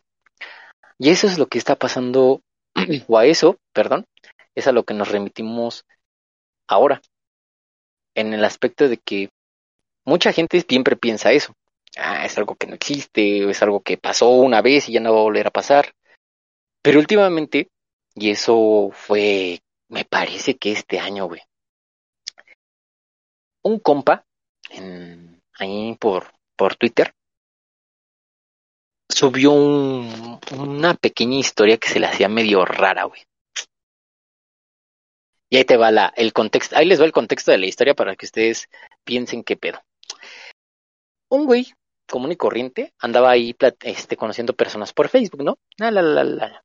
Y 0.99 1.11
eso 1.11 1.27
es 1.27 1.39
lo 1.39 1.47
que 1.47 1.59
está 1.59 1.77
pasando 1.77 2.43
o 3.09 3.19
a 3.19 3.27
eso, 3.27 3.59
perdón, 3.73 4.07
es 4.55 4.67
a 4.67 4.73
lo 4.73 4.85
que 4.85 4.95
nos 4.95 5.09
remitimos 5.09 5.85
ahora, 6.69 7.01
en 8.15 8.35
el 8.35 8.45
aspecto 8.45 8.89
de 8.89 8.97
que 8.97 9.31
mucha 10.05 10.33
gente 10.33 10.65
siempre 10.69 10.97
piensa 10.97 11.33
eso. 11.33 11.55
Ah, 11.97 12.25
es 12.25 12.39
algo 12.39 12.55
que 12.55 12.67
no 12.67 12.75
existe, 12.75 13.49
es 13.51 13.63
algo 13.63 13.81
que 13.81 13.97
pasó 13.97 14.31
una 14.31 14.63
vez 14.63 14.89
y 14.89 14.93
ya 14.93 15.01
no 15.01 15.13
va 15.13 15.21
a 15.21 15.25
volver 15.25 15.47
a 15.49 15.53
pasar. 15.53 15.93
Pero 16.83 16.99
últimamente, 16.99 17.69
y 18.15 18.31
eso 18.31 18.91
fue, 18.93 19.61
me 19.89 20.05
parece 20.05 20.57
que 20.57 20.73
este 20.73 21.01
año, 21.01 21.27
güey. 21.27 21.43
Un 23.63 23.79
compa, 23.81 24.25
en, 24.71 25.43
ahí 25.59 25.97
por, 26.01 26.33
por 26.57 26.77
Twitter, 26.77 27.13
subió 29.09 29.51
un, 29.53 30.30
una 30.57 30.95
pequeña 30.95 31.39
historia 31.39 31.77
que 31.77 31.89
se 31.89 32.01
le 32.01 32.07
hacía 32.07 32.29
medio 32.29 32.65
rara, 32.65 33.05
güey. 33.05 33.23
Y 35.51 35.57
ahí 35.57 35.65
te 35.65 35.77
va 35.77 35.91
la, 35.91 36.13
el 36.17 36.33
contexto, 36.33 36.77
ahí 36.77 36.87
les 36.87 37.01
va 37.01 37.05
el 37.05 37.13
contexto 37.13 37.51
de 37.51 37.59
la 37.59 37.67
historia 37.67 37.95
para 37.95 38.15
que 38.15 38.27
ustedes 38.27 38.69
piensen 39.05 39.43
qué 39.43 39.57
pedo. 39.57 39.83
Un 41.29 41.47
güey 41.47 41.73
común 42.09 42.33
y 42.33 42.37
corriente 42.37 42.93
andaba 42.99 43.31
ahí 43.31 43.57
este, 43.83 44.17
conociendo 44.17 44.55
personas 44.55 44.93
por 44.93 45.09
Facebook, 45.09 45.43
¿no? 45.43 45.59
La, 45.77 45.91
la, 45.91 46.03
la, 46.03 46.25
la. 46.25 46.65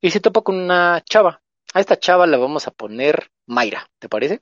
Y 0.00 0.10
se 0.10 0.20
topa 0.20 0.42
con 0.42 0.56
una 0.56 1.02
chava. 1.04 1.42
A 1.74 1.80
esta 1.80 1.98
chava 1.98 2.26
la 2.26 2.38
vamos 2.38 2.66
a 2.66 2.70
poner 2.72 3.30
Mayra, 3.46 3.88
¿te 3.98 4.08
parece? 4.08 4.40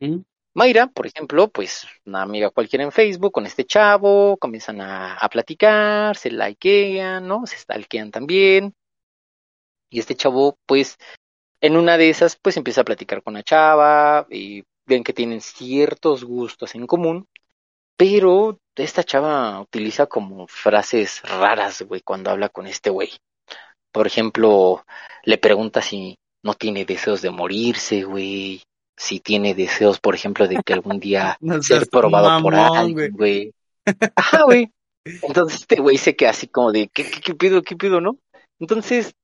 ¿Mm? 0.00 0.20
Mayra, 0.54 0.86
por 0.88 1.06
ejemplo, 1.06 1.48
pues 1.48 1.86
una 2.04 2.22
amiga 2.22 2.50
cualquiera 2.50 2.84
en 2.84 2.92
Facebook 2.92 3.32
con 3.32 3.46
este 3.46 3.64
chavo, 3.64 4.36
comienzan 4.36 4.80
a, 4.82 5.28
platicar, 5.30 6.16
se 6.16 6.30
likean, 6.30 7.26
¿no? 7.26 7.46
Se 7.46 7.56
stalkean 7.56 8.10
también. 8.10 8.74
Y 9.90 9.98
este 10.00 10.14
chavo, 10.14 10.58
pues, 10.66 10.98
en 11.60 11.76
una 11.76 11.96
de 11.96 12.10
esas, 12.10 12.36
pues 12.36 12.56
empieza 12.56 12.82
a 12.82 12.84
platicar 12.84 13.22
con 13.22 13.34
la 13.34 13.42
chava 13.42 14.26
y 14.30 14.64
ven 14.86 15.04
que 15.04 15.12
tienen 15.12 15.40
ciertos 15.40 16.24
gustos 16.24 16.74
en 16.74 16.86
común, 16.86 17.28
pero 17.96 18.58
esta 18.76 19.04
chava 19.04 19.60
utiliza 19.60 20.06
como 20.06 20.46
frases 20.48 21.22
raras, 21.22 21.82
güey, 21.82 22.02
cuando 22.02 22.30
habla 22.30 22.48
con 22.48 22.66
este 22.66 22.90
güey. 22.90 23.10
Por 23.92 24.06
ejemplo, 24.06 24.84
le 25.24 25.38
pregunta 25.38 25.82
si 25.82 26.16
no 26.42 26.54
tiene 26.54 26.84
deseos 26.84 27.22
de 27.22 27.30
morirse, 27.30 28.02
güey. 28.04 28.62
Si 28.96 29.20
tiene 29.20 29.54
deseos, 29.54 30.00
por 30.00 30.14
ejemplo, 30.14 30.46
de 30.46 30.60
que 30.64 30.72
algún 30.72 31.00
día 31.00 31.36
No 31.40 31.62
ser 31.62 31.88
probado 31.88 32.28
mamón, 32.28 32.42
por 32.42 32.54
alguien, 32.54 33.12
güey. 33.12 33.54
Ajá, 34.16 34.44
güey. 34.44 34.70
Entonces 35.04 35.62
este 35.62 35.80
güey 35.80 35.98
se 35.98 36.14
queda 36.14 36.30
así 36.30 36.46
como 36.46 36.72
de, 36.72 36.88
¿qué, 36.88 37.04
qué, 37.04 37.20
qué 37.20 37.34
pido, 37.34 37.62
qué 37.62 37.76
pido, 37.76 38.00
no? 38.00 38.18
Entonces, 38.60 39.14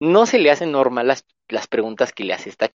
no 0.00 0.26
se 0.26 0.38
le 0.38 0.50
hacen 0.50 0.72
normal 0.72 1.08
las, 1.08 1.24
las 1.48 1.66
preguntas 1.66 2.12
que 2.12 2.24
le 2.24 2.32
hace 2.32 2.48
esta 2.48 2.70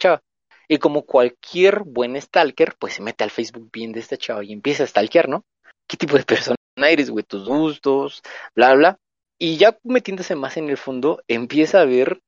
chava. 0.00 0.22
Y 0.68 0.78
como 0.78 1.02
cualquier 1.02 1.82
buen 1.84 2.20
stalker, 2.20 2.76
pues 2.78 2.94
se 2.94 3.02
mete 3.02 3.24
al 3.24 3.30
Facebook 3.30 3.70
bien 3.72 3.92
de 3.92 4.00
esta 4.00 4.16
chava 4.16 4.44
y 4.44 4.52
empieza 4.52 4.84
a 4.84 4.86
stalkear, 4.86 5.28
¿no? 5.28 5.44
¿Qué 5.88 5.96
tipo 5.96 6.16
de 6.16 6.22
persona 6.22 6.56
eres, 6.76 7.10
güey? 7.10 7.24
Tus 7.24 7.48
gustos, 7.48 8.22
bla, 8.54 8.74
bla. 8.74 8.98
Y 9.38 9.56
ya 9.56 9.76
metiéndose 9.82 10.36
más 10.36 10.56
en 10.56 10.68
el 10.68 10.76
fondo, 10.76 11.22
empieza 11.26 11.80
a 11.80 11.86
ver 11.86 12.20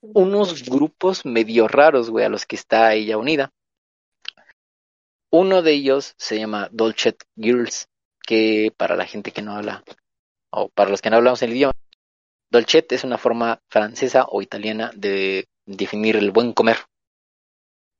unos 0.00 0.68
grupos 0.68 1.24
medio 1.24 1.68
raros, 1.68 2.10
güey, 2.10 2.24
a 2.24 2.28
los 2.28 2.46
que 2.46 2.56
está 2.56 2.94
ella 2.94 3.18
unida. 3.18 3.52
Uno 5.30 5.62
de 5.62 5.72
ellos 5.72 6.14
se 6.16 6.38
llama 6.38 6.68
Dolcet 6.72 7.24
Girls, 7.36 7.88
que 8.22 8.72
para 8.76 8.96
la 8.96 9.06
gente 9.06 9.32
que 9.32 9.42
no 9.42 9.52
habla, 9.56 9.84
o 10.50 10.68
para 10.68 10.90
los 10.90 11.02
que 11.02 11.10
no 11.10 11.16
hablamos 11.16 11.42
el 11.42 11.52
idioma, 11.52 11.74
Dolcet 12.50 12.92
es 12.92 13.04
una 13.04 13.18
forma 13.18 13.60
francesa 13.68 14.26
o 14.28 14.40
italiana 14.40 14.92
de 14.94 15.48
definir 15.66 16.16
el 16.16 16.30
buen 16.30 16.52
comer. 16.52 16.78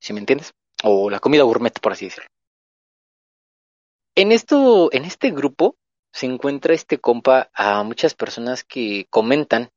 ¿Sí 0.01 0.12
me 0.12 0.20
entiendes? 0.20 0.53
O 0.84 1.11
la 1.11 1.18
comida 1.18 1.42
gourmet, 1.42 1.78
por 1.80 1.92
así 1.92 2.05
decirlo. 2.05 2.28
En 4.14 4.30
esto, 4.30 4.90
en 4.92 5.05
este 5.05 5.32
grupo 5.32 5.76
se 6.12 6.26
encuentra 6.26 6.72
este 6.72 6.99
compa 6.99 7.51
a 7.53 7.82
muchas 7.82 8.14
personas 8.14 8.62
que 8.62 9.07
comentan 9.11 9.70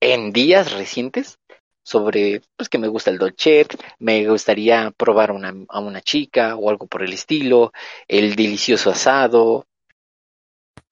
en 0.00 0.32
días 0.32 0.72
recientes 0.72 1.38
sobre 1.84 2.42
pues 2.56 2.68
que 2.68 2.78
me 2.78 2.88
gusta 2.88 3.10
el 3.10 3.18
dolcet, 3.18 3.76
me 4.00 4.26
gustaría 4.28 4.90
probar 4.96 5.30
una, 5.30 5.54
a 5.68 5.80
una 5.80 6.00
chica 6.00 6.56
o 6.56 6.68
algo 6.70 6.86
por 6.88 7.02
el 7.02 7.12
estilo, 7.12 7.72
el 8.08 8.34
delicioso 8.34 8.90
asado. 8.90 9.66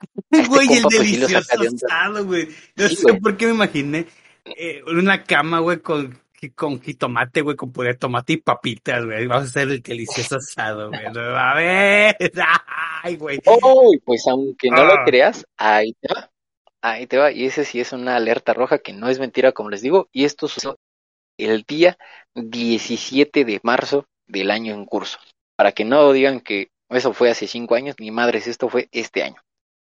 Este 0.31 0.49
Güey, 0.49 0.73
el 0.75 0.83
pues, 0.83 0.99
delicioso 0.99 1.39
asado, 1.39 2.25
güey. 2.27 2.49
No 2.77 2.89
Sí, 2.89 2.97
sé 2.97 3.03
güey. 3.11 3.21
por 3.21 3.37
qué 3.37 3.47
me 3.47 3.55
imaginé 3.55 4.07
eh, 4.45 4.83
una 4.87 5.25
cama, 5.25 5.61
güey, 5.61 5.79
con, 5.81 6.21
con 6.55 6.81
jitomate, 6.81 7.41
güey, 7.41 7.57
con 7.57 7.73
puré 7.73 7.91
de 7.91 7.95
tomate 7.99 8.35
y 8.35 8.37
papitas, 8.39 9.05
güey. 9.05 9.27
Vamos 9.27 9.45
a 9.45 9.49
hacer 9.49 9.69
el 9.71 9.81
delicioso 9.83 10.37
asado, 10.37 10.91
güey. 10.91 11.05
No, 11.13 11.21
A 11.21 11.55
ver. 11.55 12.17
Ay, 13.03 13.17
güey. 13.17 13.41
Uy, 13.47 13.99
pues 14.05 14.25
aunque 14.29 14.69
no 14.71 14.85
lo 14.85 14.93
Ah. 14.95 15.03
creas, 15.07 15.47
ahí 15.57 15.95
va. 16.15 16.31
Ahí 16.85 17.07
te 17.07 17.17
va. 17.17 17.33
Y 17.33 17.47
ese 17.47 17.65
sí 17.65 17.81
es 17.81 17.95
una 17.95 18.15
alerta 18.15 18.53
roja 18.53 18.79
que 18.79 18.93
no 18.93 19.09
es 19.09 19.19
mentira, 19.19 19.53
como 19.53 19.71
les 19.71 19.81
digo. 19.81 20.11
Y 20.13 20.27
esto 20.27 20.49
sucedió 20.49 20.77
el 21.39 21.63
día 21.63 21.97
17 22.35 23.47
de 23.47 23.59
marzo 23.63 24.05
del 24.27 24.51
año 24.51 24.75
en 24.75 24.85
curso. 24.85 25.19
Para 25.57 25.73
que 25.73 25.87
no 25.87 26.13
digan 26.13 26.41
que 26.41 26.69
eso 26.91 27.15
fue 27.15 27.31
hace 27.31 27.47
cinco 27.47 27.75
años, 27.75 27.97
ni 27.99 28.11
madres, 28.11 28.47
esto 28.47 28.69
fue 28.69 28.91
este 28.93 29.23
año. 29.23 29.41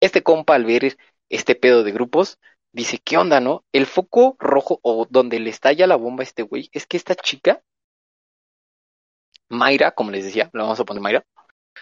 Este 0.01 0.23
compa 0.23 0.55
al 0.55 0.65
ver 0.65 0.97
este 1.29 1.53
pedo 1.53 1.83
de 1.83 1.91
grupos, 1.91 2.39
dice, 2.73 2.97
¿qué 2.97 3.17
onda, 3.17 3.39
no? 3.39 3.63
El 3.71 3.85
foco 3.85 4.35
rojo 4.39 4.79
o 4.81 5.05
donde 5.07 5.39
le 5.39 5.51
estalla 5.51 5.85
la 5.85 5.95
bomba 5.95 6.23
a 6.23 6.23
este 6.23 6.41
güey 6.41 6.69
es 6.71 6.87
que 6.87 6.97
esta 6.97 7.13
chica, 7.13 7.61
Mayra, 9.47 9.91
como 9.91 10.09
les 10.09 10.25
decía, 10.25 10.49
la 10.53 10.63
vamos 10.63 10.79
a 10.79 10.85
poner 10.85 11.03
Mayra, 11.03 11.23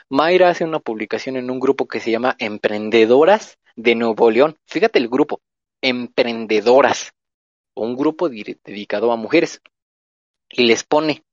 Mayra 0.09 0.49
hace 0.49 0.63
una 0.63 0.79
publicación 0.79 1.37
en 1.37 1.49
un 1.49 1.59
grupo 1.59 1.87
que 1.87 1.99
se 1.99 2.11
llama 2.11 2.35
Emprendedoras 2.39 3.57
de 3.75 3.95
Nuevo 3.95 4.31
León. 4.31 4.57
Fíjate 4.65 4.99
el 4.99 5.09
grupo, 5.09 5.41
Emprendedoras, 5.81 7.13
un 7.75 7.95
grupo 7.95 8.29
dedicado 8.29 9.11
a 9.11 9.15
mujeres. 9.15 9.61
Y 10.49 10.63
les 10.63 10.83
pone, 10.83 11.23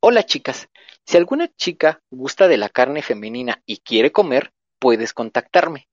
hola 0.00 0.24
chicas, 0.24 0.68
si 1.04 1.16
alguna 1.16 1.48
chica 1.56 2.00
gusta 2.10 2.48
de 2.48 2.56
la 2.56 2.68
carne 2.68 3.02
femenina 3.02 3.62
y 3.66 3.78
quiere 3.78 4.12
comer, 4.12 4.52
puedes 4.78 5.12
contactarme. 5.12 5.88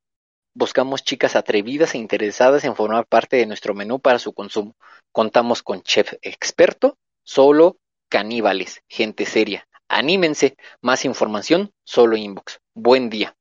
Buscamos 0.55 1.03
chicas 1.03 1.35
atrevidas 1.35 1.95
e 1.95 1.97
interesadas 1.97 2.63
en 2.63 2.75
formar 2.75 3.07
parte 3.07 3.37
de 3.37 3.45
nuestro 3.45 3.73
menú 3.73 3.99
para 3.99 4.19
su 4.19 4.33
consumo. 4.33 4.75
Contamos 5.11 5.63
con 5.63 5.81
chef 5.81 6.13
experto, 6.21 6.97
solo 7.23 7.77
caníbales, 8.09 8.83
gente 8.87 9.25
seria. 9.25 9.67
Anímense, 9.93 10.55
más 10.81 11.05
información, 11.05 11.71
solo 11.83 12.17
inbox. 12.17 12.59
Buen 12.73 13.09
día. 13.09 13.35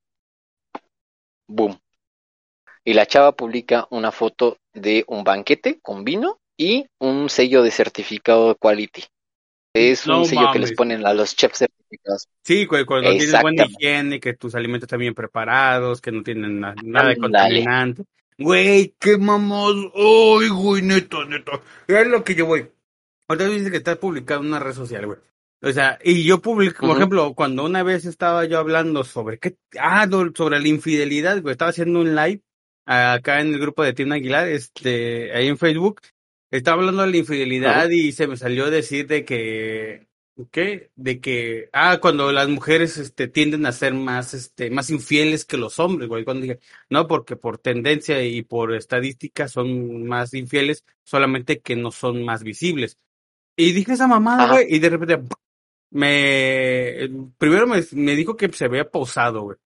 Boom. 1.49 1.79
Y 2.85 2.95
la 2.95 3.07
chava 3.07 3.33
publica 3.33 3.87
una 3.91 4.13
foto 4.13 4.59
de 4.73 5.05
un 5.07 5.25
banquete 5.25 5.79
con 5.81 6.05
vino 6.05 6.41
y 6.57 6.87
un 6.99 7.29
sello 7.31 7.63
de 7.63 7.71
certificado 7.71 8.49
de 8.49 8.55
quality. 8.57 9.05
Es 9.75 10.07
un 10.07 10.27
sello 10.27 10.51
que 10.53 10.59
les 10.59 10.73
ponen 10.73 11.07
a 11.07 11.15
los 11.15 11.35
chefs 11.35 11.59
certificados. 11.59 12.29
Sí, 12.45 12.67
cuando 12.67 13.11
tienes 13.11 13.41
buena 13.41 13.65
higiene, 13.65 14.21
que 14.21 14.35
tus 14.35 14.55
alimentos 14.55 14.87
están 14.87 15.01
bien 15.01 15.15
preparados, 15.15 16.01
que 16.01 16.13
no 16.13 16.23
tienen 16.23 16.61
na- 16.61 16.75
nada 16.83 17.09
de 17.09 17.17
contaminante. 17.17 18.05
Güey, 18.37 18.95
qué 18.99 19.17
mamón. 19.17 19.93
Ay, 19.95 20.49
güey, 20.49 20.83
neto, 20.83 21.25
neto. 21.25 21.63
Es 21.87 22.07
lo 22.07 22.25
que 22.25 22.35
yo 22.35 22.47
voy. 22.47 22.69
Ahorita 23.29 23.49
dice 23.49 23.71
que 23.71 23.77
está 23.79 23.97
publicado 23.97 24.41
en 24.41 24.49
una 24.49 24.59
red 24.59 24.75
social, 24.75 25.07
güey. 25.07 25.19
O 25.65 25.71
sea, 25.71 25.99
y 26.03 26.25
yo 26.25 26.43
publico, 26.43 26.89
por 26.89 26.97
ejemplo, 26.97 27.35
cuando 27.35 27.65
una 27.65 27.85
vez 27.85 28.05
estaba 28.05 28.45
yo 28.47 28.59
hablando 28.59 29.05
sobre 29.05 29.39
qué, 29.39 29.57
ah, 29.79 30.09
sobre 30.35 30.59
la 30.59 30.67
infidelidad, 30.67 31.41
güey, 31.41 31.53
estaba 31.53 31.71
haciendo 31.71 32.01
un 32.01 32.17
live 32.17 32.43
acá 32.85 33.41
en 33.41 33.55
el 33.55 33.61
grupo 33.61 33.85
de 33.85 33.93
Tina 33.93 34.17
Aguilar, 34.17 34.49
este, 34.49 35.33
ahí 35.33 35.47
en 35.47 35.59
Facebook, 35.59 36.01
estaba 36.51 36.81
hablando 36.81 37.03
de 37.03 37.13
la 37.13 37.17
infidelidad 37.17 37.89
y 37.91 38.11
se 38.11 38.27
me 38.27 38.37
salió 38.37 38.65
a 38.65 38.71
decir 38.71 39.07
de 39.07 39.25
que, 39.25 40.09
¿qué? 40.51 40.91
De 40.97 41.21
que, 41.21 41.69
ah, 41.73 41.99
cuando 42.01 42.33
las 42.33 42.49
mujeres, 42.49 42.99
este, 42.99 43.29
tienden 43.29 43.65
a 43.65 43.71
ser 43.71 43.95
más, 43.95 44.35
este, 44.35 44.69
más 44.69 44.91
infieles 44.91 45.45
que 45.45 45.59
los 45.59 45.79
hombres, 45.79 46.09
güey, 46.09 46.25
cuando 46.25 46.43
dije, 46.43 46.59
no, 46.91 47.07
porque 47.07 47.37
por 47.37 47.59
tendencia 47.59 48.21
y 48.25 48.43
por 48.43 48.75
estadística 48.75 49.47
son 49.47 50.09
más 50.09 50.35
infieles, 50.35 50.85
solamente 51.05 51.61
que 51.61 51.77
no 51.77 51.93
son 51.93 52.25
más 52.25 52.43
visibles. 52.43 52.99
Y 53.57 53.73
dije 53.73 53.93
esa 53.93 54.09
mamada, 54.09 54.49
güey, 54.51 54.67
y 54.69 54.81
de 54.81 54.91
repente 54.91 55.23
me 55.93 57.09
primero 57.39 57.67
me, 57.67 57.83
me 57.93 58.17
dijo 58.17 58.37
que 58.37 58.51
se 58.53 58.65
había 58.65 58.91
pausado, 58.91 59.43
güey. 59.43 59.59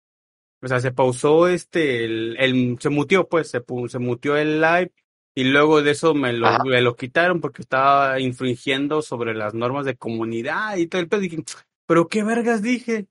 O 0.62 0.68
sea, 0.68 0.80
se 0.80 0.90
pausó 0.90 1.48
este 1.48 2.04
el, 2.04 2.36
el 2.38 2.76
se 2.80 2.90
mutió 2.90 3.28
pues, 3.28 3.50
se 3.50 3.62
se 3.88 3.98
mutió 3.98 4.36
el 4.36 4.60
live 4.60 4.92
y 5.34 5.44
luego 5.44 5.82
de 5.82 5.92
eso 5.92 6.14
me 6.14 6.32
lo 6.32 6.64
me 6.64 6.80
lo 6.80 6.96
quitaron 6.96 7.40
porque 7.40 7.62
estaba 7.62 8.18
infringiendo 8.20 9.02
sobre 9.02 9.34
las 9.34 9.54
normas 9.54 9.86
de 9.86 9.96
comunidad 9.96 10.76
y 10.76 10.86
todo 10.88 11.00
el 11.00 11.08
pedo. 11.08 11.20
Dije, 11.20 11.44
"¿Pero 11.86 12.08
qué 12.08 12.24
vergas 12.24 12.62
dije?" 12.62 13.06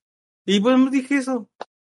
Y 0.45 0.59
bueno, 0.59 0.89
dije 0.89 1.15
eso. 1.17 1.49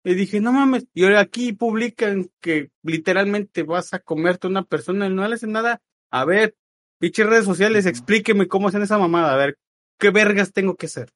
Y 0.05 0.15
dije, 0.15 0.41
"No 0.41 0.53
mames." 0.53 0.87
Y 0.95 1.05
ahora 1.05 1.21
aquí 1.21 1.53
publican 1.53 2.31
que 2.41 2.71
literalmente 2.83 3.63
vas 3.63 3.95
a 3.95 3.99
comerte 4.01 4.47
una 4.47 4.63
persona 4.65 5.07
y 5.07 5.11
no 5.15 5.27
le 5.27 5.35
hacen 5.35 5.53
nada 5.53 5.83
A 6.11 6.25
ver, 6.25 6.57
pinches 6.99 7.27
redes 7.27 7.45
sociales, 7.45 7.87
explíqueme 7.87 8.49
cómo 8.49 8.69
hacen 8.69 8.83
esa 8.83 8.99
mamada. 8.99 9.35
A 9.35 9.37
ver, 9.37 9.59
¿qué 9.99 10.11
vergas 10.11 10.53
tengo 10.53 10.77
que 10.77 10.87
hacer? 10.87 11.11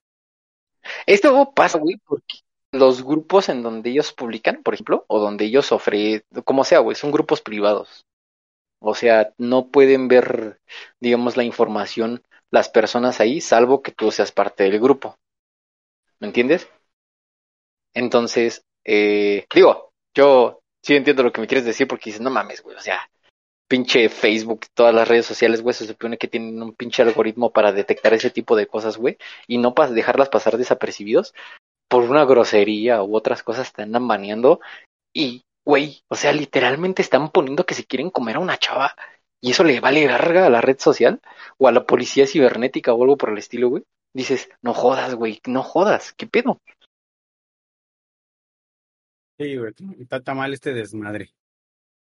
Esto 1.07 1.53
pasa, 1.55 1.79
güey, 1.79 1.97
porque 2.05 2.39
los 2.73 3.05
grupos 3.05 3.49
en 3.49 3.63
donde 3.63 3.91
ellos 3.91 4.13
publican, 4.13 4.63
por 4.63 4.75
ejemplo, 4.75 5.05
o 5.09 5.21
donde 5.21 5.45
ellos 5.45 5.73
ofrecen, 5.73 6.25
como 6.45 6.65
sea, 6.65 6.81
güey, 6.81 6.97
son 6.97 7.13
grupos 7.13 7.41
privados. 7.41 8.07
O 8.81 8.95
sea, 8.95 9.33
no 9.39 9.69
pueden 9.69 10.09
ver, 10.09 10.61
digamos, 11.01 11.37
la 11.37 11.45
información 11.45 12.23
las 12.53 12.69
personas 12.69 13.19
ahí, 13.19 13.41
salvo 13.41 13.83
que 13.83 13.93
tú 13.93 14.13
seas 14.13 14.31
parte 14.31 14.65
del 14.65 14.79
grupo. 14.79 15.17
¿Me 16.21 16.29
entiendes? 16.29 16.69
Entonces, 17.95 18.65
eh, 18.85 19.47
digo, 19.53 19.93
yo 20.15 20.61
sí 20.83 20.95
entiendo 20.95 21.23
lo 21.23 21.33
que 21.33 21.41
me 21.41 21.47
quieres 21.47 21.65
decir 21.65 21.89
porque 21.89 22.11
dices, 22.11 22.21
no 22.21 22.31
mames, 22.31 22.63
güey, 22.63 22.77
o 22.77 22.81
sea, 22.81 23.01
pinche 23.73 24.11
Facebook, 24.11 24.67
todas 24.75 24.95
las 24.95 25.09
redes 25.09 25.25
sociales, 25.25 25.63
güey, 25.63 25.73
se 25.73 25.87
supone 25.87 26.19
que 26.19 26.29
tienen 26.29 26.63
un 26.63 26.75
pinche 26.75 27.01
algoritmo 27.01 27.55
para 27.55 27.73
detectar 27.73 28.13
ese 28.13 28.29
tipo 28.29 28.55
de 28.55 28.67
cosas, 28.67 28.99
güey, 28.99 29.17
y 29.47 29.57
no 29.57 29.73
dejarlas 29.95 30.29
pasar 30.29 30.59
desapercibidos 30.59 31.33
por 31.89 32.03
una 32.05 32.27
grosería 32.27 33.03
u 33.03 33.17
otras 33.17 33.43
cosas 33.43 33.73
te 33.73 33.81
andan 33.81 34.07
baneando 34.07 34.61
y, 35.15 35.47
güey, 35.65 36.03
o 36.09 36.17
sea, 36.17 36.35
literalmente 36.35 37.01
están 37.01 37.31
poniendo 37.31 37.65
que 37.65 37.73
se 37.73 37.87
quieren 37.87 38.11
comer 38.11 38.37
a 38.37 38.41
una 38.41 38.59
chava 38.59 38.95
y 39.41 39.53
eso 39.53 39.65
le 39.65 39.81
vale 39.81 40.05
larga 40.05 40.45
a 40.45 40.51
la 40.51 40.61
red 40.61 40.79
social 40.79 41.23
o 41.57 41.67
a 41.67 41.73
la 41.73 41.87
policía 41.87 42.27
cibernética 42.27 42.93
o 42.93 43.03
algo 43.03 43.17
por 43.17 43.31
el 43.31 43.39
estilo, 43.39 43.71
güey. 43.71 43.85
Dices, 44.13 44.51
no 44.61 44.75
jodas, 44.75 45.15
güey, 45.15 45.41
no 45.47 45.63
jodas, 45.63 46.13
¿qué 46.13 46.27
pedo? 46.27 46.61
Sí, 49.39 49.57
güey, 49.57 49.73
está 49.99 50.35
mal 50.35 50.53
este 50.53 50.75
desmadre. 50.75 51.33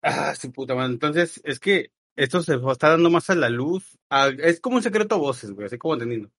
Ah, 0.03 0.35
su 0.35 0.51
puta 0.53 0.75
madre. 0.75 0.93
Entonces, 0.93 1.41
es 1.45 1.61
que 1.61 1.93
esto 2.17 2.43
se 2.43 2.57
está 2.71 2.91
dando 2.91 3.11
más 3.11 3.31
a 3.31 3.35
la 3.35 3.49
luz. 3.49 3.99
es 4.39 4.61
como 4.61 4.77
un 4.77 4.83
secreto 4.83 5.15
a 5.15 5.19
voces, 5.19 5.53
güey, 5.53 5.67
así 5.67 5.79
como 5.79 5.95
entendiendo. 5.95 6.31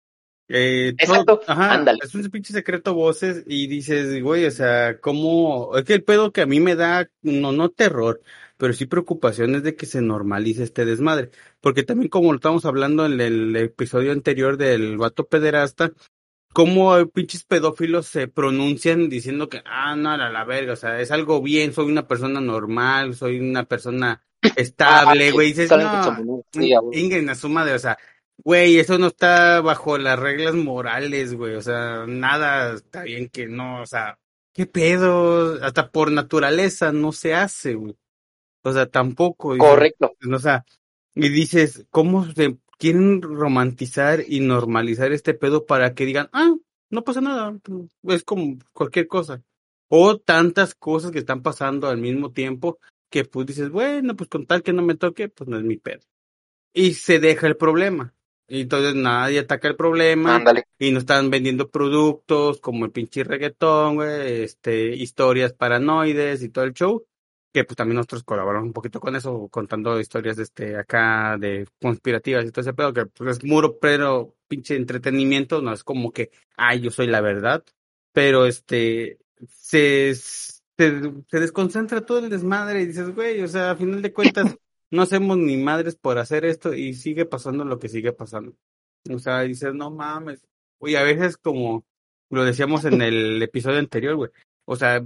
Eh, 0.50 0.90
Exacto, 0.90 1.42
ándale. 1.48 2.00
Es 2.04 2.14
un 2.14 2.30
pinche 2.30 2.54
secreto 2.54 2.94
voces 2.94 3.44
y 3.48 3.68
dices, 3.68 4.22
güey, 4.22 4.46
o 4.46 4.52
sea, 4.52 5.00
¿cómo? 5.00 5.76
Es 5.78 5.86
que 5.86 5.94
el 5.94 6.04
pedo 6.04 6.32
que 6.32 6.42
a 6.42 6.46
mí 6.46 6.60
me 6.60 6.76
da, 6.76 7.10
no, 7.22 7.52
no 7.54 7.70
terror, 7.70 8.22
pero 8.58 8.74
sí 8.74 8.86
preocupación 8.86 9.56
es 9.56 9.64
de 9.64 9.76
que 9.76 9.86
se 9.86 10.02
normalice 10.02 10.64
este 10.64 10.86
desmadre. 10.86 11.32
Porque 11.62 11.84
también 11.84 12.10
como 12.10 12.32
lo 12.32 12.36
estábamos 12.36 12.66
hablando 12.66 13.06
en 13.06 13.20
el 13.22 13.56
episodio 13.56 14.12
anterior 14.12 14.58
del 14.58 14.98
vato 14.98 15.26
pederasta, 15.26 15.94
cómo 16.54 17.06
pinches 17.08 17.44
pedófilos 17.44 18.08
se 18.08 18.28
pronuncian 18.28 19.10
diciendo 19.10 19.50
que, 19.50 19.62
ah, 19.66 19.96
no, 19.96 20.12
a 20.12 20.18
la 20.18 20.46
verga, 20.46 20.74
o 20.74 20.78
sea, 20.78 21.02
es 21.02 21.12
algo 21.12 21.42
bien, 21.42 21.74
soy 21.74 21.88
una 21.88 22.08
persona 22.08 22.40
normal, 22.40 23.16
soy 23.16 23.40
una 23.40 23.66
persona 23.66 24.24
estable, 24.56 25.32
güey, 25.32 25.50
dices, 25.50 25.72
no, 25.72 26.44
Ingen 26.94 27.30
a 27.30 27.36
su 27.36 27.50
madre, 27.50 27.74
o 27.74 27.80
sea, 27.80 27.98
güey, 28.38 28.78
eso 28.78 28.98
no 28.98 29.08
está 29.08 29.62
bajo 29.62 29.98
las 29.98 30.20
reglas 30.20 30.56
morales, 30.56 31.34
güey, 31.34 31.56
o 31.56 31.62
sea, 31.62 32.06
nada 32.08 32.76
está 32.76 33.04
bien 33.04 33.30
que 33.30 33.48
no, 33.48 33.82
o 33.82 33.86
sea, 33.86 34.20
qué 34.54 34.66
pedo, 34.66 35.64
hasta 35.64 35.92
por 35.92 36.12
naturaleza 36.12 36.92
no 36.92 37.12
se 37.12 37.34
hace, 37.34 37.74
güey. 37.74 37.98
O 38.66 38.72
sea, 38.72 38.86
tampoco. 38.86 39.58
Correcto. 39.58 40.16
o 40.32 40.40
sea, 40.40 40.64
y 41.16 41.28
dices, 41.30 41.86
¿cómo 41.90 42.32
se 42.32 42.58
quieren 42.78 43.22
romantizar 43.22 44.24
y 44.28 44.40
normalizar 44.40 45.12
este 45.12 45.34
pedo 45.34 45.66
para 45.66 45.94
que 45.94 46.06
digan, 46.06 46.30
ah, 46.34 46.54
no 46.90 47.04
pasa 47.04 47.22
nada, 47.22 47.58
es 48.04 48.24
como 48.24 48.58
cualquier 48.74 49.08
cosa. 49.08 49.42
O 49.88 50.18
tantas 50.18 50.74
cosas 50.76 51.12
que 51.12 51.20
están 51.20 51.42
pasando 51.42 51.88
al 51.88 51.98
mismo 51.98 52.32
tiempo 52.32 52.80
que 53.10 53.26
pues 53.26 53.46
dices, 53.46 53.70
bueno, 53.70 54.16
pues 54.16 54.30
con 54.30 54.46
tal 54.46 54.64
que 54.64 54.74
no 54.74 54.82
me 54.82 54.96
toque, 54.96 55.30
pues 55.30 55.48
no 55.48 55.58
es 55.58 55.64
mi 55.64 55.78
pedo. 55.78 56.02
Y 56.74 56.94
se 56.94 57.20
deja 57.20 57.48
el 57.48 57.58
problema. 57.58 58.14
Y 58.48 58.62
entonces 58.62 58.96
nadie 58.96 59.40
ataca 59.40 59.68
el 59.68 59.76
problema. 59.76 60.36
Ándale. 60.36 60.66
Y 60.80 60.92
no 60.92 61.00
están 61.00 61.30
vendiendo 61.30 61.70
productos 61.70 62.60
como 62.60 62.86
el 62.86 62.92
pinche 62.92 63.24
reggaetón, 63.24 63.96
güey, 63.96 64.44
este, 64.44 64.96
historias 64.96 65.54
paranoides 65.54 66.42
y 66.42 66.50
todo 66.50 66.66
el 66.66 66.74
show 66.74 67.06
que 67.54 67.64
pues 67.64 67.78
también 67.78 67.98
nosotros 67.98 68.24
colaboramos 68.24 68.68
un 68.68 68.74
poquito 68.74 69.00
con 69.00 69.16
eso, 69.16 69.48
contando 69.50 70.00
historias 70.00 70.38
de 70.38 70.44
este 70.44 70.76
acá 70.76 71.38
de 71.38 71.68
conspirativas 71.80 72.46
y 72.46 72.52
todo 72.52 72.62
ese 72.62 72.74
pedo, 72.74 72.94
que 72.94 73.06
pues 73.06 73.38
es 73.38 73.44
muro 73.44 73.78
pero 73.80 74.36
pinche 74.48 74.76
entretenimiento, 74.76 75.62
no 75.62 75.72
es 75.72 75.84
como 75.84 76.12
que, 76.12 76.32
ay, 76.58 76.82
yo 76.82 76.92
soy 76.92 77.08
la 77.08 77.22
verdad, 77.22 77.64
pero 78.12 78.48
este, 78.48 79.20
se, 79.48 80.16
se, 80.16 80.54
se 80.76 81.40
desconcentra 81.40 82.06
todo 82.06 82.20
el 82.20 82.30
desmadre 82.30 82.82
y 82.82 82.88
dices, 82.88 83.14
güey, 83.14 83.42
o 83.42 83.48
sea, 83.48 83.72
a 83.72 83.76
final 83.76 84.02
de 84.02 84.14
cuentas, 84.14 84.58
no 84.92 85.04
hacemos 85.04 85.38
ni 85.38 85.58
madres 85.58 85.96
por 85.96 86.18
hacer 86.18 86.46
esto 86.46 86.74
y 86.74 86.96
sigue 86.96 87.26
pasando 87.26 87.66
lo 87.66 87.80
que 87.80 87.90
sigue 87.90 88.14
pasando. 88.14 88.56
O 89.12 89.20
sea, 89.20 89.42
dices, 89.42 89.74
no 89.74 89.92
mames. 89.92 90.46
Oye, 90.80 90.98
a 90.98 91.04
veces 91.04 91.38
como 91.38 91.86
lo 92.30 92.44
decíamos 92.46 92.86
en 92.86 93.02
el 93.02 93.42
episodio 93.44 93.80
anterior, 93.80 94.16
güey. 94.16 94.32
O 94.66 94.76
sea, 94.76 95.06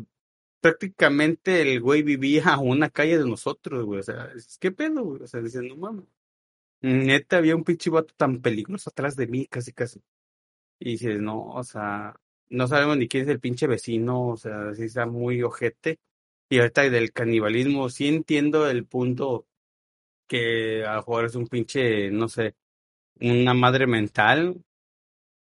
prácticamente 0.61 1.61
el 1.61 1.81
güey 1.81 2.03
vivía 2.03 2.43
a 2.55 2.59
una 2.59 2.89
calle 2.89 3.17
de 3.17 3.25
nosotros, 3.25 3.85
güey. 3.85 3.99
O 3.99 4.03
sea, 4.03 4.31
¿qué 4.59 4.71
pedo, 4.71 5.03
güey? 5.03 5.23
O 5.23 5.27
sea, 5.27 5.41
dicen, 5.41 5.67
no 5.67 5.77
mames. 5.77 6.05
Neta, 6.81 7.37
había 7.37 7.55
un 7.55 7.63
pinche 7.63 7.89
vato 7.89 8.13
tan 8.17 8.41
peligroso 8.41 8.89
atrás 8.89 9.15
de 9.15 9.27
mí, 9.27 9.47
casi, 9.47 9.73
casi. 9.73 10.01
Y 10.79 10.91
dices, 10.91 11.19
no, 11.21 11.49
o 11.49 11.63
sea, 11.63 12.15
no 12.49 12.67
sabemos 12.67 12.97
ni 12.97 13.07
quién 13.07 13.23
es 13.23 13.29
el 13.29 13.39
pinche 13.39 13.67
vecino, 13.67 14.27
o 14.29 14.37
sea, 14.37 14.73
sí 14.75 14.83
está 14.83 15.05
muy 15.07 15.41
ojete. 15.43 15.99
Y 16.49 16.59
ahorita 16.59 16.89
del 16.89 17.11
canibalismo, 17.13 17.89
sí 17.89 18.07
entiendo 18.07 18.69
el 18.69 18.85
punto 18.85 19.47
que 20.27 20.85
a 20.85 20.97
mejor 20.97 21.25
es 21.25 21.35
un 21.35 21.47
pinche, 21.47 22.11
no 22.11 22.29
sé, 22.29 22.55
una 23.21 23.53
madre 23.53 23.87
mental, 23.87 24.63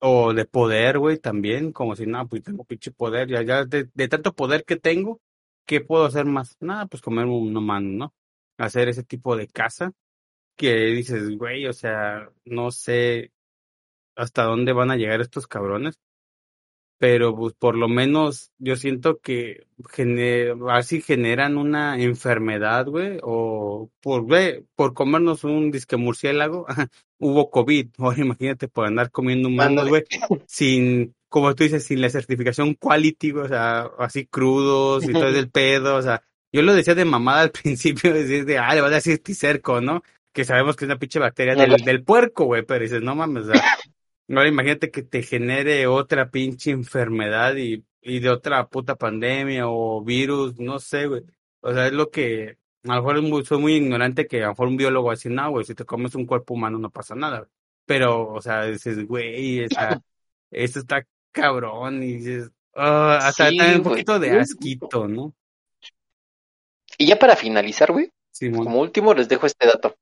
o 0.05 0.33
de 0.33 0.45
poder, 0.45 0.99
güey, 0.99 1.17
también, 1.17 1.71
como 1.71 1.95
si, 1.95 2.05
no, 2.05 2.27
pues 2.27 2.43
tengo 2.43 2.65
pinche 2.65 2.91
poder, 2.91 3.29
ya, 3.29 3.41
ya, 3.41 3.63
de, 3.65 3.85
tanto 4.09 4.33
poder 4.35 4.65
que 4.65 4.75
tengo, 4.75 5.21
¿qué 5.65 5.79
puedo 5.79 6.03
hacer 6.05 6.25
más? 6.25 6.57
Nada, 6.59 6.87
pues 6.87 7.01
comer 7.01 7.25
un 7.25 7.55
humano, 7.55 7.89
¿no? 7.89 8.13
Hacer 8.57 8.89
ese 8.89 9.03
tipo 9.03 9.37
de 9.37 9.47
casa 9.47 9.93
que 10.57 10.75
dices, 10.87 11.37
güey, 11.37 11.67
o 11.67 11.73
sea, 11.73 12.29
no 12.45 12.71
sé 12.71 13.31
hasta 14.15 14.43
dónde 14.43 14.73
van 14.73 14.91
a 14.91 14.97
llegar 14.97 15.21
estos 15.21 15.47
cabrones, 15.47 15.99
pero 17.03 17.35
pues 17.35 17.53
por 17.53 17.75
lo 17.75 17.89
menos 17.89 18.53
yo 18.59 18.77
siento 18.77 19.19
que 19.19 19.65
gener 19.91 20.55
así 20.69 21.01
generan 21.01 21.57
una 21.57 22.01
enfermedad, 22.01 22.85
güey, 22.85 23.19
o 23.21 23.91
por, 24.01 24.21
güey, 24.21 24.63
por 24.73 24.93
comernos 24.93 25.43
un 25.43 25.69
disque 25.69 25.97
murciélago, 25.97 26.65
hubo 27.19 27.49
COVID, 27.51 27.89
ahora 27.97 28.21
imagínate 28.21 28.69
por 28.69 28.85
andar 28.85 29.11
comiendo 29.11 29.49
humanos, 29.49 29.89
güey, 29.89 30.03
sin, 30.47 31.13
como 31.27 31.53
tú 31.55 31.65
dices, 31.65 31.83
sin 31.83 31.99
la 31.99 32.09
certificación 32.09 32.73
quality, 32.75 33.31
güey, 33.31 33.45
o 33.47 33.49
sea, 33.49 33.81
así 33.99 34.25
crudos 34.25 35.03
y 35.03 35.11
todo 35.11 35.27
el 35.27 35.51
pedo, 35.51 35.97
o 35.97 36.01
sea, 36.01 36.23
yo 36.53 36.61
lo 36.61 36.73
decía 36.73 36.95
de 36.95 37.03
mamada 37.03 37.41
al 37.41 37.51
principio, 37.63 38.13
decir 38.13 38.45
de, 38.45 38.59
ah, 38.59 38.73
le 38.73 38.79
vas 38.79 38.93
a 38.93 38.95
decir 38.95 39.21
ticerco, 39.21 39.81
¿no? 39.81 40.03
Que 40.31 40.45
sabemos 40.45 40.77
que 40.77 40.85
es 40.85 40.87
una 40.87 40.99
pinche 40.99 41.19
bacteria 41.19 41.53
del, 41.53 41.83
del 41.83 42.01
puerco, 42.01 42.45
güey, 42.45 42.63
pero 42.63 42.81
dices, 42.81 43.01
no 43.01 43.13
mames, 43.13 43.47
o 43.47 43.51
sea, 43.51 43.61
Ahora 44.29 44.47
imagínate 44.47 44.89
que 44.89 45.03
te 45.03 45.21
genere 45.21 45.87
otra 45.87 46.29
pinche 46.31 46.71
enfermedad 46.71 47.55
y, 47.55 47.83
y 48.01 48.19
de 48.19 48.29
otra 48.29 48.67
puta 48.67 48.95
pandemia 48.95 49.67
o 49.67 50.03
virus, 50.03 50.57
no 50.59 50.79
sé, 50.79 51.07
güey. 51.07 51.23
O 51.61 51.73
sea, 51.73 51.87
es 51.87 51.93
lo 51.93 52.09
que, 52.09 52.57
a 52.85 52.95
lo 52.95 53.21
mejor 53.21 53.45
soy 53.45 53.57
muy 53.59 53.75
ignorante 53.75 54.27
que 54.27 54.43
a 54.43 54.47
lo 54.47 54.49
mejor 54.49 54.67
un 54.67 54.77
biólogo 54.77 55.07
va 55.07 55.13
a 55.13 55.15
decir, 55.15 55.31
no, 55.31 55.49
güey, 55.49 55.65
si 55.65 55.75
te 55.75 55.85
comes 55.85 56.15
un 56.15 56.25
cuerpo 56.25 56.53
humano 56.53 56.77
no 56.77 56.89
pasa 56.89 57.15
nada. 57.15 57.47
Pero, 57.85 58.31
o 58.31 58.41
sea, 58.41 58.65
dices, 58.65 59.05
güey, 59.07 59.59
esa, 59.59 60.01
esto 60.51 60.79
está 60.79 61.05
cabrón 61.31 62.01
y 62.03 62.17
dices, 62.17 62.47
uh, 62.75 63.19
hasta 63.19 63.49
un 63.49 63.83
poquito 63.83 64.19
de 64.19 64.39
asquito, 64.39 65.07
¿no? 65.07 65.33
Y 66.97 67.07
ya 67.07 67.17
para 67.17 67.35
finalizar, 67.35 67.91
güey, 67.91 68.11
como 68.39 68.81
último 68.81 69.13
les 69.13 69.27
dejo 69.27 69.45
este 69.45 69.67
dato. 69.67 69.95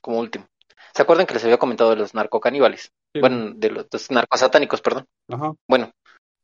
Como 0.00 0.18
último. 0.18 0.46
¿Se 0.94 1.02
acuerdan 1.02 1.26
que 1.26 1.34
les 1.34 1.44
había 1.44 1.58
comentado 1.58 1.90
de 1.90 1.96
los 1.96 2.14
narcocaníbales? 2.14 2.92
Bueno, 3.18 3.52
de 3.54 3.70
los, 3.70 3.84
narcos 3.84 4.10
narcosatánicos, 4.10 4.80
perdón. 4.80 5.06
Ajá. 5.28 5.54
Bueno, 5.68 5.92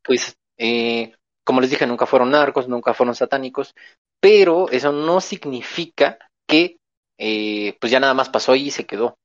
pues, 0.03 0.37
eh, 0.59 1.13
como 1.45 1.61
les 1.61 1.71
dije, 1.71 1.87
nunca 1.87 2.07
fueron 2.07 2.31
narcos, 2.31 2.69
nunca 2.69 2.95
fueron 2.95 3.15
satánicos, 3.15 3.75
pero 4.21 4.69
eso 4.71 4.93
no 4.93 5.21
significa 5.21 6.19
que, 6.49 6.79
eh, 7.19 7.77
pues 7.81 7.91
ya 7.91 8.01
nada 8.01 8.15
más 8.15 8.29
pasó 8.29 8.55
y 8.55 8.71
se 8.71 8.87
quedó. 8.87 9.19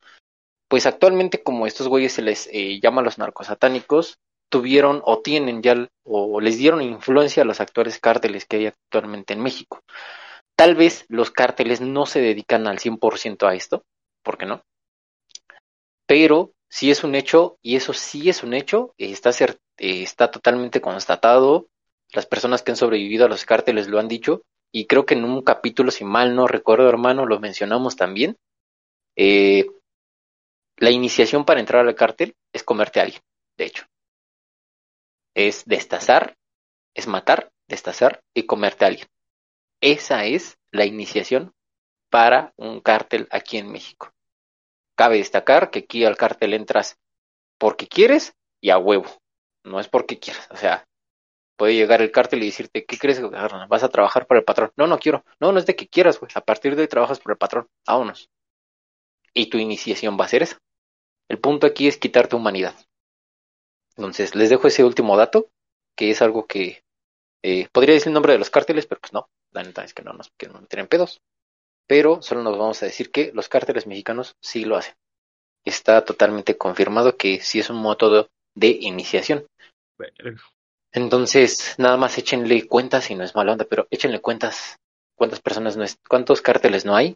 Pues 0.67 0.85
actualmente, 0.85 1.43
como 1.43 1.67
estos 1.67 1.87
güeyes 1.87 2.13
se 2.13 2.21
les 2.21 2.47
eh, 2.51 2.79
llama 2.79 3.01
los 3.01 3.17
narcosatánicos, 3.17 4.19
tuvieron 4.49 5.01
o 5.05 5.21
tienen 5.21 5.61
ya, 5.61 5.87
o 6.03 6.41
les 6.41 6.57
dieron 6.57 6.81
influencia 6.81 7.43
a 7.43 7.45
los 7.45 7.61
actores 7.61 7.99
cárteles 7.99 8.45
que 8.45 8.57
hay 8.57 8.65
actualmente 8.67 9.33
en 9.33 9.41
México. 9.41 9.81
Tal 10.55 10.75
vez 10.75 11.05
los 11.07 11.31
cárteles 11.31 11.81
no 11.81 12.05
se 12.05 12.21
dedican 12.21 12.67
al 12.67 12.79
100% 12.79 13.47
a 13.47 13.55
esto, 13.55 13.83
¿por 14.23 14.37
qué 14.37 14.45
no? 14.45 14.61
Pero 16.11 16.51
sí 16.67 16.91
es 16.91 17.05
un 17.05 17.15
hecho, 17.15 17.57
y 17.61 17.77
eso 17.77 17.93
sí 17.93 18.29
es 18.29 18.43
un 18.43 18.53
hecho, 18.53 18.93
está, 18.97 19.29
eh, 19.29 20.03
está 20.03 20.29
totalmente 20.29 20.81
constatado, 20.81 21.69
las 22.11 22.25
personas 22.25 22.61
que 22.61 22.71
han 22.71 22.75
sobrevivido 22.75 23.23
a 23.23 23.29
los 23.29 23.45
cárteles 23.45 23.87
lo 23.87 23.97
han 23.97 24.09
dicho, 24.09 24.41
y 24.73 24.87
creo 24.87 25.05
que 25.05 25.13
en 25.13 25.23
un 25.23 25.41
capítulo, 25.41 25.89
si 25.89 26.03
mal 26.03 26.35
no 26.35 26.47
recuerdo 26.47 26.89
hermano, 26.89 27.25
lo 27.25 27.39
mencionamos 27.39 27.95
también, 27.95 28.35
Eh, 29.15 29.67
la 30.79 30.89
iniciación 30.89 31.45
para 31.45 31.61
entrar 31.61 31.87
al 31.87 31.95
cártel 31.95 32.35
es 32.53 32.63
comerte 32.63 32.99
a 32.99 33.03
alguien, 33.03 33.21
de 33.57 33.65
hecho. 33.67 33.85
Es 35.33 35.63
destazar, 35.63 36.35
es 36.93 37.07
matar, 37.07 37.51
destazar 37.69 38.21
y 38.33 38.45
comerte 38.45 38.83
a 38.83 38.89
alguien. 38.89 39.07
Esa 39.81 40.25
es 40.25 40.57
la 40.71 40.85
iniciación 40.85 41.53
para 42.09 42.51
un 42.57 42.81
cártel 42.81 43.29
aquí 43.31 43.57
en 43.57 43.71
México. 43.71 44.11
Cabe 45.01 45.17
destacar 45.17 45.71
que 45.71 45.79
aquí 45.79 46.05
al 46.05 46.15
cártel 46.15 46.53
entras 46.53 46.99
porque 47.57 47.87
quieres 47.87 48.35
y 48.61 48.69
a 48.69 48.77
huevo. 48.77 49.07
No 49.63 49.79
es 49.79 49.87
porque 49.87 50.19
quieras. 50.19 50.47
O 50.51 50.57
sea, 50.57 50.85
puede 51.57 51.73
llegar 51.73 52.03
el 52.03 52.11
cártel 52.11 52.43
y 52.43 52.45
decirte, 52.45 52.85
¿qué 52.85 52.99
crees? 52.99 53.19
¿Vas 53.19 53.81
a 53.81 53.89
trabajar 53.89 54.27
para 54.27 54.41
el 54.41 54.45
patrón? 54.45 54.71
No, 54.77 54.85
no 54.85 54.99
quiero. 54.99 55.25
No, 55.39 55.51
no 55.51 55.57
es 55.57 55.65
de 55.65 55.75
que 55.75 55.87
quieras, 55.87 56.19
güey. 56.19 56.31
A 56.35 56.41
partir 56.41 56.75
de 56.75 56.83
hoy 56.83 56.87
trabajas 56.87 57.19
por 57.19 57.31
el 57.31 57.39
patrón. 57.39 57.67
Vámonos. 57.87 58.29
Y 59.33 59.47
tu 59.47 59.57
iniciación 59.57 60.19
va 60.19 60.25
a 60.25 60.27
ser 60.27 60.43
esa. 60.43 60.59
El 61.27 61.39
punto 61.39 61.65
aquí 61.65 61.87
es 61.87 61.97
quitarte 61.97 62.35
humanidad. 62.35 62.75
Entonces, 63.97 64.35
les 64.35 64.51
dejo 64.51 64.67
ese 64.67 64.83
último 64.83 65.17
dato, 65.17 65.49
que 65.97 66.11
es 66.11 66.21
algo 66.21 66.45
que 66.45 66.83
eh, 67.41 67.67
podría 67.71 67.95
decir 67.95 68.09
el 68.09 68.13
nombre 68.13 68.33
de 68.33 68.37
los 68.37 68.51
cárteles, 68.51 68.85
pero 68.85 69.01
pues 69.01 69.13
no. 69.13 69.31
La 69.49 69.63
neta 69.63 69.83
es 69.83 69.95
que 69.95 70.03
no 70.03 70.13
nos 70.13 70.29
que 70.37 70.47
no 70.47 70.63
tienen 70.67 70.85
pedos. 70.85 71.23
Pero 71.87 72.21
solo 72.21 72.43
nos 72.43 72.57
vamos 72.57 72.81
a 72.81 72.85
decir 72.85 73.11
que 73.11 73.31
los 73.33 73.49
cárteles 73.49 73.87
mexicanos 73.87 74.35
sí 74.41 74.65
lo 74.65 74.77
hacen. 74.77 74.95
Está 75.65 76.03
totalmente 76.05 76.57
confirmado 76.57 77.17
que 77.17 77.39
sí 77.39 77.59
es 77.59 77.69
un 77.69 77.83
método 77.83 78.29
de 78.55 78.69
iniciación. 78.81 79.45
Entonces, 80.91 81.75
nada 81.77 81.97
más 81.97 82.17
échenle 82.17 82.67
cuentas, 82.67 83.11
y 83.11 83.15
no 83.15 83.23
es 83.23 83.35
mala 83.35 83.53
onda, 83.53 83.65
pero 83.65 83.87
échenle 83.91 84.19
cuentas 84.19 84.77
cuántas 85.15 85.39
personas 85.39 85.77
no 85.77 85.83
es, 85.83 85.97
cuántos 86.07 86.41
cárteles 86.41 86.85
no 86.85 86.95
hay, 86.95 87.15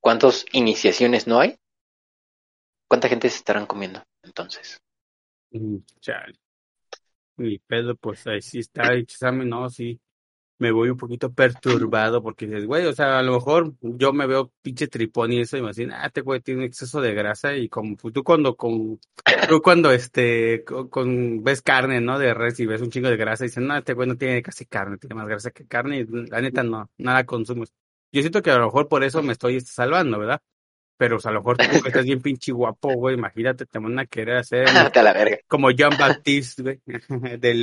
cuántas 0.00 0.46
iniciaciones 0.52 1.26
no 1.26 1.40
hay, 1.40 1.56
cuánta 2.88 3.08
gente 3.08 3.28
se 3.28 3.36
estarán 3.36 3.66
comiendo 3.66 4.02
entonces. 4.22 4.78
Mm, 5.50 5.78
chale. 6.00 6.38
Mi 7.36 7.58
pedo, 7.58 7.96
pues 7.96 8.26
ahí 8.26 8.40
sí 8.40 8.60
está, 8.60 8.94
examen, 8.94 9.48
no, 9.48 9.68
sí 9.68 10.00
me 10.60 10.72
voy 10.72 10.90
un 10.90 10.98
poquito 10.98 11.32
perturbado 11.32 12.22
porque 12.22 12.46
dices, 12.46 12.66
güey, 12.66 12.84
o 12.84 12.92
sea, 12.92 13.18
a 13.18 13.22
lo 13.22 13.32
mejor 13.32 13.72
yo 13.80 14.12
me 14.12 14.26
veo 14.26 14.52
pinche 14.60 14.88
tripón 14.88 15.32
y 15.32 15.40
eso 15.40 15.56
y 15.56 15.62
me 15.62 15.68
dicen, 15.68 15.90
ah, 15.90 16.06
este 16.06 16.20
güey 16.20 16.40
tiene 16.40 16.66
exceso 16.66 17.00
de 17.00 17.14
grasa 17.14 17.56
y 17.56 17.70
como 17.70 17.96
pues, 17.96 18.12
tú 18.12 18.22
cuando, 18.22 18.54
con, 18.56 19.00
tú 19.48 19.62
cuando 19.62 19.90
este, 19.90 20.62
con, 20.64 21.42
ves 21.42 21.62
carne, 21.62 22.02
¿no? 22.02 22.18
De 22.18 22.34
res 22.34 22.60
y 22.60 22.66
ves 22.66 22.82
un 22.82 22.90
chingo 22.90 23.08
de 23.08 23.16
grasa 23.16 23.44
y 23.44 23.48
dicen, 23.48 23.66
no, 23.66 23.76
este 23.76 23.94
güey 23.94 24.06
no 24.06 24.18
tiene 24.18 24.42
casi 24.42 24.66
carne, 24.66 24.98
tiene 24.98 25.14
más 25.14 25.26
grasa 25.26 25.50
que 25.50 25.66
carne 25.66 26.00
y 26.00 26.04
la 26.04 26.42
neta 26.42 26.62
no, 26.62 26.90
nada 26.98 27.24
consumes. 27.24 27.72
Yo 28.12 28.20
siento 28.20 28.42
que 28.42 28.50
a 28.50 28.58
lo 28.58 28.66
mejor 28.66 28.86
por 28.86 29.02
eso 29.02 29.22
me 29.22 29.32
estoy 29.32 29.60
salvando, 29.62 30.18
¿verdad? 30.18 30.42
Pero 30.98 31.16
o 31.16 31.20
sea, 31.20 31.30
a 31.30 31.34
lo 31.34 31.40
mejor 31.40 31.56
tú 31.56 31.80
que 31.80 31.88
estás 31.88 32.04
bien 32.04 32.20
pinche 32.20 32.52
guapo, 32.52 32.92
güey, 32.92 33.14
imagínate, 33.14 33.64
te 33.64 33.78
van 33.78 33.98
a 33.98 34.04
querer 34.04 34.36
hacer 34.36 34.66
como 35.48 35.68
John 35.76 35.96
Baptiste, 35.98 36.62
güey, 36.62 36.80
de 37.38 37.54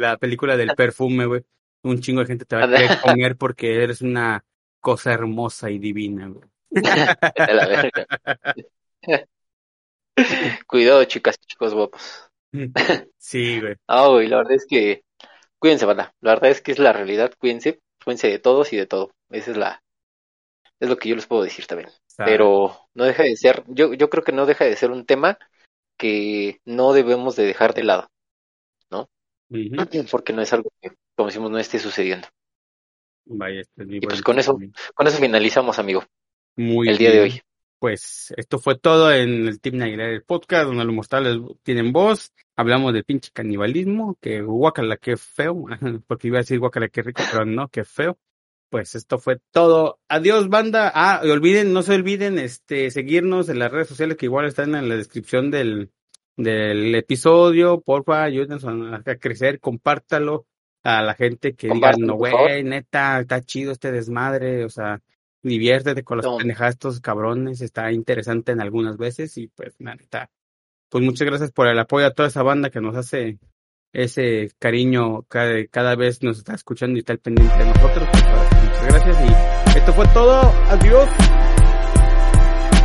la 0.00 0.16
película 0.16 0.56
del 0.56 0.74
perfume, 0.74 1.26
güey 1.26 1.44
un 1.82 2.00
chingo 2.00 2.20
de 2.20 2.26
gente 2.26 2.44
te 2.44 2.56
va 2.56 2.64
a 2.64 2.68
querer 2.68 3.00
comer 3.00 3.36
porque 3.36 3.82
eres 3.82 4.02
una 4.02 4.44
cosa 4.80 5.12
hermosa 5.12 5.70
y 5.70 5.78
divina, 5.78 6.28
güey. 6.28 6.48
Cuidado, 10.66 11.04
chicas 11.04 11.36
y 11.42 11.46
chicos 11.46 11.74
guapos. 11.74 12.30
Sí, 13.18 13.60
güey. 13.60 13.76
Ah, 13.86 14.08
güey, 14.08 14.28
la 14.28 14.38
verdad 14.38 14.52
es 14.52 14.66
que 14.68 15.04
cuídense, 15.58 15.86
banda. 15.86 16.14
La 16.20 16.34
verdad 16.34 16.50
es 16.50 16.60
que 16.60 16.72
es 16.72 16.78
la 16.78 16.92
realidad, 16.92 17.32
cuídense, 17.38 17.80
cuídense 18.04 18.28
de 18.28 18.38
todos 18.38 18.72
y 18.72 18.76
de 18.76 18.86
todo. 18.86 19.12
Esa 19.30 19.52
es 19.52 19.56
la 19.56 19.82
es 20.82 20.88
lo 20.88 20.96
que 20.96 21.08
yo 21.08 21.14
les 21.14 21.26
puedo 21.26 21.44
decir 21.44 21.66
también. 21.66 21.90
Pero 22.16 22.76
no 22.94 23.04
deja 23.04 23.22
de 23.22 23.36
ser, 23.36 23.62
yo 23.68 23.94
yo 23.94 24.10
creo 24.10 24.24
que 24.24 24.32
no 24.32 24.46
deja 24.46 24.64
de 24.64 24.76
ser 24.76 24.90
un 24.90 25.06
tema 25.06 25.38
que 25.96 26.60
no 26.64 26.92
debemos 26.92 27.36
de 27.36 27.44
dejar 27.44 27.72
de 27.72 27.84
lado, 27.84 28.10
¿no? 28.90 29.08
Porque 30.10 30.32
no 30.32 30.42
es 30.42 30.52
algo 30.52 30.70
que 30.80 30.90
como 31.22 31.28
decimos, 31.28 31.50
no 31.52 31.58
esté 31.58 31.78
sucediendo. 31.78 32.26
Vaya, 33.26 33.60
este 33.60 33.84
y 33.88 34.00
pues 34.00 34.22
con 34.22 34.40
eso, 34.40 34.58
con 34.92 35.06
eso 35.06 35.18
finalizamos, 35.18 35.78
amigo. 35.78 36.04
Muy 36.56 36.88
el 36.88 36.98
día 36.98 37.12
de 37.12 37.20
hoy. 37.20 37.40
Pues 37.78 38.34
esto 38.36 38.58
fue 38.58 38.76
todo 38.76 39.12
en 39.12 39.46
el 39.46 39.60
Team 39.60 39.80
el 39.82 40.24
podcast, 40.24 40.66
donde 40.66 40.84
los 40.84 40.94
mortales 40.94 41.38
tienen 41.62 41.92
voz. 41.92 42.32
Hablamos 42.56 42.92
de 42.92 43.04
pinche 43.04 43.30
canibalismo, 43.32 44.18
que 44.20 44.42
guacala, 44.42 44.96
que 44.96 45.16
feo, 45.16 45.64
porque 46.08 46.26
iba 46.26 46.38
a 46.38 46.42
decir 46.42 46.58
guacala, 46.58 46.88
que 46.88 47.02
rico, 47.02 47.22
pero 47.30 47.44
no, 47.44 47.68
que 47.68 47.84
feo. 47.84 48.18
Pues 48.68 48.96
esto 48.96 49.18
fue 49.18 49.38
todo. 49.52 50.00
Adiós, 50.08 50.48
banda. 50.48 50.90
Ah, 50.92 51.20
y 51.22 51.30
olviden, 51.30 51.72
no 51.72 51.82
se 51.82 51.94
olviden, 51.94 52.40
este, 52.40 52.90
seguirnos 52.90 53.48
en 53.48 53.60
las 53.60 53.70
redes 53.70 53.86
sociales 53.86 54.16
que 54.16 54.26
igual 54.26 54.46
están 54.46 54.74
en 54.74 54.88
la 54.88 54.96
descripción 54.96 55.52
del, 55.52 55.92
del 56.36 56.92
episodio. 56.96 57.80
Porfa, 57.80 58.24
ayúdenos 58.24 58.64
a 58.64 59.02
crecer, 59.20 59.60
compártalo 59.60 60.46
a 60.82 61.02
la 61.02 61.14
gente 61.14 61.54
que 61.54 61.68
diga, 61.68 61.92
no, 61.98 62.14
güey, 62.14 62.64
neta, 62.64 63.20
está 63.20 63.40
chido 63.40 63.72
este 63.72 63.92
desmadre, 63.92 64.64
o 64.64 64.68
sea, 64.68 65.00
diviértete 65.42 66.02
con 66.02 66.18
las 66.18 66.26
pendejadas 66.36 66.74
estos 66.74 67.00
cabrones, 67.00 67.60
está 67.60 67.92
interesante 67.92 68.52
en 68.52 68.60
algunas 68.60 68.96
veces 68.96 69.36
y 69.38 69.48
pues 69.48 69.74
neta, 69.78 70.30
pues 70.88 71.04
muchas 71.04 71.26
gracias 71.26 71.52
por 71.52 71.68
el 71.68 71.78
apoyo 71.78 72.06
a 72.06 72.12
toda 72.12 72.28
esa 72.28 72.42
banda 72.42 72.70
que 72.70 72.80
nos 72.80 72.96
hace 72.96 73.38
ese 73.92 74.50
cariño 74.58 75.22
cada, 75.28 75.66
cada 75.66 75.94
vez 75.96 76.22
nos 76.22 76.38
está 76.38 76.54
escuchando 76.54 76.96
y 76.96 77.00
está 77.00 77.12
al 77.12 77.18
pendiente 77.18 77.56
de 77.58 77.66
nosotros. 77.66 78.08
Pues, 78.10 78.24
muchas 78.62 78.86
gracias 78.86 79.16
y 79.74 79.78
esto 79.78 79.92
fue 79.92 80.06
todo. 80.08 80.40
Adiós. 80.68 81.08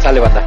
Sale 0.01 0.19
banda. 0.19 0.46